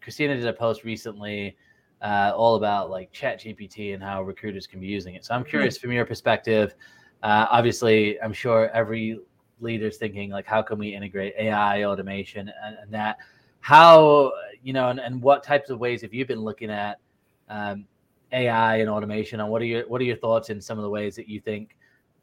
Christina 0.00 0.36
did 0.36 0.46
a 0.46 0.52
post 0.52 0.84
recently 0.84 1.56
uh, 2.02 2.32
all 2.36 2.56
about 2.56 2.90
like 2.90 3.10
chat 3.12 3.40
gpt 3.40 3.94
and 3.94 4.02
how 4.02 4.22
recruiters 4.22 4.66
can 4.66 4.78
be 4.78 4.86
using 4.86 5.14
it 5.14 5.24
so 5.24 5.32
i'm 5.34 5.42
curious 5.44 5.78
from 5.78 5.90
your 5.90 6.04
perspective 6.04 6.74
uh, 7.24 7.46
obviously 7.50 8.20
i'm 8.20 8.32
sure 8.32 8.70
every 8.70 9.18
leader's 9.60 9.96
thinking 9.96 10.30
like 10.30 10.46
how 10.46 10.62
can 10.62 10.78
we 10.78 10.94
integrate 10.94 11.34
ai 11.38 11.84
automation 11.84 12.52
and, 12.64 12.76
and 12.80 12.92
that? 12.92 13.18
How 13.60 14.32
you 14.62 14.72
know 14.72 14.90
and, 14.90 15.00
and 15.00 15.20
what 15.20 15.42
types 15.42 15.70
of 15.70 15.78
ways 15.80 16.02
have 16.02 16.12
you 16.12 16.24
been 16.26 16.40
looking 16.40 16.70
at 16.70 17.00
um, 17.48 17.86
ai 18.32 18.76
and 18.76 18.90
automation? 18.90 19.40
And 19.40 19.48
what 19.48 19.62
are 19.62 19.66
your 19.66 19.88
what 19.88 20.00
are 20.00 20.04
your 20.04 20.16
thoughts 20.16 20.50
in 20.50 20.60
some 20.60 20.78
of 20.78 20.82
the 20.82 20.90
ways 20.90 21.16
that 21.16 21.28
you 21.28 21.40
think 21.40 21.76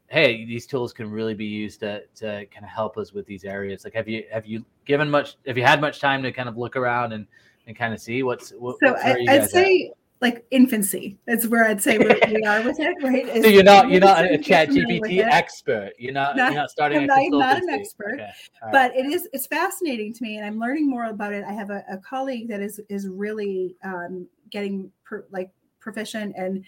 hey 0.08 0.44
these 0.44 0.66
tools 0.66 0.92
can 0.92 1.10
really 1.10 1.34
be 1.34 1.46
used 1.46 1.80
to, 1.80 2.02
to 2.16 2.44
kind 2.46 2.64
of 2.64 2.70
help 2.70 2.96
us 2.96 3.12
with 3.12 3.26
these 3.26 3.44
areas? 3.44 3.84
Like 3.84 3.94
have 3.94 4.08
you 4.08 4.24
have 4.32 4.46
you 4.46 4.64
given 4.84 5.10
much 5.10 5.36
have 5.46 5.58
you 5.58 5.64
had 5.64 5.80
much 5.80 6.00
time 6.00 6.22
to 6.22 6.32
kind 6.32 6.48
of 6.48 6.56
look 6.56 6.76
around 6.76 7.12
and 7.12 7.26
and 7.66 7.76
kind 7.76 7.92
of 7.92 8.00
see 8.00 8.22
what's 8.22 8.50
what, 8.52 8.76
So 8.82 8.92
where 8.92 9.04
I, 9.04 9.16
you 9.18 9.30
I'd 9.30 9.40
guys 9.40 9.54
at? 9.54 9.92
Like 10.22 10.46
infancy. 10.52 11.18
That's 11.26 11.46
where 11.48 11.64
I'd 11.64 11.82
say 11.82 11.98
we 11.98 12.08
are 12.46 12.62
with 12.62 12.78
it, 12.78 12.96
right? 13.02 13.26
So 13.42 13.48
you're 13.48 13.64
not 13.64 13.90
you're 13.90 14.00
not 14.00 14.24
a 14.24 14.38
chat 14.38 14.68
get 14.68 14.82
familiar 14.84 15.00
with 15.00 15.10
GPT 15.10 15.24
expert. 15.26 15.90
You're 15.98 16.12
not, 16.14 16.36
Not- 16.36 16.52
you're 16.52 16.60
not 16.62 16.70
starting 16.70 16.98
I'm 16.98 17.04
a 17.10 17.28
not- 17.28 17.38
not 17.38 17.62
an 17.62 17.68
expert, 17.70 18.14
Okay, 18.14 18.30
right. 18.62 18.72
but 18.72 18.96
it 18.96 19.04
is 19.04 19.28
it's 19.32 19.46
fascinating 19.48 20.14
to 20.14 20.22
me 20.22 20.36
and 20.36 20.46
i'm 20.46 20.58
learning 20.58 20.88
more 20.88 21.06
about 21.06 21.32
it 21.32 21.44
i 21.44 21.52
have 21.52 21.70
a, 21.70 21.84
a 21.90 21.98
colleague 21.98 22.48
that 22.48 22.60
is 22.60 22.80
is 22.88 23.08
really 23.08 23.74
um, 23.84 24.26
getting 24.50 24.90
per, 25.04 25.26
like 25.32 25.50
proficient 25.80 26.34
and 26.36 26.64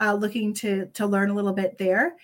uh, 0.00 0.12
looking 0.12 0.52
to 0.54 0.86
to 0.86 1.06
learn 1.06 1.30
a 1.30 1.34
little 1.34 1.52
bit 1.52 1.78
there 1.78 2.16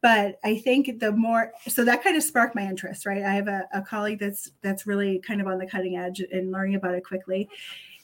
but 0.00 0.38
i 0.44 0.56
think 0.58 0.98
the 0.98 1.12
more 1.12 1.52
so 1.68 1.84
that 1.84 2.02
kind 2.02 2.16
of 2.16 2.22
sparked 2.24 2.56
my 2.56 2.62
interest 2.62 3.06
right 3.06 3.22
i 3.22 3.32
have 3.32 3.46
a, 3.48 3.64
a 3.72 3.80
colleague 3.82 4.18
that's 4.18 4.50
that's 4.62 4.86
really 4.86 5.20
kind 5.20 5.40
of 5.40 5.46
on 5.46 5.58
the 5.58 5.66
cutting 5.66 5.96
edge 5.96 6.20
and 6.32 6.50
learning 6.50 6.74
about 6.74 6.94
it 6.94 7.04
quickly 7.04 7.48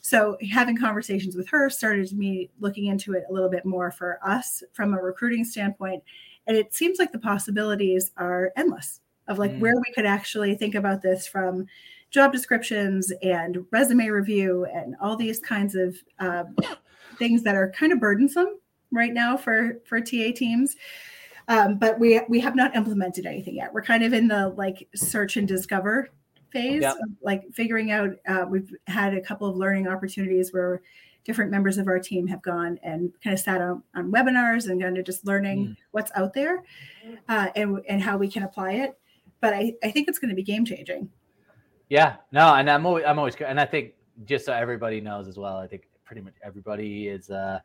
so 0.01 0.37
having 0.51 0.77
conversations 0.77 1.37
with 1.37 1.49
her 1.49 1.69
started 1.71 2.13
me 2.13 2.51
looking 2.61 2.87
into 2.87 3.15
it 3.15 3.25
a 3.29 3.33
little 3.33 3.51
bit 3.51 3.65
more 3.65 3.91
for 3.91 4.19
us 4.25 4.63
from 4.73 4.95
a 4.95 4.97
recruiting 5.01 5.45
standpoint 5.45 6.03
and 6.47 6.57
it 6.57 6.75
seems 6.75 6.99
like 6.99 7.13
the 7.13 7.19
possibilities 7.19 8.11
are 8.17 8.53
endless 8.57 9.01
of 9.29 9.39
like 9.39 9.53
Mm. 9.53 9.61
where 9.61 9.75
we 9.77 9.93
could 9.95 10.07
actually 10.07 10.55
think 10.55 10.75
about 10.75 11.03
this 11.03 11.27
from 11.27 11.67
job 12.11 12.33
descriptions 12.33 13.13
and 13.23 13.65
resume 13.71 14.09
review 14.09 14.67
and 14.75 14.97
all 15.01 15.17
these 15.17 15.39
kinds 15.39 15.77
of 15.77 15.97
um, 16.19 16.57
things 17.19 17.43
that 17.45 17.55
are 17.55 17.71
kind 17.71 17.93
of 17.93 18.01
burdensome 18.01 18.59
right 18.91 19.13
now 19.15 19.37
for 19.37 19.79
for 19.87 20.01
TA 20.01 20.33
teams. 20.35 20.75
Um, 21.47 21.79
but 21.79 22.01
we 22.01 22.21
we 22.29 22.41
have 22.41 22.57
not 22.57 22.75
implemented 22.75 23.27
anything 23.27 23.55
yet. 23.57 23.73
We're 23.73 23.83
kind 23.83 24.03
of 24.03 24.13
in 24.13 24.27
the 24.27 24.49
like 24.57 24.89
search 24.95 25.37
and 25.37 25.47
discover 25.47 26.09
phase, 26.51 26.83
Yeah. 26.83 26.95
like 27.23 27.43
figuring 27.53 27.91
out. 27.91 28.11
Uh, 28.27 28.47
we've 28.49 28.75
had 28.87 29.15
a 29.15 29.21
couple 29.21 29.49
of 29.49 29.57
learning 29.57 29.89
opportunities 29.89 30.53
where 30.53 30.83
different 31.25 31.51
members 31.51 31.77
of 31.79 31.87
our 31.87 31.99
team 31.99 32.27
have 32.27 32.41
gone 32.43 32.79
and 32.83 33.13
kind 33.23 33.35
of 33.35 33.41
sat 33.41 33.61
on, 33.61 33.83
on 33.95 34.11
webinars 34.11 34.69
and 34.71 34.81
kind 34.81 34.97
of 34.99 35.05
just 35.05 35.27
learning 35.27 35.67
Mm. 35.69 35.77
what's 35.91 36.11
out 36.15 36.33
there 36.33 36.65
uh, 37.29 37.49
and 37.57 37.81
and 37.89 38.01
how 38.03 38.17
we 38.17 38.29
can 38.29 38.43
apply 38.43 38.73
it. 38.73 38.99
But 39.41 39.55
I, 39.55 39.75
I 39.83 39.91
think 39.91 40.09
it's 40.09 40.19
going 40.19 40.31
to 40.31 40.35
be 40.35 40.43
game 40.43 40.65
changing. 40.65 41.09
yeah, 41.89 42.17
no, 42.33 42.55
and 42.55 42.71
I'm 42.71 42.87
always 42.87 43.05
I'm 43.07 43.19
always 43.19 43.35
and 43.37 43.61
I 43.61 43.67
think 43.67 43.93
just 44.25 44.45
so 44.47 44.53
everybody 44.53 45.01
knows 45.01 45.29
as 45.29 45.37
well, 45.39 45.57
I 45.59 45.67
think 45.67 45.85
pretty 46.05 46.23
much 46.23 46.35
everybody 46.43 47.09
is 47.09 47.31
uh 47.31 47.61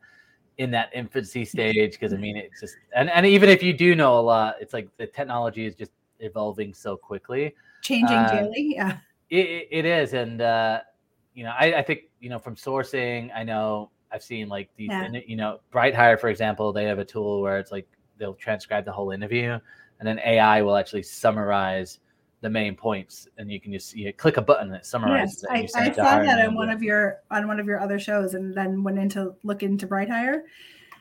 in 0.58 0.72
that 0.72 0.90
infancy 0.94 1.44
stage 1.44 1.92
because 1.94 2.14
I 2.14 2.18
mean 2.18 2.38
it's 2.38 2.62
just 2.62 2.76
and, 2.96 3.10
and 3.10 3.26
even 3.26 3.50
if 3.50 3.62
you 3.64 3.74
do 3.74 3.94
know 3.96 4.20
a 4.20 4.22
lot, 4.22 4.56
it's 4.62 4.74
like 4.74 4.88
the 4.98 5.08
technology 5.08 5.66
is 5.66 5.76
just 5.76 5.92
evolving 6.20 6.74
so 6.74 6.96
quickly. 6.96 7.54
Changing 7.86 8.18
Uh, 8.18 8.32
daily, 8.32 8.74
yeah. 8.76 8.98
It, 9.30 9.68
it, 9.70 9.86
is, 9.86 10.14
and 10.14 10.42
uh, 10.42 10.82
you 11.36 11.44
know, 11.44 11.54
I, 11.58 11.76
I 11.76 11.82
think 11.84 12.02
you 12.20 12.30
know 12.30 12.40
from 12.40 12.56
sourcing, 12.56 13.30
I 13.36 13.44
know 13.44 13.92
I've 14.12 14.24
seen 14.24 14.50
like 14.50 14.70
these, 14.76 14.90
Yeah. 14.90 15.10
you 15.28 15.36
know, 15.36 15.60
BrightHire, 15.72 16.20
for 16.20 16.30
example, 16.30 16.74
they 16.74 16.86
have 16.86 16.98
a 16.98 17.06
tool 17.06 17.42
where 17.44 17.60
it's 17.60 17.72
like 17.72 17.88
they'll 18.18 18.34
transcribe 18.34 18.86
the 18.86 18.92
whole 18.92 19.12
interview, 19.12 19.60
and 20.00 20.08
then 20.08 20.20
AI 20.20 20.64
will 20.64 20.76
actually 20.76 21.04
summarize 21.04 22.00
the 22.42 22.50
main 22.50 22.76
points, 22.76 23.28
and 23.38 23.52
you 23.52 23.62
can 23.62 23.72
just 23.72 23.96
you 23.96 24.12
click 24.14 24.38
a 24.38 24.42
button 24.42 24.70
that 24.72 24.86
summarizes 24.88 25.46
Yes, 25.48 25.72
it. 25.76 25.78
I, 25.78 25.84
I 25.84 25.88
it 25.90 25.96
saw 25.96 26.24
that 26.24 26.48
on 26.48 26.56
one 26.56 26.72
of 26.72 26.82
your 26.82 27.18
on 27.30 27.48
one 27.48 27.60
of 27.60 27.68
your 27.68 27.80
other 27.80 28.00
shows, 28.00 28.34
and 28.34 28.52
then 28.52 28.84
went 28.84 28.98
into 28.98 29.36
look 29.44 29.62
into 29.62 29.86
BrightHire. 29.86 30.42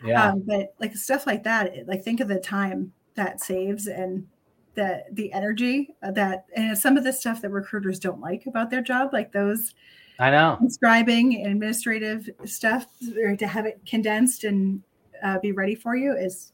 yeah, 0.04 0.32
Um, 0.32 0.42
but 0.46 0.74
like 0.80 0.94
stuff 0.96 1.26
like 1.26 1.44
that, 1.44 1.86
like 1.86 2.04
think 2.04 2.20
of 2.20 2.28
the 2.28 2.40
time 2.40 2.92
that 3.14 3.40
saves 3.40 3.86
and 3.86 4.26
the 4.74 5.04
the 5.12 5.32
energy 5.32 5.94
that 6.02 6.46
and 6.56 6.76
some 6.76 6.96
of 6.96 7.04
the 7.04 7.12
stuff 7.12 7.40
that 7.42 7.50
recruiters 7.50 7.98
don't 7.98 8.20
like 8.20 8.46
about 8.46 8.70
their 8.70 8.82
job, 8.82 9.12
like 9.12 9.32
those 9.32 9.74
I 10.18 10.30
know. 10.30 10.56
Transcribing 10.58 11.42
and 11.42 11.52
administrative 11.52 12.30
stuff 12.44 12.86
or 13.20 13.36
to 13.36 13.46
have 13.46 13.66
it 13.66 13.80
condensed 13.84 14.44
and 14.44 14.80
uh, 15.24 15.38
be 15.40 15.50
ready 15.52 15.74
for 15.74 15.96
you 15.96 16.12
is 16.16 16.52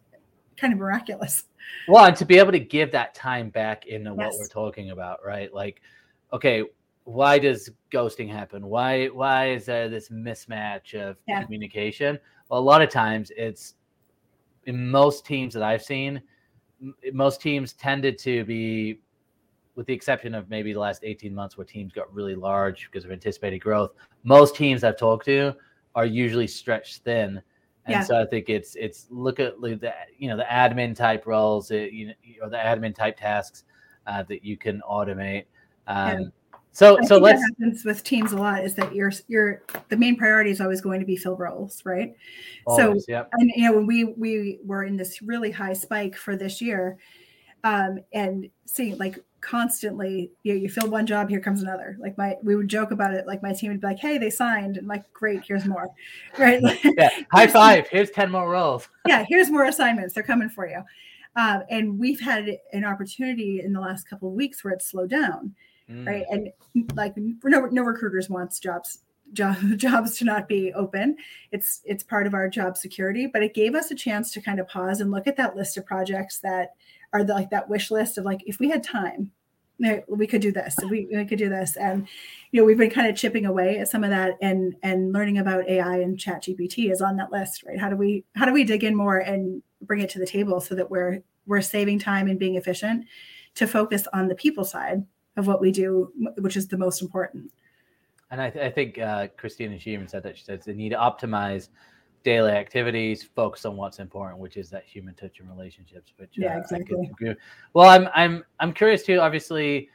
kind 0.56 0.72
of 0.72 0.78
miraculous. 0.78 1.44
Well, 1.88 2.06
and 2.06 2.16
to 2.16 2.24
be 2.24 2.38
able 2.38 2.52
to 2.52 2.58
give 2.58 2.90
that 2.92 3.14
time 3.14 3.50
back 3.50 3.86
into 3.86 4.10
Yes. 4.10 4.16
what 4.16 4.38
we're 4.38 4.48
talking 4.48 4.90
about, 4.90 5.18
right? 5.24 5.52
Like, 5.52 5.82
okay, 6.32 6.64
why 7.04 7.38
does 7.38 7.70
ghosting 7.92 8.30
happen? 8.30 8.66
Why 8.66 9.06
why 9.08 9.50
is 9.50 9.66
there 9.66 9.88
this 9.88 10.08
mismatch 10.08 10.94
of 10.94 11.16
Yeah. 11.28 11.42
communication? 11.42 12.18
Well, 12.48 12.60
a 12.60 12.62
lot 12.62 12.82
of 12.82 12.88
times 12.88 13.30
it's 13.36 13.74
in 14.64 14.90
most 14.90 15.26
teams 15.26 15.54
that 15.54 15.62
I've 15.62 15.82
seen, 15.82 16.22
most 17.12 17.40
teams 17.40 17.72
tended 17.72 18.18
to 18.18 18.44
be 18.44 19.00
with 19.74 19.86
the 19.86 19.92
exception 19.94 20.34
of 20.34 20.50
maybe 20.50 20.72
the 20.72 20.80
last 20.80 21.04
18 21.04 21.34
months 21.34 21.56
where 21.56 21.64
teams 21.64 21.92
got 21.92 22.12
really 22.12 22.34
large 22.34 22.90
because 22.90 23.04
of 23.04 23.12
anticipated 23.12 23.60
growth. 23.60 23.92
Most 24.24 24.54
teams 24.54 24.84
I've 24.84 24.98
talked 24.98 25.24
to 25.26 25.54
are 25.94 26.06
usually 26.06 26.46
stretched 26.46 26.98
thin. 26.98 27.40
And 27.86 27.94
Yeah. 27.94 28.02
so 28.02 28.20
I 28.20 28.26
think 28.26 28.48
it's 28.48 28.74
it's 28.76 29.06
look 29.10 29.40
at 29.40 29.60
like 29.60 29.80
the 29.80 29.92
you 30.18 30.28
know 30.28 30.36
the 30.36 30.44
admin 30.44 30.94
type 30.94 31.26
roles, 31.26 31.70
you 31.70 32.08
know, 32.08 32.12
or 32.42 32.50
the 32.50 32.56
admin 32.56 32.94
type 32.94 33.16
tasks 33.16 33.64
uh, 34.06 34.22
that 34.24 34.44
you 34.44 34.56
can 34.56 34.82
automate. 34.88 35.46
Um, 35.86 36.32
So 36.72 36.98
I 36.98 37.04
so 37.04 37.18
let's 37.18 37.40
that 37.40 37.54
happens 37.58 37.84
with 37.84 38.04
teams 38.04 38.32
a 38.32 38.36
lot 38.36 38.64
is 38.64 38.74
that 38.76 38.94
your 38.94 39.12
your 39.28 39.62
the 39.88 39.96
main 39.96 40.16
priority 40.16 40.50
is 40.50 40.60
always 40.60 40.80
going 40.80 41.00
to 41.00 41.06
be 41.06 41.16
fill 41.16 41.36
roles, 41.36 41.82
right? 41.84 42.14
always, 42.66 43.06
yep. 43.08 43.28
and 43.32 43.50
you 43.54 43.64
know 43.64 43.76
when 43.76 43.86
we 43.86 44.04
we 44.04 44.60
were 44.64 44.84
in 44.84 44.96
this 44.96 45.20
really 45.20 45.50
high 45.50 45.72
spike 45.72 46.16
for 46.16 46.36
this 46.36 46.60
year 46.60 46.98
um 47.64 47.98
and 48.12 48.48
seeing 48.64 48.96
like 48.98 49.18
constantly 49.40 50.30
you 50.42 50.54
know, 50.54 50.60
you 50.60 50.68
fill 50.68 50.88
one 50.88 51.06
job 51.06 51.28
here 51.28 51.40
comes 51.40 51.62
another 51.62 51.96
like 51.98 52.16
my 52.18 52.36
we 52.42 52.54
would 52.54 52.68
joke 52.68 52.90
about 52.90 53.14
it 53.14 53.26
like 53.26 53.42
my 53.42 53.52
team 53.52 53.70
would 53.70 53.80
be 53.80 53.86
like 53.86 53.98
hey 53.98 54.18
they 54.18 54.30
signed 54.30 54.76
and 54.76 54.86
like 54.86 55.10
great 55.12 55.42
here's 55.46 55.66
more 55.66 55.88
right 56.38 56.62
Yeah, 56.84 57.10
high 57.32 57.46
five. 57.46 57.88
Here's 57.88 58.10
10 58.10 58.30
more 58.30 58.50
roles. 58.50 58.88
yeah 59.06 59.24
here's 59.28 59.50
more 59.50 59.64
assignments 59.64 60.14
they're 60.14 60.22
coming 60.22 60.48
for 60.48 60.68
you 60.68 60.82
um, 61.36 61.62
and 61.70 61.98
we've 61.98 62.20
had 62.20 62.58
an 62.72 62.84
opportunity 62.84 63.60
in 63.64 63.72
the 63.72 63.80
last 63.80 64.08
couple 64.08 64.28
of 64.28 64.34
weeks 64.34 64.64
where 64.64 64.74
it's 64.74 64.90
slowed 64.90 65.10
down 65.10 65.54
Mm, 65.90 66.06
right 66.06 66.24
and 66.30 66.52
like 66.94 67.14
no, 67.16 67.66
no 67.66 67.82
recruiters 67.82 68.30
wants 68.30 68.58
jobs 68.58 69.00
job, 69.32 69.56
jobs 69.76 70.18
to 70.18 70.24
not 70.24 70.48
be 70.48 70.72
open. 70.74 71.16
It's 71.52 71.80
it's 71.84 72.02
part 72.02 72.26
of 72.26 72.34
our 72.34 72.48
job 72.48 72.76
security 72.76 73.26
but 73.26 73.42
it 73.42 73.54
gave 73.54 73.74
us 73.74 73.90
a 73.90 73.94
chance 73.94 74.32
to 74.32 74.40
kind 74.40 74.60
of 74.60 74.68
pause 74.68 75.00
and 75.00 75.10
look 75.10 75.26
at 75.26 75.36
that 75.36 75.56
list 75.56 75.76
of 75.76 75.86
projects 75.86 76.40
that 76.40 76.74
are 77.12 77.24
the, 77.24 77.34
like 77.34 77.50
that 77.50 77.68
wish 77.68 77.90
list 77.90 78.18
of 78.18 78.24
like 78.24 78.40
if 78.46 78.60
we 78.60 78.70
had 78.70 78.82
time 78.82 79.30
we 80.08 80.26
could 80.26 80.42
do 80.42 80.52
this 80.52 80.76
we, 80.90 81.08
we 81.10 81.24
could 81.24 81.38
do 81.38 81.48
this. 81.48 81.76
And 81.76 82.06
you 82.52 82.60
know 82.60 82.66
we've 82.66 82.78
been 82.78 82.90
kind 82.90 83.08
of 83.08 83.16
chipping 83.16 83.46
away 83.46 83.78
at 83.78 83.88
some 83.88 84.04
of 84.04 84.10
that 84.10 84.36
and 84.40 84.76
and 84.82 85.12
learning 85.12 85.38
about 85.38 85.68
ai 85.68 85.98
and 85.98 86.18
chat 86.18 86.42
gpt 86.42 86.90
is 86.90 87.00
on 87.00 87.16
that 87.16 87.32
list 87.32 87.64
right? 87.66 87.78
How 87.78 87.88
do 87.88 87.96
we 87.96 88.24
how 88.36 88.44
do 88.46 88.52
we 88.52 88.64
dig 88.64 88.84
in 88.84 88.94
more 88.94 89.18
and 89.18 89.62
bring 89.82 90.00
it 90.00 90.10
to 90.10 90.18
the 90.18 90.26
table 90.26 90.60
so 90.60 90.74
that 90.74 90.90
we're 90.90 91.22
we're 91.46 91.62
saving 91.62 91.98
time 91.98 92.28
and 92.28 92.38
being 92.38 92.56
efficient 92.56 93.06
to 93.54 93.66
focus 93.66 94.06
on 94.12 94.28
the 94.28 94.34
people 94.34 94.64
side 94.64 95.04
of 95.40 95.46
what 95.48 95.60
we 95.60 95.72
do 95.72 96.12
which 96.38 96.56
is 96.56 96.68
the 96.68 96.76
most 96.78 97.02
important 97.02 97.50
And 98.30 98.40
I, 98.40 98.48
th- 98.50 98.64
I 98.64 98.70
think 98.70 98.98
uh, 98.98 99.26
Christina 99.36 99.74
Sheeman 99.76 100.08
said 100.08 100.22
that 100.22 100.36
she 100.38 100.44
says 100.44 100.64
they 100.64 100.72
need 100.74 100.90
to 100.90 100.96
optimize 100.96 101.68
daily 102.22 102.52
activities, 102.52 103.24
focus 103.24 103.64
on 103.64 103.76
what's 103.76 103.98
important, 103.98 104.38
which 104.38 104.56
is 104.56 104.70
that 104.70 104.84
human 104.84 105.14
touch 105.14 105.40
and 105.40 105.48
relationships. 105.48 106.12
Which 106.16 106.30
Yeah, 106.36 106.54
uh, 106.54 106.58
exactly. 106.60 107.10
Well, 107.74 107.88
I'm 107.88 108.08
I'm 108.14 108.44
I'm 108.60 108.72
curious 108.72 109.02
too. 109.02 109.18
Obviously, 109.18 109.88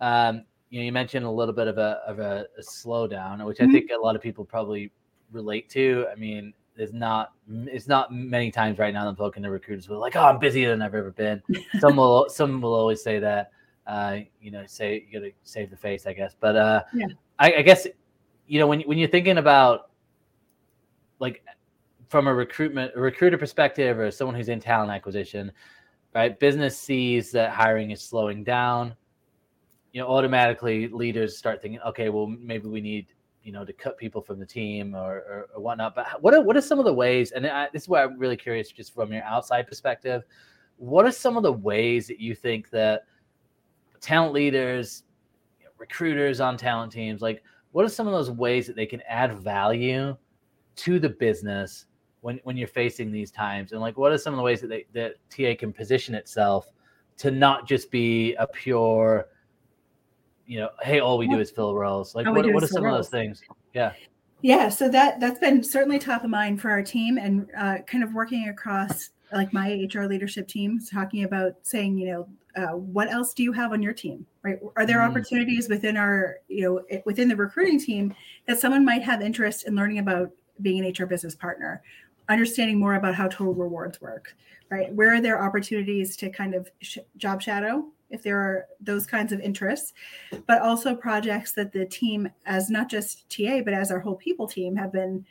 um, 0.00 0.44
you 0.68 0.80
know, 0.80 0.84
you 0.84 0.92
mentioned 0.92 1.24
a 1.24 1.30
little 1.30 1.54
bit 1.54 1.68
of 1.68 1.78
a 1.78 2.02
of 2.06 2.18
a, 2.18 2.46
a 2.58 2.62
slowdown, 2.62 3.44
which 3.46 3.60
I 3.60 3.64
Mhm. 3.66 3.72
think 3.72 3.90
a 3.90 3.98
lot 4.00 4.14
of 4.16 4.20
people 4.20 4.44
probably 4.44 4.92
relate 5.32 5.68
to. 5.70 6.06
I 6.12 6.16
mean, 6.16 6.52
there's 6.76 6.92
not 6.92 7.32
it's 7.48 7.88
not 7.88 8.12
many 8.12 8.50
times 8.50 8.78
right 8.78 8.92
now 8.92 9.04
that 9.04 9.10
I'm 9.10 9.16
talking 9.16 9.42
to 9.42 9.50
recruiters 9.50 9.86
who 9.86 9.94
are 9.94 9.98
like, 9.98 10.16
"Oh, 10.16 10.24
I'm 10.24 10.38
busier 10.38 10.70
than 10.70 10.82
I've 10.82 10.94
ever 10.94 11.12
been." 11.12 11.42
some 11.80 11.96
will 11.96 12.28
some 12.28 12.60
will 12.60 12.74
always 12.74 13.02
say 13.02 13.18
that. 13.20 13.52
Uh, 13.90 14.20
you 14.40 14.52
know, 14.52 14.62
say 14.66 15.04
you 15.10 15.20
got 15.20 15.26
to 15.26 15.32
save 15.42 15.68
the 15.68 15.76
face, 15.76 16.06
I 16.06 16.12
guess. 16.12 16.36
But 16.38 16.54
uh, 16.54 16.82
Yeah. 16.94 17.06
I, 17.40 17.54
I 17.54 17.62
guess 17.62 17.88
you 18.46 18.60
know 18.60 18.68
when 18.68 18.82
when 18.82 18.98
you're 18.98 19.08
thinking 19.08 19.38
about 19.38 19.90
like 21.18 21.42
from 22.08 22.28
a 22.28 22.32
recruitment 22.32 22.92
a 22.94 23.00
recruiter 23.00 23.36
perspective 23.36 23.98
or 23.98 24.12
someone 24.12 24.36
who's 24.36 24.48
in 24.48 24.60
talent 24.60 24.92
acquisition, 24.92 25.50
right? 26.14 26.38
Business 26.38 26.78
sees 26.78 27.32
that 27.32 27.50
hiring 27.50 27.90
is 27.90 28.00
slowing 28.00 28.44
down. 28.44 28.94
You 29.92 30.02
know, 30.02 30.06
automatically 30.06 30.86
leaders 30.86 31.36
start 31.36 31.60
thinking, 31.60 31.80
okay, 31.80 32.10
well 32.10 32.28
maybe 32.28 32.68
we 32.68 32.80
need 32.80 33.08
you 33.42 33.50
know 33.50 33.64
to 33.64 33.72
cut 33.72 33.98
people 33.98 34.22
from 34.22 34.38
the 34.38 34.46
team 34.46 34.94
or, 34.94 35.16
or, 35.16 35.48
or 35.52 35.60
whatnot. 35.60 35.96
But 35.96 36.22
what 36.22 36.32
are 36.32 36.42
what 36.42 36.56
are 36.56 36.60
some 36.60 36.78
of 36.78 36.84
the 36.84 36.94
ways? 36.94 37.32
And 37.32 37.44
I, 37.44 37.68
this 37.72 37.82
is 37.82 37.88
where 37.88 38.04
I'm 38.04 38.16
really 38.20 38.36
curious, 38.36 38.70
just 38.70 38.94
from 38.94 39.12
your 39.12 39.24
outside 39.24 39.66
perspective, 39.66 40.22
what 40.76 41.06
are 41.06 41.10
some 41.10 41.36
of 41.36 41.42
the 41.42 41.52
ways 41.52 42.06
that 42.06 42.20
you 42.20 42.36
think 42.36 42.70
that 42.70 43.02
talent 44.00 44.32
leaders, 44.32 45.04
you 45.58 45.66
know, 45.66 45.72
recruiters 45.78 46.40
on 46.40 46.56
talent 46.56 46.92
teams, 46.92 47.22
like 47.22 47.42
what 47.72 47.84
are 47.84 47.88
some 47.88 48.06
of 48.06 48.12
those 48.12 48.30
ways 48.30 48.66
that 48.66 48.76
they 48.76 48.86
can 48.86 49.02
add 49.08 49.38
value 49.38 50.16
to 50.76 50.98
the 50.98 51.08
business 51.08 51.86
when 52.20 52.40
when 52.44 52.56
you're 52.56 52.68
facing 52.68 53.12
these 53.12 53.30
times? 53.30 53.72
And 53.72 53.80
like 53.80 53.96
what 53.96 54.12
are 54.12 54.18
some 54.18 54.32
of 54.32 54.38
the 54.38 54.42
ways 54.42 54.60
that 54.60 54.68
they 54.68 54.86
that 54.92 55.14
TA 55.30 55.58
can 55.58 55.72
position 55.72 56.14
itself 56.14 56.70
to 57.18 57.30
not 57.30 57.68
just 57.68 57.90
be 57.90 58.34
a 58.34 58.46
pure 58.46 59.28
you 60.50 60.58
know, 60.58 60.70
hey, 60.82 60.98
all 60.98 61.16
we 61.16 61.28
do 61.28 61.38
is 61.38 61.48
fill 61.48 61.76
roles. 61.76 62.16
Like, 62.16 62.26
All 62.26 62.34
what, 62.34 62.52
what 62.52 62.64
are 62.64 62.66
some 62.66 62.84
of 62.84 62.92
those 62.92 63.08
things? 63.08 63.40
Yeah. 63.72 63.92
Yeah, 64.42 64.68
so 64.68 64.88
that 64.88 65.20
that's 65.20 65.38
been 65.38 65.62
certainly 65.62 66.00
top 66.00 66.24
of 66.24 66.30
mind 66.30 66.60
for 66.60 66.70
our 66.70 66.82
team, 66.82 67.18
and 67.18 67.46
uh, 67.56 67.78
kind 67.86 68.02
of 68.02 68.14
working 68.14 68.48
across 68.48 69.10
like 69.32 69.52
my 69.52 69.86
HR 69.92 70.06
leadership 70.06 70.48
team, 70.48 70.80
talking 70.90 71.22
about 71.22 71.52
saying, 71.62 71.98
you 71.98 72.06
know, 72.10 72.28
uh, 72.56 72.76
what 72.76 73.10
else 73.10 73.32
do 73.34 73.42
you 73.42 73.52
have 73.52 73.72
on 73.72 73.82
your 73.82 73.92
team, 73.92 74.26
right? 74.42 74.58
Are 74.76 74.86
there 74.86 74.98
Mm. 74.98 75.08
opportunities 75.10 75.68
within 75.68 75.96
our, 75.96 76.38
you 76.48 76.62
know, 76.62 77.00
within 77.04 77.28
the 77.28 77.36
recruiting 77.36 77.78
team 77.78 78.14
that 78.46 78.58
someone 78.58 78.84
might 78.84 79.02
have 79.02 79.22
interest 79.22 79.66
in 79.66 79.74
learning 79.74 79.98
about 79.98 80.30
being 80.62 80.84
an 80.84 80.92
HR 80.92 81.06
business 81.06 81.34
partner, 81.34 81.82
understanding 82.28 82.78
more 82.78 82.94
about 82.94 83.14
how 83.14 83.28
total 83.28 83.54
rewards 83.54 84.00
work, 84.00 84.34
right? 84.68 84.92
Where 84.94 85.14
are 85.14 85.20
there 85.20 85.42
opportunities 85.42 86.16
to 86.18 86.30
kind 86.30 86.54
of 86.54 86.68
sh- 86.80 86.98
job 87.16 87.40
shadow 87.40 87.86
if 88.10 88.22
there 88.22 88.36
are 88.38 88.66
those 88.80 89.06
kinds 89.06 89.32
of 89.32 89.40
interests? 89.40 89.92
but 90.46 90.60
also 90.62 90.94
projects 90.94 91.52
that 91.52 91.72
the 91.72 91.84
team 91.86 92.28
as 92.46 92.70
not 92.70 92.88
just 92.88 93.28
ta 93.30 93.60
but 93.64 93.74
as 93.74 93.90
our 93.90 93.98
whole 94.00 94.14
people 94.16 94.46
team 94.46 94.76
have 94.76 94.92
been 94.92 95.24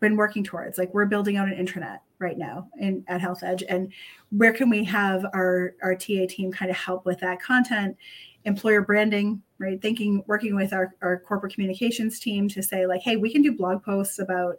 been 0.00 0.16
working 0.16 0.44
towards 0.44 0.76
like 0.76 0.92
we're 0.92 1.06
building 1.06 1.36
out 1.36 1.48
an 1.48 1.54
intranet 1.54 1.98
right 2.18 2.38
now 2.38 2.68
in 2.78 3.04
at 3.08 3.20
HealthEdge 3.20 3.62
and 3.68 3.92
where 4.30 4.52
can 4.52 4.70
we 4.70 4.84
have 4.84 5.24
our 5.34 5.74
our 5.82 5.94
ta 5.94 6.26
team 6.28 6.52
kind 6.52 6.70
of 6.70 6.76
help 6.76 7.04
with 7.06 7.20
that 7.20 7.40
content? 7.40 7.96
Employer 8.44 8.82
branding 8.82 9.42
right? 9.58 9.80
Thinking 9.80 10.22
working 10.26 10.54
with 10.54 10.72
our, 10.72 10.94
our 11.00 11.20
corporate 11.20 11.54
communications 11.54 12.18
team 12.18 12.48
to 12.48 12.62
say 12.62 12.86
like 12.86 13.02
hey 13.02 13.16
we 13.16 13.32
can 13.32 13.42
do 13.42 13.52
blog 13.52 13.82
posts 13.82 14.18
about 14.18 14.56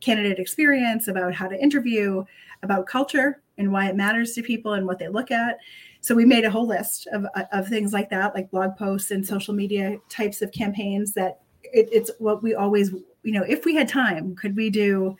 candidate 0.00 0.38
experience 0.38 1.08
about 1.08 1.34
how 1.34 1.48
to 1.48 1.60
interview 1.60 2.24
about 2.62 2.86
culture 2.86 3.42
and 3.58 3.72
why 3.72 3.88
it 3.88 3.96
matters 3.96 4.32
to 4.34 4.42
people 4.42 4.74
and 4.74 4.86
what 4.86 4.98
they 4.98 5.08
look 5.08 5.30
at. 5.30 5.58
So 6.00 6.14
we 6.14 6.24
made 6.24 6.44
a 6.44 6.50
whole 6.50 6.66
list 6.66 7.08
of, 7.08 7.26
of 7.52 7.66
things 7.66 7.92
like 7.92 8.08
that 8.10 8.34
like 8.34 8.50
blog 8.50 8.76
posts 8.76 9.10
and 9.10 9.26
social 9.26 9.54
media 9.54 9.98
types 10.08 10.42
of 10.42 10.52
campaigns 10.52 11.12
that 11.14 11.40
it, 11.64 11.88
it's 11.92 12.10
what 12.18 12.42
we 12.42 12.54
always 12.54 12.92
you 13.22 13.32
know 13.32 13.42
if 13.42 13.64
we 13.64 13.74
had 13.74 13.88
time 13.88 14.34
could 14.36 14.56
we 14.56 14.70
do 14.70 15.16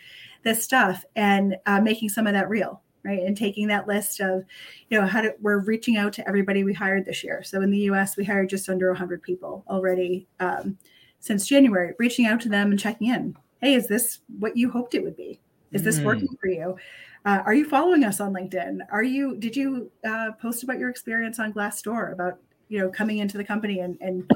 this 0.48 0.64
stuff 0.64 1.04
and 1.14 1.56
uh, 1.66 1.80
making 1.80 2.08
some 2.08 2.26
of 2.26 2.32
that 2.32 2.48
real 2.48 2.82
right? 3.04 3.22
And 3.22 3.36
taking 3.36 3.68
that 3.68 3.86
list 3.86 4.20
of 4.20 4.44
you 4.88 5.00
know 5.00 5.06
how 5.06 5.20
to 5.20 5.34
we're 5.40 5.60
reaching 5.60 5.96
out 5.96 6.12
to 6.14 6.28
everybody 6.28 6.64
we 6.64 6.74
hired 6.74 7.04
this 7.04 7.22
year. 7.22 7.42
So 7.42 7.62
in 7.62 7.70
the 7.70 7.78
us 7.78 8.16
we 8.16 8.24
hired 8.24 8.48
just 8.48 8.68
under 8.68 8.88
100 8.88 9.22
people 9.22 9.64
already 9.68 10.26
um, 10.40 10.76
since 11.20 11.46
january 11.46 11.94
reaching 11.98 12.26
out 12.26 12.40
to 12.42 12.48
them 12.48 12.70
and 12.70 12.78
checking 12.78 13.08
in. 13.08 13.36
Hey 13.60 13.74
is 13.74 13.86
this 13.88 14.20
what 14.38 14.56
you 14.56 14.70
hoped 14.70 14.94
it 14.94 15.02
would 15.02 15.16
be? 15.16 15.40
Is 15.72 15.82
this 15.82 16.00
Mm. 16.00 16.04
working 16.04 16.28
for 16.40 16.48
you? 16.48 16.76
Uh, 17.24 17.40
are 17.44 17.54
you 17.54 17.68
following 17.68 18.04
us 18.04 18.20
on 18.20 18.32
linkedin? 18.32 18.78
Are 18.90 19.02
you 19.02 19.36
did 19.36 19.54
you 19.54 19.90
uh, 20.04 20.32
post 20.40 20.62
about 20.62 20.78
your 20.78 20.90
experience 20.90 21.38
on 21.38 21.52
glassdoor 21.52 22.12
about 22.12 22.38
you 22.68 22.78
know 22.80 22.88
coming 22.90 23.18
into 23.18 23.38
the 23.38 23.44
company 23.44 23.80
and 23.80 23.96
and 24.00 24.30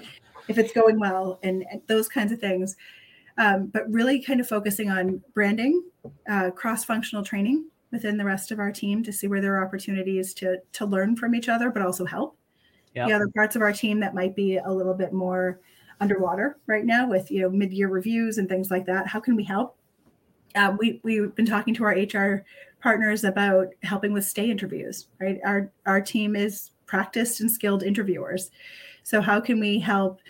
if 0.49 0.59
it's 0.59 0.73
going 0.73 0.99
well 0.99 1.39
and, 1.43 1.65
and 1.71 1.83
those 1.87 2.09
kinds 2.09 2.33
of 2.33 2.41
things 2.41 2.77
um, 3.43 3.66
but 3.66 3.90
really 3.90 4.22
kind 4.22 4.40
of 4.40 4.49
focusing 4.49 4.88
on 4.88 5.20
branding 5.34 5.82
uh, 6.30 6.51
cross-functional 6.51 7.24
training 7.24 7.66
within 7.90 8.16
the 8.16 8.24
rest 8.24 8.53
of 8.53 8.61
our 8.61 8.70
team 8.70 9.03
to 9.03 9.12
see 9.12 9.26
where 9.26 9.40
there 9.40 9.57
are 9.57 9.66
opportunities 9.66 10.32
to 10.34 10.59
to 10.72 10.86
learn 10.86 11.16
from 11.16 11.34
each 11.34 11.49
other 11.49 11.70
but 11.70 11.82
also 11.82 12.05
help. 12.05 12.36
Yeah. 12.95 13.07
the 13.07 13.14
other 13.14 13.28
parts 13.34 13.57
of 13.57 13.62
our 13.62 13.72
team 13.72 14.01
that 14.01 14.14
might 14.14 14.36
be 14.36 14.59
a 14.59 14.70
little 14.70 14.95
bit 14.95 15.12
more 15.12 15.61
underwater 16.01 16.59
right 16.66 16.84
now 16.84 17.09
with 17.09 17.30
you 17.30 17.40
know 17.43 17.51
mid-year 17.51 17.88
reviews 17.88 18.38
and 18.38 18.49
things 18.49 18.70
like 18.70 18.86
that 18.86 19.07
how 19.07 19.18
can 19.18 19.34
we 19.34 19.45
help? 19.45 19.76
Uh, 20.55 20.76
we 20.78 21.01
we've 21.03 21.34
been 21.34 21.47
talking 21.47 21.74
to 21.74 21.84
our 21.84 21.95
hr 21.95 22.45
partners 22.80 23.24
about 23.24 23.68
helping 23.82 24.12
with 24.12 24.24
stay 24.24 24.51
interviews 24.51 25.09
right? 25.20 25.40
Our 25.45 25.72
our 25.86 26.01
team 26.01 26.36
is 26.36 26.70
practiced 26.86 27.40
and 27.40 27.51
skilled 27.51 27.82
interviewers. 27.82 28.51
So 29.03 29.20
how 29.20 29.40
can 29.40 29.59
we 29.59 29.80
help 29.80 30.20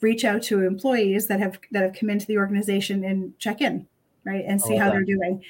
reach 0.00 0.24
out 0.24 0.42
to 0.44 0.64
employees 0.64 1.26
that 1.26 1.40
have 1.40 1.58
that 1.72 1.82
have 1.82 1.94
come 1.94 2.10
into 2.10 2.26
the 2.26 2.38
organization 2.38 3.04
and 3.04 3.38
check 3.38 3.60
in, 3.60 3.86
right, 4.24 4.44
and 4.46 4.60
see 4.60 4.76
how 4.76 4.86
that. 4.86 4.92
they're 4.92 5.04
doing. 5.04 5.42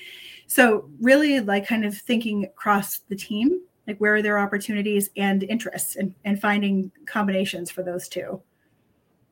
So 0.46 0.90
really, 1.00 1.40
like 1.40 1.66
kind 1.66 1.84
of 1.84 1.96
thinking 1.96 2.44
across 2.44 2.98
the 3.08 3.16
team, 3.16 3.60
like 3.86 3.98
where 3.98 4.16
are 4.16 4.22
their 4.22 4.38
opportunities 4.38 5.10
and 5.16 5.42
interests, 5.44 5.96
and 5.96 6.14
and 6.24 6.40
finding 6.40 6.90
combinations 7.06 7.70
for 7.70 7.82
those 7.82 8.08
two. 8.08 8.40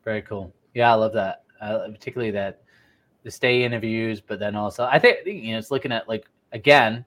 Very 0.04 0.22
cool. 0.22 0.52
Yeah, 0.74 0.92
I 0.92 0.94
love 0.94 1.12
that. 1.14 1.44
Uh, 1.60 1.88
particularly 1.88 2.30
that 2.30 2.62
the 3.24 3.30
stay 3.30 3.64
interviews, 3.64 4.20
but 4.20 4.38
then 4.38 4.54
also 4.54 4.84
I 4.84 4.98
think 4.98 5.26
you 5.26 5.52
know 5.52 5.58
it's 5.58 5.70
looking 5.70 5.92
at 5.92 6.08
like 6.08 6.26
again 6.52 7.04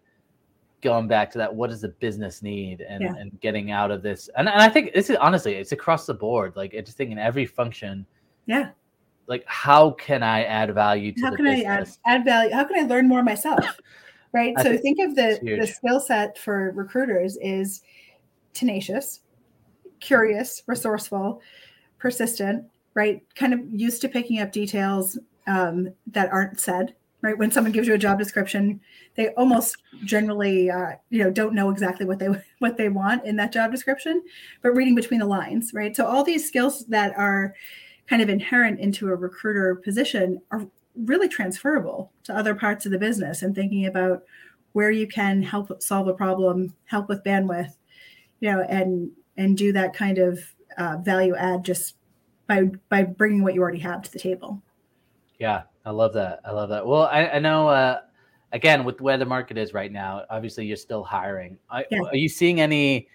going 0.82 1.08
back 1.08 1.32
to 1.32 1.38
that 1.38 1.54
what 1.54 1.70
does 1.70 1.82
the 1.82 1.90
business 1.90 2.42
need 2.42 2.82
and, 2.82 3.02
yeah. 3.02 3.14
and 3.18 3.40
getting 3.42 3.72
out 3.72 3.92
of 3.92 4.02
this? 4.02 4.30
And, 4.38 4.50
and 4.50 4.62
i 4.62 4.70
think 4.70 4.94
this 4.94 5.10
is 5.10 5.18
honestly 5.18 5.54
it's 5.56 5.72
across 5.72 6.06
the 6.06 6.14
board 6.14 6.54
like 6.56 6.76
i 6.76 6.82
just 6.82 6.98
think 6.98 7.12
in 7.12 7.18
every 7.18 7.46
function. 7.46 8.06
Yeah. 8.46 8.72
Like 9.28 9.44
how 9.46 9.92
can 9.92 10.24
i 10.24 10.44
add 10.44 10.74
value 10.74 11.14
to 11.14 11.22
how 11.22 11.36
can 11.36 11.46
business? 11.46 12.00
i 12.06 12.12
add, 12.12 12.20
add 12.20 12.26
value 12.26 12.54
how 12.54 12.64
can 12.64 12.84
i 12.84 12.88
learn 12.88 13.08
more 13.08 13.24
myself 13.24 13.66
right? 14.34 14.54
So 14.58 14.64
think, 14.78 14.82
think 14.82 15.00
of 15.00 15.16
the 15.16 15.40
the 15.60 15.68
skill 15.68 16.00
set 16.00 16.38
for 16.38 16.72
recruiters 16.72 17.38
is 17.42 17.82
tenacious 18.54 19.22
curious 20.00 20.64
resourceful 20.68 21.42
persistent 22.00 22.66
right? 22.94 23.24
Kind 23.36 23.54
of 23.54 23.62
used 23.72 24.02
to 24.02 24.10
picking 24.10 24.40
up 24.40 24.52
details 24.52 25.18
um, 25.48 25.94
that 26.08 26.32
aren't 26.32 26.60
said 26.60 26.96
right? 27.22 27.38
When 27.38 27.52
someone 27.52 27.72
gives 27.72 27.88
you 27.88 27.94
a 27.94 28.00
job 28.00 28.20
description 28.20 28.82
they 29.16 29.30
almost 29.30 29.78
generally 30.04 30.70
uh, 30.70 30.92
you 31.10 31.24
know 31.24 31.32
don't 31.32 31.54
know 31.54 31.70
exactly 31.70 32.06
what 32.06 32.20
they 32.20 32.28
what 32.60 32.78
they 32.78 32.90
want 32.90 33.26
in 33.26 33.36
that 33.38 33.52
job 33.52 33.72
description 33.72 34.22
but 34.62 34.72
reading 34.72 34.96
between 34.96 35.20
the 35.20 35.26
lines 35.26 35.72
right? 35.74 35.96
So 35.96 36.06
all 36.06 36.24
these 36.24 36.48
skills 36.48 36.86
that 36.88 37.14
are 37.18 37.54
kind 38.08 38.22
of 38.22 38.30
inherent 38.30 38.80
into 38.80 39.08
a 39.10 39.16
recruiter 39.16 39.76
position 39.76 40.42
are 40.52 40.66
really 40.96 41.30
transferable 41.30 42.12
to 42.24 42.36
other 42.36 42.54
parts 42.54 42.86
of 42.86 42.92
the 42.92 42.98
business 42.98 43.42
and 43.42 43.56
thinking 43.56 43.86
about 43.86 44.24
where 44.74 44.92
you 44.92 45.08
can 45.08 45.42
help 45.42 45.82
solve 45.82 46.08
a 46.08 46.14
problem 46.14 46.74
help 46.86 47.08
with 47.08 47.24
bandwidth 47.24 47.76
you 48.40 48.52
know 48.52 48.62
and 48.62 49.12
and 49.38 49.58
do 49.58 49.72
that 49.72 49.94
kind 49.94 50.18
of 50.18 50.40
uh, 50.78 50.98
value 50.98 51.36
add 51.36 51.64
just 51.64 51.96
by 52.48 52.64
by 52.90 53.04
bringing 53.04 53.44
what 53.44 53.54
you 53.54 53.62
already 53.62 53.80
have 53.80 54.02
to 54.02 54.12
the 54.12 54.20
table. 54.20 54.62
Yeah 55.38 55.64
I 55.86 55.92
love 55.92 56.14
that. 56.14 56.42
I 56.46 56.52
love 56.52 56.70
that. 56.70 56.86
Well, 56.86 57.04
I, 57.04 57.28
I 57.28 57.40
know. 57.40 57.68
Uh, 57.70 58.02
again, 58.52 58.84
with 58.84 59.02
where 59.02 59.18
the 59.18 59.26
market 59.26 59.58
is 59.58 59.74
right 59.74 59.92
now, 59.92 60.24
obviously 60.30 60.66
you're 60.66 60.78
still 60.78 61.04
hiring. 61.04 61.58
I, 61.70 61.86
yeah. 61.90 62.02
Are 62.02 62.16
you 62.16 62.30
seeing 62.30 62.62
any, 62.62 63.08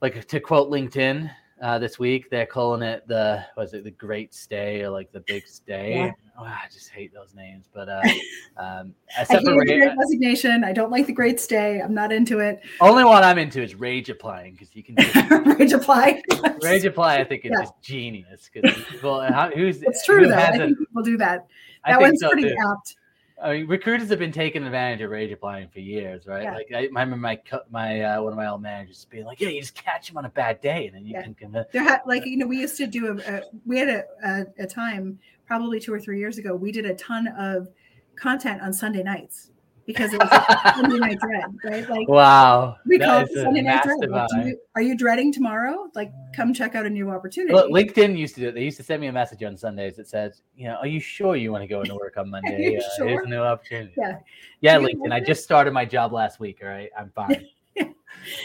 like 0.00 0.26
to 0.28 0.40
quote 0.40 0.70
LinkedIn 0.70 1.30
uh, 1.64 1.78
this 1.78 1.98
week, 1.98 2.28
they're 2.28 2.44
calling 2.44 2.82
it 2.82 3.08
the 3.08 3.42
was 3.56 3.72
it 3.72 3.84
the 3.84 3.90
Great 3.90 4.34
Stay 4.34 4.82
or 4.82 4.90
like 4.90 5.10
the 5.12 5.20
Big 5.20 5.46
Stay? 5.46 5.94
Yeah. 5.94 6.10
Oh, 6.38 6.44
I 6.44 6.64
just 6.70 6.90
hate 6.90 7.14
those 7.14 7.34
names. 7.34 7.70
But 7.72 7.88
uh, 7.88 8.02
um, 8.58 8.94
I 9.18 9.24
hate 9.24 9.44
the 9.44 9.54
Great 9.54 9.96
Resignation. 9.96 10.62
I 10.62 10.74
don't 10.74 10.90
like 10.90 11.06
the 11.06 11.12
Great 11.14 11.40
Stay. 11.40 11.80
I'm 11.80 11.94
not 11.94 12.12
into 12.12 12.40
it. 12.40 12.60
Only 12.82 13.02
one 13.02 13.24
I'm 13.24 13.38
into 13.38 13.62
is 13.62 13.74
Rage 13.74 14.10
Applying 14.10 14.52
because 14.52 14.76
you 14.76 14.82
can 14.82 14.96
Rage 15.58 15.72
Apply. 15.72 16.20
rage 16.62 16.84
Apply, 16.84 17.16
I 17.16 17.24
think 17.24 17.46
is 17.46 17.52
yeah. 17.54 17.62
just 17.62 17.80
genius 17.80 18.50
because 18.52 18.84
people 18.84 19.22
how, 19.22 19.50
who's 19.50 19.82
it's 19.82 20.04
true 20.04 20.24
who 20.24 20.28
though. 20.28 20.36
I 20.36 20.58
think 20.58 20.78
people 20.78 21.02
do 21.02 21.16
that. 21.16 21.46
That 21.86 21.98
one's 21.98 22.20
so 22.20 22.28
pretty 22.28 22.50
too. 22.50 22.56
apt. 22.72 22.96
I 23.42 23.52
mean, 23.52 23.66
recruiters 23.66 24.08
have 24.10 24.18
been 24.18 24.32
taking 24.32 24.64
advantage 24.64 25.00
of 25.00 25.10
rage 25.10 25.32
applying 25.32 25.68
for 25.68 25.80
years, 25.80 26.26
right? 26.26 26.44
Yeah. 26.44 26.54
Like 26.54 26.68
I, 26.72 26.78
I, 26.78 26.82
remember 26.82 27.16
my 27.16 27.40
my 27.70 28.00
uh, 28.00 28.22
one 28.22 28.32
of 28.32 28.36
my 28.36 28.46
old 28.46 28.62
managers 28.62 29.06
being 29.10 29.24
like, 29.24 29.40
"Yeah, 29.40 29.48
you 29.48 29.60
just 29.60 29.74
catch 29.74 30.06
them 30.06 30.16
on 30.16 30.24
a 30.24 30.28
bad 30.28 30.60
day, 30.60 30.86
and 30.86 30.94
then 30.94 31.04
you 31.04 31.14
yeah. 31.14 31.22
can 31.22 31.34
convince." 31.34 31.66
There 31.72 31.82
had 31.82 32.00
like 32.06 32.24
you 32.26 32.36
know 32.36 32.46
we 32.46 32.58
used 32.58 32.76
to 32.76 32.86
do 32.86 33.08
a, 33.08 33.34
a 33.34 33.42
we 33.66 33.78
had 33.78 33.88
a, 33.88 34.04
a, 34.24 34.46
a 34.60 34.66
time 34.66 35.18
probably 35.46 35.80
two 35.80 35.92
or 35.92 36.00
three 36.00 36.18
years 36.18 36.38
ago 36.38 36.54
we 36.54 36.72
did 36.72 36.86
a 36.86 36.94
ton 36.94 37.28
of 37.28 37.68
content 38.16 38.62
on 38.62 38.72
Sunday 38.72 39.02
nights 39.02 39.50
because 39.86 40.12
it 40.12 40.20
was 40.20 40.30
like 40.30 40.74
Sunday 40.76 40.98
night 40.98 41.18
dread, 41.20 41.44
right? 41.64 41.88
Like 41.88 42.08
wow, 42.08 42.76
we 42.86 42.98
call 42.98 43.20
it 43.20 43.30
Sunday 43.32 43.62
night 43.62 43.82
dread. 43.82 44.10
Like, 44.10 44.28
you, 44.32 44.58
are 44.74 44.82
you 44.82 44.96
dreading 44.96 45.32
tomorrow? 45.32 45.88
Like, 45.94 46.12
come 46.34 46.54
check 46.54 46.74
out 46.74 46.86
a 46.86 46.90
new 46.90 47.10
opportunity. 47.10 47.54
Well, 47.54 47.68
LinkedIn 47.68 48.16
used 48.16 48.34
to 48.36 48.40
do 48.40 48.48
it. 48.48 48.54
They 48.54 48.62
used 48.62 48.76
to 48.78 48.82
send 48.82 49.00
me 49.00 49.08
a 49.08 49.12
message 49.12 49.42
on 49.42 49.56
Sundays 49.56 49.96
that 49.96 50.08
said, 50.08 50.34
you 50.56 50.66
know, 50.66 50.76
are 50.76 50.86
you 50.86 51.00
sure 51.00 51.36
you 51.36 51.52
want 51.52 51.62
to 51.62 51.68
go 51.68 51.80
into 51.80 51.94
work 51.94 52.16
on 52.16 52.30
Monday? 52.30 52.76
Uh, 52.76 52.82
sure? 52.96 53.08
Here's 53.08 53.26
a 53.26 53.28
new 53.28 53.40
opportunity. 53.40 53.94
Yeah, 53.96 54.18
yeah, 54.60 54.78
LinkedIn. 54.78 55.12
I 55.12 55.20
just 55.20 55.44
started 55.44 55.72
my 55.72 55.84
job 55.84 56.12
last 56.12 56.40
week. 56.40 56.60
All 56.62 56.68
right, 56.68 56.90
I'm 56.98 57.10
fine. 57.10 57.46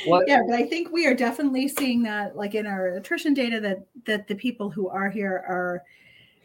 What? 0.05 0.27
Yeah, 0.27 0.41
but 0.45 0.55
I 0.55 0.65
think 0.65 0.91
we 0.91 1.05
are 1.05 1.13
definitely 1.13 1.67
seeing 1.67 2.03
that, 2.03 2.35
like 2.35 2.53
in 2.55 2.67
our 2.67 2.87
attrition 2.95 3.33
data, 3.33 3.61
that 3.61 3.85
that 4.05 4.27
the 4.27 4.35
people 4.35 4.69
who 4.69 4.89
are 4.89 5.09
here 5.09 5.43
are 5.47 5.83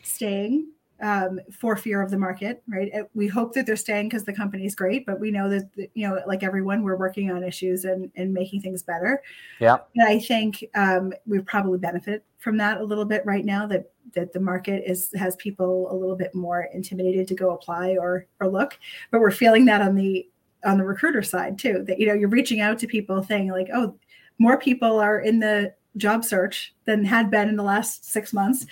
staying 0.03 0.69
um, 1.01 1.41
for 1.53 1.77
fear 1.77 2.01
of 2.01 2.11
the 2.11 2.17
market, 2.17 2.63
right? 2.69 2.91
Uh, 2.95 3.05
we 3.15 3.27
hope 3.27 3.53
that 3.55 3.67
they're 3.67 3.77
staying 3.77 4.09
because 4.09 4.25
the 4.25 4.33
company 4.33 4.65
is 4.65 4.75
great, 4.75 5.05
but 5.07 5.19
we 5.19 5.31
know 5.31 5.49
that 5.49 5.69
you 5.95 6.09
know, 6.09 6.21
like 6.27 6.43
everyone, 6.43 6.83
we're 6.83 6.97
working 6.97 7.31
on 7.31 7.43
issues 7.43 7.85
and 7.85 8.11
and 8.17 8.33
making 8.33 8.61
things 8.63 8.83
better. 8.83 9.23
Yeah, 9.61 9.79
and 9.97 10.09
I 10.09 10.19
think 10.19 10.65
um, 10.75 11.13
we 11.27 11.41
probably 11.41 11.79
benefit 11.79 12.25
from 12.39 12.57
that 12.59 12.81
a 12.81 12.85
little 12.85 13.05
bit 13.05 13.25
right 13.27 13.45
now. 13.45 13.67
That 13.67 13.91
that 14.15 14.33
the 14.33 14.41
market 14.41 14.85
is 14.87 15.11
has 15.17 15.37
people 15.37 15.91
a 15.91 15.95
little 15.95 16.17
bit 16.17 16.35
more 16.35 16.69
intimidated 16.73 17.27
to 17.29 17.35
go 17.35 17.51
apply 17.51 17.97
or 17.99 18.27
or 18.41 18.49
look, 18.49 18.79
but 19.11 19.21
we're 19.21 19.31
feeling 19.31 19.65
that 19.67 19.81
on 19.81 19.95
the 19.95 20.29
on 20.65 20.79
the 20.79 20.85
recruiter 20.85 21.23
side 21.23 21.59
too. 21.59 21.85
That 21.87 21.99
you 21.99 22.07
know, 22.07 22.15
you're 22.15 22.29
reaching 22.29 22.61
out 22.61 22.79
to 22.79 22.87
people 22.87 23.23
saying 23.23 23.51
like, 23.51 23.69
oh, 23.75 23.97
more 24.39 24.59
people 24.59 25.01
are 25.01 25.21
in 25.21 25.41
the 25.41 25.75
job 25.97 26.25
search 26.25 26.75
than 26.87 27.05
had 27.05 27.31
been 27.31 27.49
in 27.49 27.57
the 27.57 27.63
last 27.63 28.05
six 28.05 28.33
months 28.33 28.67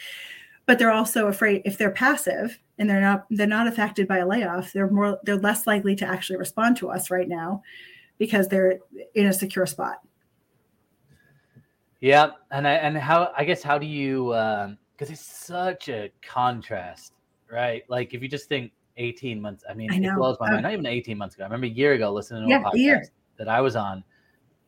but 0.67 0.79
they're 0.79 0.93
also 0.93 1.27
afraid 1.27 1.63
if 1.65 1.77
they're 1.79 1.91
passive 1.91 2.59
and 2.79 2.89
they're 2.89 3.01
not 3.01 3.27
they're 3.31 3.47
not 3.47 3.67
affected 3.67 4.07
by 4.09 4.19
a 4.19 4.27
layoff 4.27 4.73
they're 4.73 4.91
more 4.91 5.19
they're 5.25 5.37
less 5.37 5.67
likely 5.67 5.95
to 5.97 6.07
actually 6.07 6.37
respond 6.37 6.77
to 6.77 6.91
us 6.91 7.11
right 7.11 7.29
now 7.29 7.63
because 8.19 8.49
they're 8.49 8.79
in 9.15 9.27
a 9.27 9.33
secure 9.33 9.67
spot. 9.67 10.01
Yeah 12.01 12.31
and 12.51 12.67
I, 12.67 12.73
and 12.73 12.97
how 12.97 13.33
i 13.37 13.45
guess 13.45 13.63
how 13.63 13.79
do 13.79 13.87
you 13.87 14.27
because 14.29 15.09
um, 15.09 15.13
it's 15.13 15.25
such 15.25 15.89
a 15.89 16.11
contrast 16.21 17.15
right? 17.51 17.83
Like 17.89 18.15
if 18.15 18.23
you 18.23 18.29
just 18.29 18.49
think 18.49 18.73
18 18.97 19.41
months 19.41 19.63
i 19.69 19.75
mean 19.75 19.93
I 19.93 19.97
it 19.97 20.17
blows 20.17 20.37
my 20.41 20.51
mind. 20.51 20.63
Not 20.65 20.73
even 20.73 20.87
18 20.87 21.17
months 21.17 21.35
ago. 21.35 21.45
I 21.45 21.47
remember 21.47 21.67
a 21.67 21.71
year 21.71 21.93
ago 21.93 22.13
listening 22.13 22.45
to 22.45 22.49
yeah, 22.49 22.61
a 22.61 22.77
podcast 22.77 23.11
that 23.39 23.49
i 23.49 23.61
was 23.61 23.77
on 23.77 24.03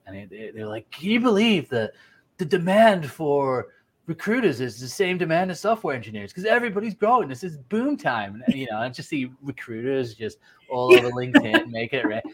and 0.07 0.31
they're 0.31 0.67
like 0.67 0.91
can 0.91 1.11
you 1.11 1.21
believe 1.21 1.69
the 1.69 1.93
the 2.39 2.45
demand 2.45 3.11
for 3.11 3.69
recruiters 4.07 4.61
is 4.61 4.81
the 4.81 4.89
same 4.89 5.19
demand 5.19 5.51
as 5.51 5.61
software 5.61 5.95
engineers 5.95 6.33
because 6.33 6.45
everybody's 6.45 6.95
growing. 6.95 7.29
This 7.29 7.45
is 7.45 7.57
boom 7.57 7.97
time. 7.97 8.43
And, 8.47 8.55
you 8.55 8.67
know, 8.71 8.79
I 8.79 8.89
just 8.89 9.09
see 9.09 9.31
recruiters 9.43 10.15
just 10.15 10.39
all 10.71 10.95
over 10.95 11.11
LinkedIn 11.11 11.69
making 11.69 12.01
it 12.01 12.07
right. 12.07 12.25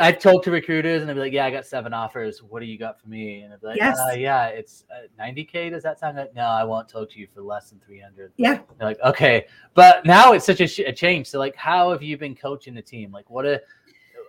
I 0.00 0.12
talk 0.12 0.42
to 0.44 0.50
recruiters 0.50 1.02
and 1.02 1.08
they'll 1.08 1.14
be 1.14 1.20
like, 1.20 1.32
"Yeah, 1.32 1.46
I 1.46 1.50
got 1.50 1.66
seven 1.66 1.94
offers. 1.94 2.42
What 2.42 2.60
do 2.60 2.66
you 2.66 2.78
got 2.78 3.00
for 3.00 3.08
me?" 3.08 3.42
And 3.42 3.52
I'll 3.52 3.58
be 3.60 3.66
like, 3.68 3.76
yes. 3.76 3.98
Uh, 3.98 4.14
"Yeah, 4.14 4.46
it's 4.46 4.84
uh, 4.90 5.06
90k. 5.22 5.70
Does 5.70 5.82
that 5.82 6.00
sound 6.00 6.16
like? 6.16 6.34
No, 6.34 6.42
I 6.42 6.64
won't 6.64 6.88
talk 6.88 7.10
to 7.12 7.20
you 7.20 7.28
for 7.32 7.42
less 7.42 7.70
than 7.70 7.80
300. 7.80 8.32
Yeah. 8.36 8.60
They're 8.78 8.88
like, 8.88 9.00
"Okay," 9.04 9.46
but 9.74 10.04
now 10.04 10.32
it's 10.32 10.44
such 10.46 10.60
a, 10.60 10.66
sh- 10.66 10.80
a, 10.80 10.92
change. 10.92 11.28
So, 11.28 11.38
like, 11.38 11.54
how 11.54 11.90
have 11.92 12.02
you 12.02 12.18
been 12.18 12.34
coaching 12.34 12.74
the 12.74 12.82
team? 12.82 13.12
Like, 13.12 13.30
what 13.30 13.46
a 13.46 13.62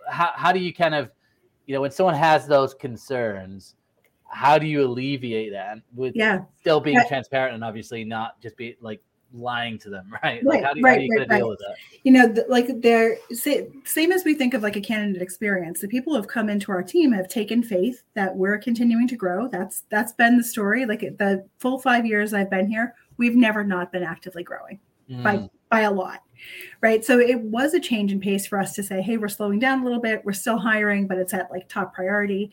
how 0.08 0.30
how 0.34 0.52
do 0.52 0.60
you 0.60 0.72
kind 0.72 0.94
of, 0.94 1.10
you 1.66 1.74
know, 1.74 1.80
when 1.80 1.90
someone 1.90 2.14
has 2.14 2.46
those 2.46 2.72
concerns, 2.72 3.74
how 4.28 4.58
do 4.58 4.66
you 4.66 4.84
alleviate 4.84 5.52
that 5.52 5.78
with 5.94 6.14
yeah. 6.16 6.40
still 6.60 6.80
being 6.80 7.00
transparent 7.08 7.54
and 7.54 7.64
obviously 7.64 8.04
not 8.04 8.40
just 8.40 8.56
be 8.56 8.76
like 8.80 9.00
lying 9.32 9.78
to 9.78 9.90
them, 9.90 10.12
right? 10.22 10.42
Like, 10.44 10.64
how 10.64 10.74
do, 10.74 10.80
right, 10.80 10.92
how 10.92 10.98
do 10.98 11.04
you 11.04 11.16
right, 11.18 11.38
deal 11.38 11.48
with 11.48 11.58
that? 11.58 11.76
You 12.04 12.12
know, 12.12 12.34
like 12.48 12.80
they're 12.80 13.16
same 13.32 14.12
as 14.12 14.24
we 14.24 14.34
think 14.34 14.54
of 14.54 14.62
like 14.62 14.76
a 14.76 14.80
candidate 14.80 15.22
experience. 15.22 15.80
The 15.80 15.88
people 15.88 16.12
who 16.12 16.16
have 16.16 16.28
come 16.28 16.48
into 16.48 16.72
our 16.72 16.82
team 16.82 17.12
have 17.12 17.28
taken 17.28 17.62
faith 17.62 18.02
that 18.14 18.34
we're 18.34 18.58
continuing 18.58 19.08
to 19.08 19.16
grow. 19.16 19.48
That's 19.48 19.84
that's 19.90 20.12
been 20.12 20.36
the 20.36 20.44
story. 20.44 20.86
Like 20.86 21.00
the 21.00 21.46
full 21.58 21.78
five 21.78 22.06
years 22.06 22.34
I've 22.34 22.50
been 22.50 22.68
here, 22.68 22.94
we've 23.16 23.36
never 23.36 23.64
not 23.64 23.92
been 23.92 24.02
actively 24.02 24.42
growing 24.42 24.80
mm. 25.10 25.22
by 25.22 25.48
by 25.70 25.80
a 25.82 25.90
lot. 25.90 26.22
Right. 26.82 27.04
So 27.04 27.18
it 27.18 27.40
was 27.40 27.74
a 27.74 27.80
change 27.80 28.12
in 28.12 28.20
pace 28.20 28.46
for 28.46 28.60
us 28.60 28.74
to 28.74 28.82
say, 28.82 29.00
hey, 29.00 29.16
we're 29.16 29.28
slowing 29.28 29.58
down 29.58 29.80
a 29.80 29.84
little 29.84 30.00
bit. 30.00 30.22
We're 30.24 30.34
still 30.34 30.58
hiring, 30.58 31.06
but 31.06 31.16
it's 31.16 31.32
at 31.32 31.50
like 31.50 31.68
top 31.68 31.94
priority 31.94 32.52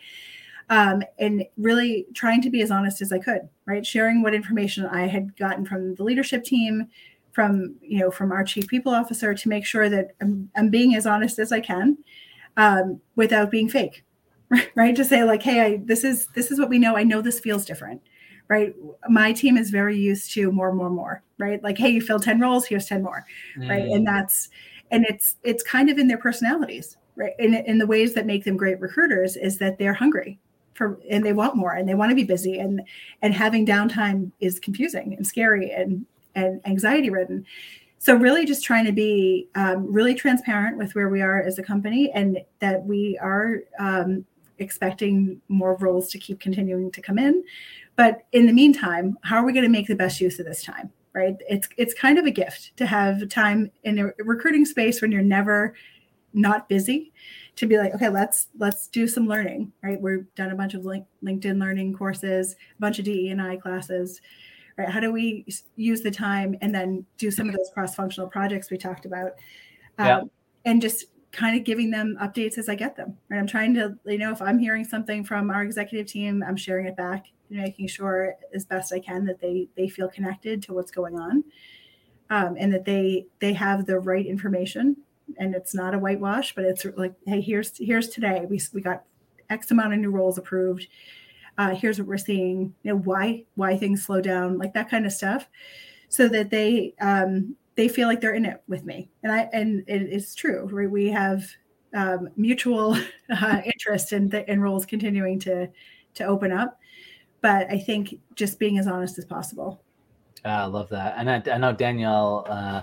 um, 0.69 1.03
and 1.19 1.43
really 1.57 2.07
trying 2.13 2.41
to 2.41 2.49
be 2.49 2.61
as 2.61 2.71
honest 2.71 3.01
as 3.01 3.11
I 3.11 3.19
could, 3.19 3.49
right? 3.65 3.85
Sharing 3.85 4.21
what 4.21 4.33
information 4.33 4.85
I 4.85 5.07
had 5.07 5.35
gotten 5.37 5.65
from 5.65 5.95
the 5.95 6.03
leadership 6.03 6.43
team, 6.43 6.87
from 7.31 7.75
you 7.81 7.99
know 7.99 8.11
from 8.11 8.31
our 8.31 8.43
chief 8.43 8.67
people 8.67 8.93
officer 8.93 9.33
to 9.33 9.49
make 9.49 9.65
sure 9.65 9.89
that 9.89 10.11
I'm, 10.21 10.49
I'm 10.55 10.69
being 10.69 10.95
as 10.95 11.05
honest 11.05 11.39
as 11.39 11.51
I 11.51 11.59
can 11.59 11.97
um, 12.57 13.01
without 13.15 13.51
being 13.51 13.67
fake, 13.67 14.03
right? 14.75 14.95
To 14.95 15.03
say 15.03 15.23
like, 15.23 15.43
hey, 15.43 15.61
I, 15.61 15.81
this 15.83 16.03
is 16.03 16.27
this 16.35 16.51
is 16.51 16.59
what 16.59 16.69
we 16.69 16.79
know. 16.79 16.95
I 16.95 17.03
know 17.03 17.21
this 17.21 17.39
feels 17.39 17.65
different, 17.65 18.01
right? 18.47 18.73
My 19.09 19.33
team 19.33 19.57
is 19.57 19.69
very 19.69 19.97
used 19.97 20.31
to 20.33 20.51
more, 20.51 20.73
more, 20.73 20.89
more, 20.89 21.23
right? 21.37 21.61
Like, 21.61 21.77
hey, 21.77 21.89
you 21.89 22.01
fill 22.01 22.19
ten 22.19 22.39
roles, 22.39 22.65
here's 22.65 22.85
ten 22.85 23.03
more, 23.03 23.25
mm. 23.57 23.69
right? 23.69 23.83
And 23.83 24.07
that's 24.07 24.49
and 24.91 25.05
it's 25.09 25.35
it's 25.43 25.63
kind 25.63 25.89
of 25.89 25.97
in 25.97 26.07
their 26.07 26.19
personalities, 26.19 26.97
right? 27.15 27.33
In 27.39 27.53
in 27.53 27.79
the 27.79 27.87
ways 27.87 28.13
that 28.13 28.25
make 28.25 28.45
them 28.45 28.55
great 28.55 28.79
recruiters 28.79 29.35
is 29.35 29.57
that 29.57 29.77
they're 29.77 29.93
hungry 29.93 30.39
for 30.73 30.99
and 31.09 31.25
they 31.25 31.33
want 31.33 31.55
more 31.55 31.73
and 31.73 31.87
they 31.87 31.93
want 31.93 32.09
to 32.09 32.15
be 32.15 32.23
busy 32.23 32.59
and 32.59 32.81
and 33.21 33.33
having 33.33 33.65
downtime 33.65 34.31
is 34.39 34.59
confusing 34.59 35.13
and 35.15 35.25
scary 35.25 35.71
and 35.71 36.05
and 36.35 36.61
anxiety 36.65 37.09
ridden. 37.09 37.45
So 37.99 38.15
really 38.15 38.45
just 38.45 38.63
trying 38.63 38.85
to 38.85 38.91
be 38.91 39.47
um, 39.55 39.91
really 39.91 40.13
transparent 40.13 40.77
with 40.77 40.93
where 40.93 41.07
we 41.07 41.21
are 41.21 41.41
as 41.41 41.57
a 41.57 41.63
company 41.63 42.11
and 42.11 42.39
that 42.59 42.83
we 42.83 43.17
are 43.21 43.61
um, 43.79 44.25
expecting 44.57 45.39
more 45.47 45.75
roles 45.75 46.09
to 46.09 46.17
keep 46.17 46.41
continuing 46.41 46.91
to 46.91 47.01
come 47.01 47.17
in. 47.17 47.43
But 47.95 48.25
in 48.31 48.45
the 48.45 48.53
meantime 48.53 49.17
how 49.21 49.37
are 49.37 49.45
we 49.45 49.53
going 49.53 49.63
to 49.63 49.69
make 49.69 49.87
the 49.87 49.95
best 49.95 50.19
use 50.19 50.39
of 50.39 50.45
this 50.45 50.63
time 50.63 50.91
right? 51.13 51.35
It's 51.47 51.69
it's 51.77 51.93
kind 51.93 52.17
of 52.17 52.25
a 52.25 52.31
gift 52.31 52.75
to 52.77 52.85
have 52.85 53.29
time 53.29 53.71
in 53.83 53.99
a 53.99 54.11
recruiting 54.23 54.65
space 54.65 55.01
when 55.01 55.11
you're 55.11 55.21
never 55.21 55.75
not 56.33 56.67
busy 56.67 57.13
to 57.55 57.67
be 57.67 57.77
like 57.77 57.93
okay 57.93 58.09
let's 58.09 58.47
let's 58.57 58.87
do 58.87 59.07
some 59.07 59.27
learning 59.27 59.71
right? 59.83 59.99
We've 59.99 60.25
done 60.35 60.51
a 60.51 60.55
bunch 60.55 60.73
of 60.73 60.85
link, 60.85 61.05
linkedin 61.23 61.59
learning 61.59 61.95
courses 61.95 62.53
a 62.53 62.81
bunch 62.81 62.99
of 62.99 63.05
de 63.05 63.29
and 63.29 63.41
i 63.41 63.57
classes 63.57 64.21
right? 64.77 64.89
How 64.89 64.99
do 64.99 65.11
we 65.11 65.45
use 65.75 66.01
the 66.01 66.11
time 66.11 66.55
and 66.61 66.73
then 66.73 67.05
do 67.17 67.29
some 67.29 67.47
of 67.47 67.55
those 67.55 67.69
cross-functional 67.73 68.29
projects 68.29 68.71
we 68.71 68.77
talked 68.77 69.05
about? 69.05 69.33
Um, 69.99 70.07
yeah. 70.07 70.21
and 70.65 70.81
just 70.81 71.05
kind 71.33 71.57
of 71.57 71.63
giving 71.63 71.89
them 71.89 72.15
updates 72.21 72.57
as 72.57 72.69
i 72.69 72.75
get 72.75 72.95
them 72.95 73.17
right? 73.29 73.39
I'm 73.39 73.47
trying 73.47 73.73
to 73.73 73.97
you 74.05 74.19
know 74.19 74.31
if 74.31 74.41
i'm 74.41 74.59
hearing 74.59 74.85
something 74.85 75.23
from 75.23 75.49
our 75.49 75.63
executive 75.63 76.07
team 76.07 76.43
i'm 76.47 76.55
sharing 76.55 76.85
it 76.85 76.95
back 76.95 77.25
and 77.49 77.59
making 77.59 77.87
sure 77.87 78.35
as 78.53 78.65
best 78.65 78.93
i 78.93 78.99
can 78.99 79.25
that 79.25 79.41
they 79.41 79.67
they 79.75 79.89
feel 79.89 80.07
connected 80.07 80.61
to 80.63 80.73
what's 80.73 80.91
going 80.91 81.17
on 81.17 81.43
um, 82.29 82.55
and 82.57 82.71
that 82.71 82.85
they 82.85 83.25
they 83.39 83.51
have 83.53 83.85
the 83.85 83.99
right 83.99 84.25
information 84.25 84.95
and 85.37 85.55
it's 85.55 85.73
not 85.73 85.93
a 85.93 85.99
whitewash 85.99 86.53
but 86.55 86.65
it's 86.65 86.85
like 86.95 87.13
hey 87.25 87.41
here's 87.41 87.77
here's 87.77 88.09
today. 88.09 88.45
We, 88.49 88.59
we 88.73 88.81
got 88.81 89.03
x 89.49 89.71
amount 89.71 89.93
of 89.93 89.99
new 89.99 90.11
roles 90.11 90.37
approved. 90.37 90.87
Uh, 91.57 91.75
here's 91.75 91.99
what 91.99 92.07
we're 92.07 92.17
seeing. 92.17 92.73
You 92.83 92.91
know 92.91 92.97
why 92.97 93.45
why 93.55 93.77
things 93.77 94.03
slow 94.03 94.21
down 94.21 94.57
like 94.57 94.73
that 94.73 94.89
kind 94.89 95.05
of 95.05 95.11
stuff 95.11 95.47
so 96.09 96.27
that 96.27 96.49
they 96.49 96.93
um, 97.01 97.55
they 97.75 97.87
feel 97.87 98.07
like 98.07 98.21
they're 98.21 98.35
in 98.35 98.45
it 98.45 98.61
with 98.67 98.83
me. 98.83 99.09
And 99.23 99.31
i 99.31 99.49
and 99.53 99.83
it, 99.87 100.03
it's 100.03 100.35
true 100.35 100.67
right? 100.71 100.89
we 100.89 101.09
have 101.09 101.45
um, 101.95 102.29
mutual 102.35 102.97
uh, 103.29 103.61
interest 103.65 104.13
in 104.13 104.29
the 104.29 104.49
in 104.51 104.61
roles 104.61 104.85
continuing 104.85 105.39
to 105.41 105.69
to 106.15 106.23
open 106.25 106.51
up. 106.51 106.79
But 107.41 107.69
i 107.69 107.77
think 107.77 108.19
just 108.35 108.59
being 108.59 108.77
as 108.77 108.87
honest 108.87 109.17
as 109.17 109.25
possible. 109.25 109.81
Ah, 110.45 110.63
i 110.63 110.65
love 110.65 110.89
that. 110.89 111.15
And 111.17 111.29
i, 111.29 111.41
I 111.51 111.57
know 111.57 111.73
danielle 111.73 112.45
uh, 112.49 112.81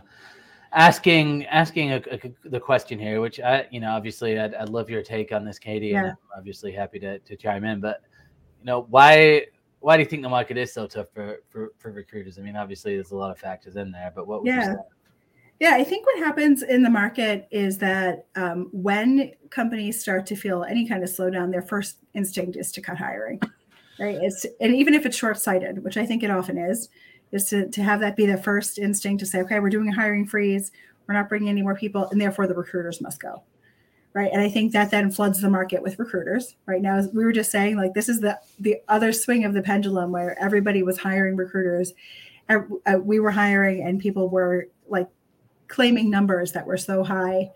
asking 0.73 1.45
asking 1.47 1.93
a, 1.93 1.97
a, 1.97 2.49
the 2.49 2.61
question 2.61 2.99
here 2.99 3.21
which 3.21 3.41
i 3.41 3.67
you 3.71 3.81
know 3.81 3.91
obviously 3.91 4.39
I'd, 4.39 4.55
I'd 4.55 4.69
love 4.69 4.89
your 4.89 5.03
take 5.03 5.33
on 5.33 5.45
this 5.45 5.59
katie 5.59 5.89
yeah. 5.89 5.99
and 5.99 6.09
i'm 6.11 6.17
obviously 6.37 6.71
happy 6.71 7.01
to, 7.01 7.19
to 7.19 7.37
chime 7.37 7.65
in 7.65 7.81
but 7.81 8.03
you 8.61 8.67
know 8.67 8.87
why 8.89 9.47
why 9.81 9.97
do 9.97 10.03
you 10.03 10.09
think 10.09 10.23
the 10.23 10.29
market 10.29 10.57
is 10.57 10.73
so 10.73 10.87
tough 10.87 11.09
for 11.13 11.43
for, 11.49 11.73
for 11.79 11.91
recruiters? 11.91 12.39
I 12.39 12.43
mean, 12.43 12.57
obviously 12.57 12.95
there's 12.95 13.11
a 13.11 13.17
lot 13.17 13.31
of 13.31 13.39
factors 13.39 13.77
in 13.77 13.91
there, 13.91 14.13
but 14.15 14.27
what 14.27 14.45
yeah. 14.45 14.77
Yeah, 15.59 15.75
I 15.75 15.85
think 15.85 16.07
what 16.07 16.19
happens 16.21 16.63
in 16.63 16.83
the 16.83 16.89
market 16.89 17.47
is 17.51 17.77
that 17.79 18.29
um, 18.35 18.71
when 18.73 19.33
companies 19.51 20.01
start 20.01 20.25
to 20.27 20.37
feel 20.37 20.65
any 20.65 20.89
kind 20.89 21.03
of 21.03 21.11
slowdown, 21.11 21.51
their 21.51 21.61
first 21.61 21.99
instinct 22.15 22.57
is 22.57 22.73
to 22.73 22.81
cut 22.81 22.97
hiring, 22.97 23.39
right? 23.99 24.17
It's 24.23 24.47
and 24.59 24.75
even 24.75 24.95
if 24.95 25.05
it's 25.05 25.19
short-sighted, 25.19 25.85
which 25.85 25.99
I 25.99 26.07
think 26.07 26.23
it 26.23 26.31
often 26.31 26.57
is, 26.57 26.89
is 27.33 27.47
to, 27.47 27.69
to 27.69 27.83
have 27.83 28.01
that 28.01 28.17
be 28.17 28.27
the 28.27 28.37
first 28.37 28.79
instinct 28.79 29.21
to 29.21 29.27
say, 29.27 29.41
okay, 29.41 29.61
we're 29.61 29.71
doing 29.71 29.89
a 29.89 29.95
hiring 29.95 30.27
freeze, 30.27 30.73
we're 31.07 31.15
not 31.15 31.29
bringing 31.29 31.49
any 31.49 31.63
more 31.63 31.75
people, 31.75 32.09
and 32.11 32.21
therefore 32.21 32.47
the 32.47 32.55
recruiters 32.55 33.01
must 33.01 33.21
go, 33.21 33.43
right? 34.13 34.31
And 34.33 34.41
i 34.41 34.49
think 34.49 34.73
that 34.73 34.91
then 34.91 35.11
floods 35.11 35.41
the 35.41 35.51
market 35.51 35.83
with 35.83 35.99
recruiters. 35.99 36.57
Right 36.67 36.83
now 36.83 37.03
we 37.13 37.25
were 37.25 37.33
just 37.33 37.51
saying 37.51 37.77
like 37.77 37.95
this 37.95 38.09
is 38.09 38.21
the 38.21 38.39
the 38.59 38.77
other 38.89 39.13
swing 39.13 39.45
of 39.45 39.55
the 39.55 39.63
pendulum 39.63 40.13
where 40.13 40.41
everybody 40.41 40.83
was 40.83 40.99
hiring 40.99 41.37
recruiters. 41.37 41.93
Uh, 42.49 42.99
we 43.01 43.21
were 43.21 43.31
hiring 43.31 43.83
and 43.83 44.01
people 44.01 44.29
were 44.29 44.69
like 44.89 45.09
claiming 45.69 46.11
numbers 46.11 46.51
that 46.53 46.67
were 46.67 46.77
so 46.77 47.05
high 47.05 47.49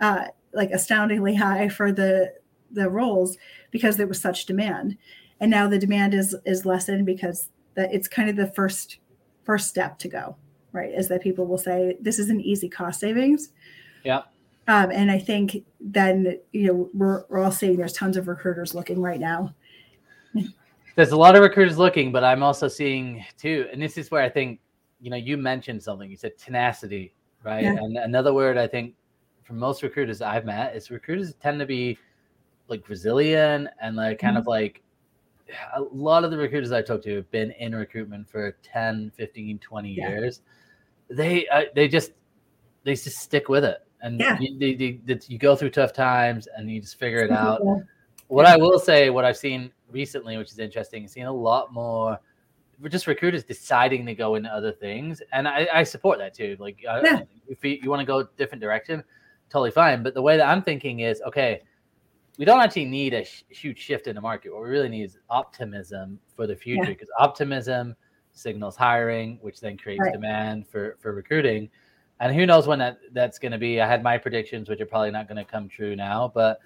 uh, 0.00 0.26
like 0.52 0.70
astoundingly 0.70 1.34
high 1.34 1.68
for 1.68 1.92
the 1.92 2.32
the 2.70 2.90
roles 2.90 3.36
because 3.70 3.96
there 3.96 4.06
was 4.06 4.20
such 4.20 4.46
demand. 4.46 4.96
And 5.40 5.50
now 5.50 5.68
the 5.68 5.78
demand 5.78 6.14
is 6.14 6.36
is 6.44 6.66
lessened 6.66 7.06
because 7.06 7.48
that 7.74 7.92
it's 7.92 8.08
kind 8.08 8.28
of 8.28 8.36
the 8.36 8.52
first 8.52 8.98
first 9.44 9.68
step 9.68 9.98
to 9.98 10.08
go 10.08 10.36
right 10.72 10.92
is 10.92 11.08
that 11.08 11.22
people 11.22 11.46
will 11.46 11.58
say 11.58 11.96
this 12.00 12.18
is 12.18 12.30
an 12.30 12.40
easy 12.40 12.68
cost 12.68 13.00
savings 13.00 13.50
yeah 14.04 14.22
um, 14.68 14.90
and 14.92 15.10
I 15.10 15.18
think 15.18 15.64
then, 15.80 16.38
you 16.52 16.66
know, 16.68 16.90
we're, 16.94 17.24
we're 17.28 17.42
all 17.42 17.50
seeing 17.50 17.76
there's 17.76 17.92
tons 17.92 18.16
of 18.16 18.28
recruiters 18.28 18.74
looking 18.74 19.00
right 19.00 19.18
now. 19.18 19.54
There's 20.94 21.12
a 21.12 21.16
lot 21.16 21.34
of 21.34 21.42
recruiters 21.42 21.78
looking, 21.78 22.12
but 22.12 22.22
I'm 22.22 22.42
also 22.42 22.68
seeing 22.68 23.24
too, 23.38 23.66
and 23.72 23.80
this 23.80 23.96
is 23.96 24.10
where 24.10 24.22
I 24.22 24.28
think, 24.28 24.60
you 25.00 25.10
know, 25.10 25.16
you 25.16 25.36
mentioned 25.36 25.82
something. 25.82 26.10
You 26.10 26.18
said 26.18 26.36
tenacity, 26.36 27.14
right? 27.42 27.64
Yeah. 27.64 27.76
And 27.80 27.96
another 27.96 28.34
word 28.34 28.58
I 28.58 28.66
think 28.66 28.94
for 29.42 29.54
most 29.54 29.82
recruiters 29.82 30.20
I've 30.20 30.44
met 30.44 30.76
is 30.76 30.90
recruiters 30.90 31.34
tend 31.34 31.58
to 31.60 31.66
be 31.66 31.98
like 32.68 32.88
resilient 32.88 33.68
and 33.80 33.96
like 33.96 34.18
kind 34.20 34.32
mm-hmm. 34.32 34.42
of 34.42 34.46
like 34.46 34.82
a 35.74 35.80
lot 35.80 36.24
of 36.24 36.30
the 36.30 36.36
recruiters 36.36 36.72
I 36.72 36.82
talked 36.82 37.04
to 37.04 37.16
have 37.16 37.30
been 37.30 37.50
in 37.52 37.74
recruitment 37.74 38.28
for 38.28 38.56
10, 38.62 39.12
15, 39.16 39.58
20 39.58 39.90
yeah. 39.90 40.08
years. 40.08 40.40
They 41.10 41.46
uh, 41.48 41.64
they 41.74 41.88
just 41.88 42.12
they 42.84 42.94
just 42.94 43.18
stick 43.18 43.48
with 43.48 43.64
it 43.64 43.86
and 44.02 44.20
yeah. 44.20 44.36
you, 44.38 44.54
you, 44.58 45.00
you, 45.06 45.18
you, 45.28 45.38
go 45.38 45.56
through 45.56 45.70
tough 45.70 45.92
times 45.92 46.48
and 46.56 46.70
you 46.70 46.80
just 46.80 46.98
figure 46.98 47.20
it 47.20 47.30
out. 47.30 47.62
What 48.26 48.46
I 48.46 48.56
will 48.56 48.78
say, 48.78 49.10
what 49.10 49.24
I've 49.24 49.36
seen 49.36 49.70
recently, 49.90 50.36
which 50.36 50.50
is 50.50 50.58
interesting, 50.58 51.06
seeing 51.06 51.26
a 51.26 51.32
lot 51.32 51.72
more 51.72 52.18
just 52.88 53.06
recruiters 53.06 53.44
deciding 53.44 54.04
to 54.06 54.14
go 54.14 54.34
into 54.34 54.52
other 54.52 54.72
things, 54.72 55.22
and 55.32 55.46
I, 55.46 55.68
I 55.72 55.82
support 55.84 56.18
that 56.18 56.34
too. 56.34 56.56
Like, 56.58 56.82
yeah. 56.82 57.20
if 57.46 57.64
you, 57.64 57.78
you 57.80 57.90
want 57.90 58.00
to 58.00 58.06
go 58.06 58.20
a 58.20 58.28
different 58.36 58.60
direction, 58.60 59.04
totally 59.50 59.70
fine. 59.70 60.02
But 60.02 60.14
the 60.14 60.22
way 60.22 60.36
that 60.36 60.48
I'm 60.48 60.62
thinking 60.62 61.00
is, 61.00 61.22
okay, 61.22 61.62
we 62.38 62.44
don't 62.44 62.60
actually 62.60 62.86
need 62.86 63.14
a 63.14 63.24
sh- 63.24 63.44
huge 63.48 63.78
shift 63.78 64.06
in 64.06 64.14
the 64.14 64.20
market. 64.20 64.52
What 64.52 64.62
we 64.62 64.68
really 64.68 64.88
need 64.88 65.04
is 65.04 65.18
optimism 65.28 66.18
for 66.34 66.46
the 66.46 66.56
future, 66.56 66.86
because 66.86 67.08
yeah. 67.18 67.24
optimism 67.24 67.94
signals 68.32 68.76
hiring, 68.76 69.38
which 69.42 69.60
then 69.60 69.76
creates 69.76 70.00
right. 70.00 70.12
demand 70.12 70.66
for 70.66 70.96
for 71.00 71.12
recruiting 71.12 71.68
and 72.22 72.34
who 72.34 72.46
knows 72.46 72.68
when 72.68 72.78
that 72.78 72.98
that's 73.12 73.38
going 73.38 73.50
to 73.52 73.58
be. 73.58 73.80
I 73.80 73.86
had 73.86 74.02
my 74.02 74.16
predictions, 74.16 74.68
which 74.68 74.80
are 74.80 74.86
probably 74.86 75.10
not 75.10 75.26
going 75.26 75.44
to 75.44 75.44
come 75.44 75.68
true 75.68 75.96
now, 75.96 76.30
but 76.32 76.60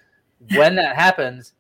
when 0.55 0.77
that 0.77 0.95
happens, 0.97 1.55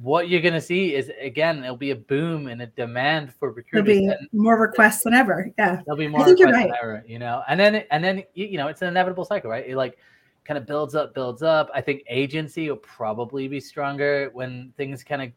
what 0.00 0.28
you're 0.28 0.40
going 0.40 0.54
to 0.54 0.60
see 0.60 0.94
is 0.94 1.10
again, 1.20 1.64
it'll 1.64 1.76
be 1.76 1.90
a 1.90 1.96
boom 1.96 2.46
and 2.46 2.62
a 2.62 2.66
demand 2.68 3.34
for 3.34 3.50
recruiting. 3.50 4.06
There'll 4.06 4.20
be 4.20 4.28
more 4.32 4.56
requests 4.56 5.02
than 5.02 5.14
ever. 5.14 5.50
Yeah, 5.58 5.80
there'll 5.84 5.98
be 5.98 6.06
more 6.06 6.24
requests 6.24 6.44
right. 6.44 6.68
than 6.68 6.76
ever. 6.80 7.04
You 7.08 7.18
know, 7.18 7.42
and 7.48 7.58
then 7.58 7.82
and 7.90 8.04
then 8.04 8.22
you 8.34 8.56
know 8.56 8.68
it's 8.68 8.82
an 8.82 8.88
inevitable 8.88 9.24
cycle, 9.24 9.50
right? 9.50 9.66
It 9.66 9.76
like 9.76 9.98
kind 10.48 10.56
of 10.56 10.66
builds 10.66 10.94
up, 10.94 11.14
builds 11.14 11.42
up. 11.42 11.70
I 11.74 11.82
think 11.82 12.02
agency 12.08 12.70
will 12.70 12.78
probably 12.78 13.46
be 13.46 13.60
stronger 13.60 14.30
when 14.32 14.72
things 14.78 15.04
kind 15.04 15.22
of 15.22 15.32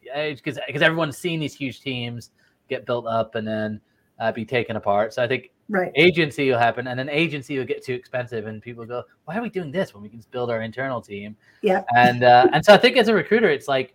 yeah, 0.00 0.30
because 0.30 0.58
because 0.66 0.80
everyone's 0.80 1.18
seen 1.18 1.40
these 1.40 1.54
huge 1.54 1.80
teams 1.80 2.30
get 2.68 2.86
built 2.86 3.06
up 3.06 3.34
and 3.34 3.46
then 3.46 3.80
uh, 4.20 4.30
be 4.30 4.44
taken 4.44 4.76
apart. 4.76 5.12
So 5.12 5.22
I 5.22 5.26
think 5.26 5.50
right 5.68 5.92
agency 5.96 6.50
will 6.50 6.58
happen 6.58 6.86
and 6.86 6.98
then 6.98 7.08
agency 7.08 7.58
will 7.58 7.64
get 7.64 7.84
too 7.84 7.92
expensive 7.92 8.46
and 8.46 8.62
people 8.62 8.86
go 8.86 9.02
why 9.26 9.36
are 9.36 9.42
we 9.42 9.50
doing 9.50 9.70
this 9.70 9.92
when 9.92 10.02
we 10.02 10.08
can 10.08 10.22
build 10.30 10.50
our 10.50 10.62
internal 10.62 11.00
team 11.00 11.36
yeah 11.62 11.82
and 11.94 12.24
uh, 12.24 12.46
and 12.52 12.64
so 12.64 12.72
i 12.72 12.76
think 12.76 12.96
as 12.96 13.08
a 13.08 13.14
recruiter 13.14 13.50
it's 13.50 13.68
like 13.68 13.94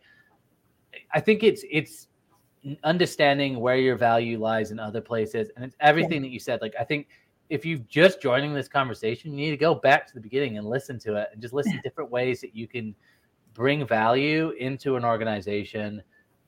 i 1.13 1.19
think 1.19 1.41
it's 1.41 1.63
it's 1.71 2.07
understanding 2.83 3.59
where 3.59 3.75
your 3.75 3.95
value 3.95 4.39
lies 4.39 4.71
in 4.71 4.79
other 4.79 5.01
places 5.01 5.49
and 5.55 5.65
it's 5.65 5.75
everything 5.79 6.23
yeah. 6.23 6.27
that 6.27 6.29
you 6.29 6.39
said 6.39 6.61
like 6.61 6.73
i 6.79 6.83
think 6.83 7.07
if 7.49 7.65
you've 7.65 7.87
just 7.87 8.21
joining 8.21 8.53
this 8.53 8.67
conversation 8.67 9.31
you 9.31 9.37
need 9.37 9.51
to 9.51 9.57
go 9.57 9.75
back 9.75 10.07
to 10.07 10.13
the 10.13 10.21
beginning 10.21 10.57
and 10.57 10.67
listen 10.67 10.97
to 10.99 11.15
it 11.15 11.29
and 11.31 11.41
just 11.41 11.53
listen 11.53 11.73
to 11.73 11.81
different 11.83 12.09
ways 12.09 12.41
that 12.41 12.55
you 12.55 12.67
can 12.67 12.95
bring 13.53 13.85
value 13.85 14.51
into 14.59 14.95
an 14.95 15.05
organization 15.05 16.01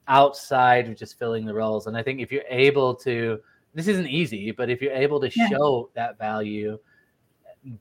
outside 0.08 0.88
of 0.88 0.96
just 0.96 1.18
filling 1.18 1.46
the 1.46 1.54
roles 1.54 1.88
and 1.88 1.98
i 1.98 2.04
think 2.04 2.20
if 2.20 2.32
you're 2.32 2.44
able 2.50 2.94
to 2.94 3.40
this 3.76 3.90
isn't 3.90 4.08
easy, 4.08 4.52
but 4.52 4.70
if 4.70 4.82
you're 4.82 4.94
able 4.94 5.20
to 5.20 5.30
yeah. 5.36 5.50
show 5.50 5.90
that 5.94 6.18
value, 6.18 6.80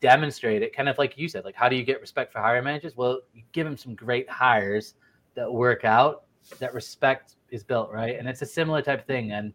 demonstrate 0.00 0.60
it, 0.60 0.74
kind 0.74 0.88
of 0.88 0.98
like 0.98 1.16
you 1.16 1.28
said, 1.28 1.44
like 1.44 1.54
how 1.54 1.68
do 1.68 1.76
you 1.76 1.84
get 1.84 2.00
respect 2.00 2.32
for 2.32 2.40
hiring 2.40 2.64
managers? 2.64 2.96
Well, 2.96 3.20
you 3.32 3.42
give 3.52 3.64
them 3.64 3.76
some 3.76 3.94
great 3.94 4.28
hires 4.28 4.94
that 5.36 5.50
work 5.50 5.84
out, 5.84 6.24
that 6.58 6.74
respect 6.74 7.36
is 7.50 7.62
built, 7.62 7.92
right? 7.92 8.18
And 8.18 8.28
it's 8.28 8.42
a 8.42 8.46
similar 8.46 8.82
type 8.82 9.00
of 9.00 9.06
thing. 9.06 9.30
And 9.30 9.54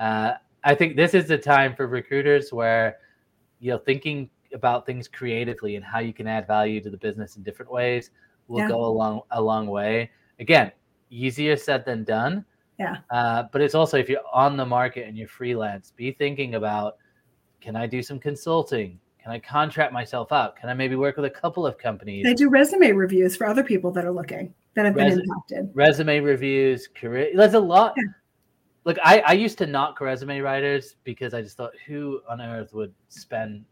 uh, 0.00 0.32
I 0.66 0.74
think 0.74 0.96
this 0.96 1.14
is 1.14 1.26
the 1.26 1.38
time 1.38 1.74
for 1.74 1.86
recruiters 1.86 2.52
where 2.52 2.98
you 3.60 3.70
know 3.70 3.78
thinking 3.78 4.28
about 4.52 4.84
things 4.84 5.08
creatively 5.08 5.76
and 5.76 5.84
how 5.84 6.00
you 6.00 6.12
can 6.12 6.26
add 6.26 6.46
value 6.46 6.80
to 6.82 6.90
the 6.90 6.96
business 6.98 7.36
in 7.36 7.42
different 7.42 7.70
ways 7.70 8.10
will 8.48 8.60
yeah. 8.60 8.68
go 8.68 8.84
a 8.84 8.92
long 8.92 9.22
a 9.30 9.40
long 9.40 9.66
way. 9.66 10.10
Again, 10.38 10.70
easier 11.10 11.56
said 11.56 11.84
than 11.86 12.04
done 12.04 12.44
yeah. 12.78 12.96
Uh, 13.10 13.44
but 13.52 13.60
it's 13.60 13.74
also 13.74 13.96
if 13.96 14.08
you're 14.08 14.20
on 14.32 14.56
the 14.56 14.66
market 14.66 15.06
and 15.06 15.16
you're 15.16 15.28
freelance, 15.28 15.92
be 15.96 16.12
thinking 16.12 16.54
about 16.54 16.96
can 17.60 17.76
I 17.76 17.86
do 17.86 18.02
some 18.02 18.18
consulting? 18.18 19.00
Can 19.22 19.32
I 19.32 19.38
contract 19.38 19.92
myself 19.92 20.30
out? 20.30 20.56
Can 20.56 20.68
I 20.68 20.74
maybe 20.74 20.94
work 20.94 21.16
with 21.16 21.24
a 21.24 21.30
couple 21.30 21.66
of 21.66 21.78
companies? 21.78 22.24
They 22.24 22.34
do 22.34 22.48
resume 22.48 22.92
reviews 22.92 23.34
for 23.34 23.46
other 23.46 23.64
people 23.64 23.90
that 23.92 24.04
are 24.04 24.12
looking. 24.12 24.54
that 24.74 24.84
have 24.84 24.94
been 24.94 25.12
impacted. 25.12 25.70
resume 25.74 26.20
reviews, 26.20 26.88
career. 26.94 27.30
There's 27.34 27.54
a 27.54 27.60
lot. 27.60 27.94
Yeah. 27.96 28.04
Look, 28.86 28.98
I, 29.04 29.18
I 29.26 29.32
used 29.32 29.58
to 29.58 29.66
knock 29.66 30.00
resume 30.00 30.38
writers 30.38 30.94
because 31.02 31.34
I 31.34 31.42
just 31.42 31.56
thought, 31.56 31.72
who 31.86 32.20
on 32.30 32.40
earth 32.40 32.72
would 32.72 32.94
spend 33.08 33.64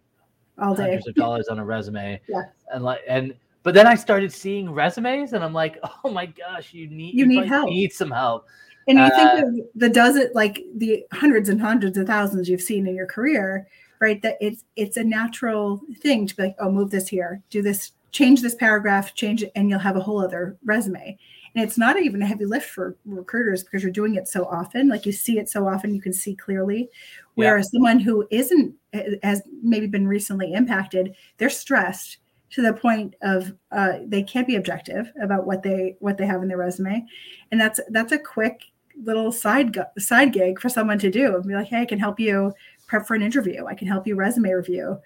all 0.58 0.74
day. 0.74 0.82
hundreds 0.82 1.06
of 1.06 1.14
dollars 1.14 1.46
on 1.46 1.60
a 1.60 1.64
resume? 1.64 2.20
Yes. 2.28 2.46
And 2.72 2.82
like, 2.82 3.00
and 3.08 3.32
but 3.62 3.74
then 3.74 3.86
I 3.86 3.94
started 3.94 4.32
seeing 4.32 4.68
resumes, 4.70 5.32
and 5.32 5.44
I'm 5.44 5.52
like, 5.54 5.78
oh 6.04 6.10
my 6.10 6.26
gosh, 6.26 6.74
you 6.74 6.88
need 6.88 7.14
You 7.14 7.26
need 7.26 7.36
probably 7.36 7.48
help. 7.48 7.70
Need 7.70 7.92
some 7.92 8.10
help. 8.10 8.46
And 8.88 8.98
you 8.98 9.04
Uh, 9.04 9.10
think 9.10 9.44
of 9.44 9.66
the 9.76 9.88
dozen, 9.88 10.30
like 10.34 10.64
the 10.76 11.04
hundreds 11.12 11.48
and 11.48 11.60
hundreds 11.60 11.96
of 11.96 12.08
thousands 12.08 12.48
you've 12.48 12.60
seen 12.60 12.86
in 12.86 12.96
your 12.96 13.06
career, 13.06 13.68
right? 14.00 14.20
That 14.20 14.36
it's 14.40 14.64
it's 14.74 14.96
a 14.96 15.04
natural 15.04 15.80
thing 16.00 16.26
to 16.26 16.36
be 16.36 16.42
like, 16.42 16.56
oh, 16.58 16.72
move 16.72 16.90
this 16.90 17.06
here, 17.08 17.40
do 17.50 17.62
this, 17.62 17.92
change 18.10 18.42
this 18.42 18.56
paragraph, 18.56 19.14
change 19.14 19.44
it, 19.44 19.52
and 19.54 19.70
you'll 19.70 19.78
have 19.78 19.96
a 19.96 20.00
whole 20.00 20.22
other 20.22 20.56
resume. 20.64 21.16
And 21.54 21.64
it's 21.64 21.78
not 21.78 22.00
even 22.00 22.20
a 22.20 22.26
heavy 22.26 22.46
lift 22.46 22.68
for 22.68 22.96
recruiters 23.04 23.62
because 23.62 23.82
you're 23.82 23.92
doing 23.92 24.16
it 24.16 24.26
so 24.26 24.44
often. 24.46 24.88
Like 24.88 25.06
you 25.06 25.12
see 25.12 25.38
it 25.38 25.48
so 25.48 25.68
often, 25.68 25.94
you 25.94 26.00
can 26.00 26.12
see 26.12 26.34
clearly. 26.34 26.88
Whereas 27.34 27.70
someone 27.70 28.00
who 28.00 28.26
isn't 28.30 28.74
has 29.22 29.42
maybe 29.62 29.86
been 29.86 30.06
recently 30.06 30.52
impacted, 30.52 31.14
they're 31.38 31.50
stressed 31.50 32.18
to 32.50 32.62
the 32.62 32.72
point 32.72 33.14
of 33.22 33.52
uh, 33.72 33.98
they 34.06 34.22
can't 34.22 34.46
be 34.46 34.54
objective 34.56 35.12
about 35.20 35.46
what 35.46 35.62
they 35.62 35.96
what 35.98 36.16
they 36.16 36.26
have 36.26 36.42
in 36.42 36.48
their 36.48 36.58
resume, 36.58 37.04
and 37.50 37.60
that's 37.60 37.80
that's 37.90 38.12
a 38.12 38.18
quick 38.18 38.62
little 39.02 39.32
side 39.32 39.76
side 39.98 40.32
gig 40.32 40.60
for 40.60 40.68
someone 40.68 40.98
to 41.00 41.10
do 41.10 41.34
and 41.34 41.44
be 41.44 41.54
like, 41.54 41.66
hey, 41.66 41.80
I 41.80 41.84
can 41.84 41.98
help 41.98 42.20
you 42.20 42.52
prep 42.86 43.06
for 43.06 43.14
an 43.14 43.22
interview. 43.22 43.66
I 43.66 43.74
can 43.74 43.88
help 43.88 44.06
you 44.06 44.14
resume 44.14 44.50
review, 44.50 45.00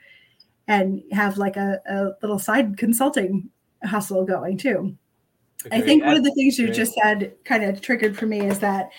and 0.66 1.02
have 1.12 1.38
like 1.38 1.56
a, 1.56 1.80
a 1.88 2.10
little 2.20 2.38
side 2.38 2.76
consulting 2.76 3.48
hustle 3.82 4.26
going 4.26 4.58
too. 4.58 4.96
I 5.72 5.80
think 5.80 6.04
one 6.04 6.16
of 6.16 6.24
the 6.24 6.32
things 6.32 6.58
you 6.58 6.70
just 6.70 6.94
said 6.94 7.34
kind 7.44 7.64
of 7.64 7.80
triggered 7.80 8.16
for 8.16 8.26
me 8.26 8.46
is 8.46 8.60
that, 8.60 8.90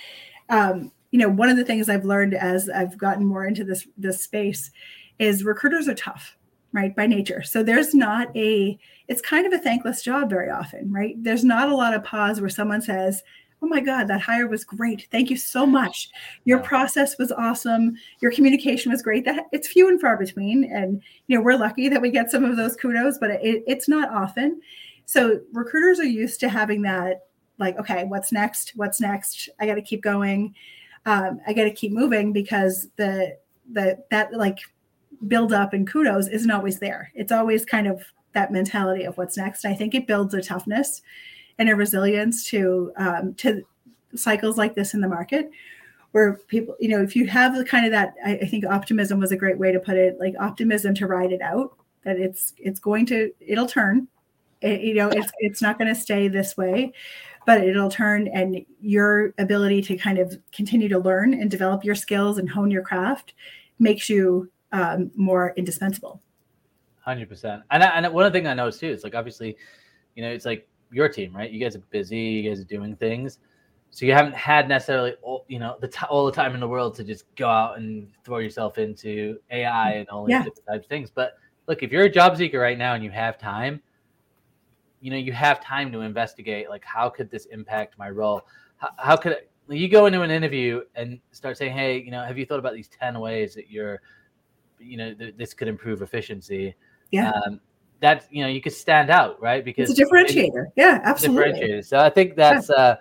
um, 0.49 0.91
you 1.12 1.20
know, 1.20 1.30
one 1.30 1.49
of 1.49 1.57
the 1.57 1.64
things 1.64 1.88
I've 1.89 2.05
learned 2.05 2.34
as 2.34 2.70
I've 2.70 2.97
gotten 2.97 3.26
more 3.26 3.45
into 3.45 3.64
this 3.64 3.88
this 3.97 4.22
space 4.22 4.72
is 5.20 5.43
recruiters 5.43 5.88
are 5.88 5.95
tough, 5.95 6.36
right, 6.74 6.95
by 6.95 7.07
nature. 7.07 7.43
So 7.43 7.64
there's 7.64 7.93
not 7.95 8.36
a, 8.36 8.78
it's 9.07 9.22
kind 9.22 9.47
of 9.47 9.53
a 9.53 9.60
thankless 9.64 10.01
job 10.01 10.30
very 10.30 10.49
often, 10.49 10.91
right? 10.91 11.16
There's 11.24 11.43
not 11.43 11.70
a 11.70 11.76
lot 11.76 11.93
of 11.93 12.03
pause 12.03 12.41
where 12.41 12.49
someone 12.49 12.82
says, 12.82 13.24
"Oh 13.62 13.68
my 13.68 13.80
God, 13.80 14.07
that 14.10 14.22
hire 14.22 14.47
was 14.47 14.66
great. 14.66 15.07
Thank 15.12 15.30
you 15.30 15.38
so 15.38 15.66
much. 15.66 16.10
Your 16.43 16.60
process 16.60 17.18
was 17.18 17.32
awesome. 17.32 17.95
Your 18.22 18.32
communication 18.32 18.91
was 18.91 19.01
great." 19.01 19.24
That 19.26 19.45
it's 19.53 19.68
few 19.68 19.88
and 19.88 19.99
far 19.99 20.18
between, 20.18 20.66
and 20.66 21.01
you 21.28 21.38
know 21.38 21.43
we're 21.43 21.57
lucky 21.57 21.88
that 21.89 22.01
we 22.01 22.12
get 22.12 22.30
some 22.30 22.43
of 22.43 22.57
those 22.57 22.76
kudos, 22.76 23.18
but 23.18 23.32
it, 23.32 23.64
it's 23.66 23.88
not 23.88 24.12
often. 24.12 24.62
So 25.10 25.39
recruiters 25.53 25.99
are 25.99 26.03
used 26.03 26.39
to 26.41 26.49
having 26.49 26.84
that, 26.84 27.22
like, 27.57 27.80
okay, 27.80 28.05
what's 28.05 28.32
next? 28.32 28.74
What's 28.76 29.01
next? 29.01 29.49
I 29.60 29.66
got 29.66 29.74
to 29.74 29.82
keep 29.82 30.03
going. 30.03 30.53
Um, 31.07 31.41
I 31.47 31.53
got 31.53 31.64
to 31.64 31.72
keep 31.72 31.91
moving 31.91 32.32
because 32.32 32.89
the 32.95 33.36
the 33.72 33.97
that 34.12 34.32
like 34.34 34.60
build 35.28 35.51
up 35.51 35.74
and 35.74 35.89
kudos 35.89 36.28
isn't 36.28 36.51
always 36.51 36.78
there. 36.78 37.12
It's 37.16 37.32
always 37.32 37.66
kind 37.66 37.88
of 37.88 38.03
that 38.34 38.51
mentality 38.51 39.03
of 39.03 39.18
what's 39.18 39.36
next. 39.36 39.66
I 39.66 39.74
think 39.74 39.95
it 39.95 40.05
builds 40.05 40.36
a 40.36 40.43
toughness 40.43 41.01
and 41.57 41.70
a 41.70 41.76
resilience 41.76 42.43
to 42.49 42.91
um, 42.97 43.34
to 43.38 43.64
cycles 44.14 44.60
like 44.60 44.76
this 44.76 44.93
in 44.93 45.01
the 45.01 45.07
market 45.07 45.49
where 46.12 46.34
people 46.49 46.76
you 46.80 46.88
know 46.88 47.01
if 47.01 47.16
you 47.16 47.26
have 47.26 47.55
the 47.55 47.66
kind 47.66 47.88
of 47.88 47.91
that 47.91 48.14
I, 48.24 48.34
I 48.43 48.45
think 48.45 48.64
optimism 48.64 49.20
was 49.20 49.32
a 49.32 49.38
great 49.38 49.57
way 49.57 49.72
to 49.72 49.80
put 49.80 49.97
it 49.97 50.20
like 50.20 50.36
optimism 50.39 50.93
to 50.95 51.07
ride 51.07 51.32
it 51.32 51.41
out 51.41 51.76
that 52.03 52.20
it's 52.20 52.53
it's 52.60 52.80
going 52.80 53.07
to 53.07 53.32
it'll 53.39 53.66
turn 53.66 54.07
it, 54.62 54.82
you 54.82 54.93
know 54.93 55.10
it's 55.10 55.32
it's 55.39 55.62
not 55.62 55.78
going 55.78 55.93
to 55.93 55.99
stay 55.99 56.28
this 56.28 56.57
way 56.57 56.91
but 57.45 57.64
it'll 57.64 57.89
turn 57.89 58.28
and 58.28 58.66
your 58.82 59.34
ability 59.38 59.82
to 59.82 59.97
kind 59.97 60.20
of 60.20 60.38
continue 60.51 60.88
to 60.89 60.99
learn 60.99 61.34
and 61.34 61.49
develop 61.49 61.84
your 61.84 61.95
skills 61.95 62.38
and 62.38 62.49
hone 62.49 62.70
your 62.70 62.84
craft 62.84 63.34
makes 63.80 64.10
you 64.10 64.49
um, 64.72 65.10
more 65.16 65.53
indispensable 65.57 66.22
Hundred 67.01 67.30
percent. 67.30 67.64
And 67.72 67.82
I, 67.82 67.88
and 67.88 68.14
one 68.14 68.26
of 68.26 68.32
the 68.32 68.38
things 68.38 68.47
I 68.47 68.53
noticed 68.53 68.82
too 68.82 68.89
is 68.89 69.03
like 69.03 69.16
obviously, 69.16 69.57
you 70.16 70.22
know, 70.22 70.30
it's 70.30 70.45
like 70.45 70.68
your 70.91 71.10
team, 71.10 71.36
right? 71.36 71.49
You 71.49 71.60
guys 71.60 71.76
are 71.76 71.82
busy. 71.89 72.18
You 72.18 72.49
guys 72.49 72.60
are 72.60 72.66
doing 72.66 72.95
things, 72.97 73.39
so 73.89 74.05
you 74.05 74.14
haven't 74.14 74.36
had 74.36 74.68
necessarily 74.68 75.14
all 75.24 75.45
you 75.47 75.57
know 75.57 75.78
the 75.82 75.88
t- 75.88 76.05
all 76.10 76.26
the 76.26 76.32
time 76.32 76.53
in 76.53 76.60
the 76.60 76.68
world 76.68 76.93
to 76.95 77.03
just 77.03 77.24
go 77.36 77.47
out 77.47 77.78
and 77.80 78.10
throw 78.26 78.38
yourself 78.39 78.78
into 78.78 79.39
AI 79.49 79.93
and 79.93 80.10
all 80.10 80.26
these 80.26 80.34
Yeah. 80.34 80.43
different 80.43 80.68
types 80.68 80.86
of 80.86 80.89
things. 80.89 81.10
But 81.10 81.34
look, 81.68 81.82
if 81.82 81.91
you're 81.91 82.03
a 82.03 82.12
job 82.12 82.38
seeker 82.38 82.60
right 82.60 82.78
now 82.78 82.93
and 82.93 83.03
you 83.03 83.10
have 83.12 83.39
time, 83.39 83.82
you 85.02 85.12
know, 85.12 85.18
you 85.18 85.32
have 85.34 85.64
time 85.64 85.91
to 85.91 86.02
investigate 86.02 86.70
like 86.70 86.84
how 86.84 87.10
could 87.10 87.30
this 87.30 87.45
impact 87.45 87.97
my 87.97 88.10
role? 88.10 88.41
How, 88.78 88.89
how 88.97 89.18
could 89.18 89.34
it, 89.34 89.52
you 89.70 89.88
go 89.88 90.08
into 90.08 90.22
an 90.22 90.32
interview 90.32 90.82
and 90.95 91.20
start 91.32 91.58
saying, 91.58 91.74
hey, 91.74 92.00
you 92.00 92.12
know, 92.12 92.24
have 92.24 92.38
you 92.38 92.45
thought 92.45 92.60
about 92.60 92.74
these 92.74 92.88
ten 92.89 93.20
ways 93.20 93.54
that 93.56 93.70
you're, 93.70 94.02
you 94.80 94.97
know, 94.97 95.14
th- 95.14 95.36
this 95.38 95.54
could 95.54 95.68
improve 95.68 96.02
efficiency? 96.02 96.76
Yeah. 97.12 97.32
um, 97.32 97.60
that 98.00 98.28
you 98.32 98.43
know 98.43 98.50
you 98.50 98.62
could 98.62 98.74
stand 98.74 99.10
out 99.10 99.41
right 99.41 99.66
because 99.66 99.89
it's 99.89 100.00
a 100.00 100.04
differentiator 100.04 100.68
yeah 100.76 101.02
absolutely 101.04 101.43
differentiated. 101.43 101.86
So 101.86 102.00
I 102.00 102.10
think 102.10 102.36
that's 102.36 102.70
uh, 102.70 102.97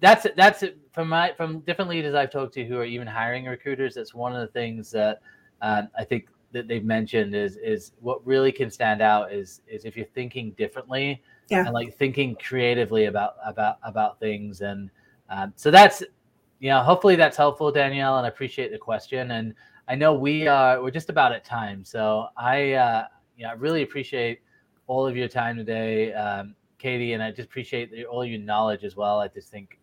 that's 0.00 0.26
that's 0.36 0.62
it 0.62 0.78
from 0.92 1.08
my 1.08 1.32
from 1.36 1.60
different 1.60 1.90
leaders 1.90 2.14
I've 2.14 2.30
talked 2.30 2.54
to 2.54 2.64
who 2.64 2.78
are 2.78 2.84
even 2.84 3.06
hiring 3.06 3.44
recruiters. 3.44 3.94
That's 3.94 4.14
one 4.14 4.34
of 4.34 4.40
the 4.40 4.46
things 4.48 4.90
that 4.92 5.20
um, 5.60 5.88
I 5.98 6.04
think 6.04 6.28
that 6.56 6.68
they've 6.68 6.84
mentioned 6.84 7.34
is 7.34 7.56
is 7.58 7.92
what 8.00 8.26
really 8.26 8.50
can 8.50 8.70
stand 8.70 9.02
out 9.02 9.30
is 9.32 9.60
is 9.68 9.84
if 9.84 9.96
you're 9.96 10.06
thinking 10.06 10.52
differently 10.52 11.22
Yeah. 11.50 11.64
and 11.66 11.74
like 11.74 11.94
thinking 11.94 12.34
creatively 12.36 13.04
about 13.04 13.36
about 13.44 13.76
about 13.82 14.18
things 14.18 14.62
and 14.62 14.90
um, 15.28 15.52
so 15.56 15.70
that's 15.70 16.02
you 16.58 16.70
know 16.70 16.82
hopefully 16.82 17.14
that's 17.14 17.36
helpful 17.36 17.70
Danielle 17.70 18.16
and 18.16 18.24
I 18.24 18.28
appreciate 18.30 18.72
the 18.72 18.78
question 18.78 19.32
and 19.32 19.54
I 19.86 19.94
know 19.94 20.14
we 20.14 20.48
are 20.48 20.82
we're 20.82 20.90
just 20.90 21.10
about 21.10 21.32
at 21.32 21.44
time 21.44 21.84
so 21.84 22.28
I 22.36 22.72
uh, 22.72 23.04
you 23.36 23.44
know 23.44 23.50
I 23.50 23.54
really 23.54 23.82
appreciate 23.82 24.40
all 24.86 25.06
of 25.06 25.16
your 25.16 25.28
time 25.28 25.56
today. 25.56 26.12
Um, 26.14 26.54
Katie, 26.78 27.12
and 27.14 27.22
I 27.22 27.30
just 27.30 27.48
appreciate 27.48 27.90
the, 27.90 28.04
all 28.04 28.24
your 28.24 28.38
knowledge 28.38 28.84
as 28.84 28.96
well. 28.96 29.18
I 29.18 29.28
just 29.28 29.50
think 29.50 29.78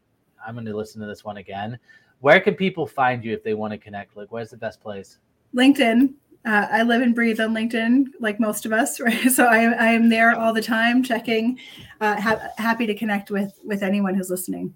I'm 0.46 0.56
going 0.56 0.66
to 0.66 0.76
listen 0.76 1.02
to 1.02 1.08
this 1.08 1.24
one 1.24 1.38
again. 1.38 1.78
Where 2.22 2.40
can 2.40 2.56
people 2.56 2.88
find 2.88 3.24
you 3.24 3.34
if 3.34 3.44
they 3.44 3.54
want 3.54 3.72
to 3.74 3.78
connect? 3.78 4.16
Like, 4.16 4.32
where's 4.32 4.50
the 4.50 4.58
best 4.58 4.82
place? 4.82 5.20
linkedin 5.56 6.14
uh, 6.46 6.68
i 6.72 6.84
live 6.84 7.02
and 7.02 7.16
breathe 7.16 7.40
on 7.40 7.54
linkedin 7.54 8.06
like 8.20 8.40
most 8.40 8.66
of 8.66 8.74
us 8.74 9.00
right 9.00 9.32
so 9.32 9.46
i, 9.46 9.64
I 9.64 9.88
am 9.92 10.10
there 10.10 10.36
all 10.36 10.54
the 10.54 10.62
time 10.62 11.04
checking 11.04 11.60
uh, 12.02 12.20
ha- 12.20 12.50
happy 12.58 12.86
to 12.86 12.96
connect 12.96 13.32
with 13.32 13.60
with 13.64 13.84
anyone 13.84 14.16
who's 14.16 14.30
listening 14.30 14.76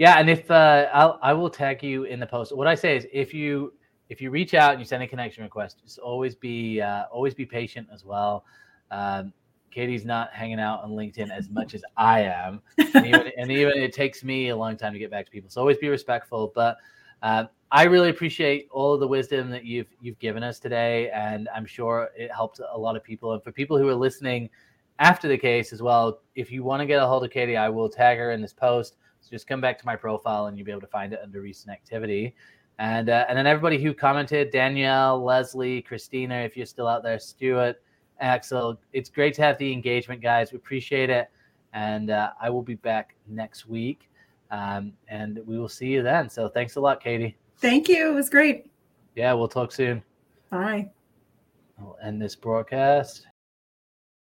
Yeah, 0.00 0.18
and 0.18 0.30
if 0.30 0.50
uh, 0.50 0.88
I'll 0.94 1.18
I 1.20 1.34
will 1.34 1.50
tag 1.50 1.82
you 1.82 2.04
in 2.04 2.20
the 2.20 2.26
post. 2.26 2.56
What 2.56 2.66
I 2.66 2.74
say 2.74 2.96
is, 2.96 3.06
if 3.12 3.34
you 3.34 3.74
if 4.08 4.22
you 4.22 4.30
reach 4.30 4.54
out 4.54 4.70
and 4.72 4.80
you 4.80 4.86
send 4.86 5.02
a 5.02 5.06
connection 5.06 5.44
request, 5.44 5.82
just 5.82 5.98
always 5.98 6.34
be 6.34 6.80
uh, 6.80 7.04
always 7.12 7.34
be 7.34 7.44
patient 7.44 7.86
as 7.92 8.02
well. 8.02 8.46
Um, 8.90 9.34
Katie's 9.70 10.06
not 10.06 10.32
hanging 10.32 10.58
out 10.58 10.82
on 10.82 10.92
LinkedIn 10.92 11.30
as 11.30 11.50
much 11.50 11.74
as 11.74 11.82
I 11.98 12.22
am, 12.22 12.62
and 12.94 13.04
even, 13.04 13.30
and 13.36 13.52
even 13.52 13.74
it 13.76 13.92
takes 13.92 14.24
me 14.24 14.48
a 14.48 14.56
long 14.56 14.78
time 14.78 14.94
to 14.94 14.98
get 14.98 15.10
back 15.10 15.26
to 15.26 15.30
people. 15.30 15.50
So 15.50 15.60
always 15.60 15.76
be 15.76 15.88
respectful. 15.88 16.50
But 16.54 16.78
uh, 17.20 17.44
I 17.72 17.84
really 17.84 18.10
appreciate 18.10 18.68
all 18.72 18.94
of 18.94 19.00
the 19.00 19.06
wisdom 19.06 19.48
that 19.50 19.64
you've 19.64 19.94
you've 20.00 20.18
given 20.18 20.42
us 20.42 20.58
today, 20.58 21.08
and 21.10 21.48
I'm 21.54 21.66
sure 21.66 22.10
it 22.16 22.32
helped 22.32 22.60
a 22.72 22.76
lot 22.76 22.96
of 22.96 23.04
people. 23.04 23.32
And 23.32 23.42
for 23.44 23.52
people 23.52 23.78
who 23.78 23.88
are 23.88 23.94
listening 23.94 24.50
after 24.98 25.28
the 25.28 25.38
case 25.38 25.72
as 25.72 25.80
well, 25.80 26.20
if 26.34 26.50
you 26.50 26.64
want 26.64 26.80
to 26.80 26.86
get 26.86 27.00
a 27.00 27.06
hold 27.06 27.24
of 27.24 27.30
Katie, 27.30 27.56
I 27.56 27.68
will 27.68 27.88
tag 27.88 28.18
her 28.18 28.32
in 28.32 28.40
this 28.40 28.52
post. 28.52 28.96
So 29.20 29.30
just 29.30 29.46
come 29.46 29.60
back 29.60 29.78
to 29.78 29.86
my 29.86 29.94
profile, 29.94 30.46
and 30.46 30.58
you'll 30.58 30.64
be 30.64 30.72
able 30.72 30.80
to 30.80 30.88
find 30.88 31.12
it 31.12 31.20
under 31.22 31.40
recent 31.40 31.72
activity. 31.72 32.34
And 32.80 33.08
uh, 33.08 33.26
and 33.28 33.38
then 33.38 33.46
everybody 33.46 33.80
who 33.80 33.94
commented, 33.94 34.50
Danielle, 34.50 35.22
Leslie, 35.22 35.82
Christina, 35.82 36.36
if 36.36 36.56
you're 36.56 36.66
still 36.66 36.88
out 36.88 37.04
there, 37.04 37.20
Stuart, 37.20 37.80
Axel, 38.18 38.80
it's 38.92 39.10
great 39.10 39.34
to 39.34 39.42
have 39.42 39.58
the 39.58 39.72
engagement, 39.72 40.22
guys. 40.22 40.50
We 40.50 40.56
appreciate 40.56 41.08
it, 41.08 41.30
and 41.72 42.10
uh, 42.10 42.30
I 42.42 42.50
will 42.50 42.62
be 42.62 42.74
back 42.74 43.14
next 43.28 43.68
week, 43.68 44.10
um, 44.50 44.92
and 45.06 45.40
we 45.46 45.56
will 45.56 45.68
see 45.68 45.86
you 45.86 46.02
then. 46.02 46.28
So 46.28 46.48
thanks 46.48 46.74
a 46.74 46.80
lot, 46.80 47.00
Katie. 47.00 47.36
Thank 47.60 47.88
you 47.88 48.10
it 48.10 48.14
was 48.14 48.28
great 48.30 48.70
Yeah, 49.14 49.32
we'll 49.34 49.48
talk 49.48 49.72
soon. 49.72 50.02
bye 50.50 50.88
I'll 51.78 51.96
end 52.02 52.20
this 52.20 52.36
broadcast. 52.36 53.26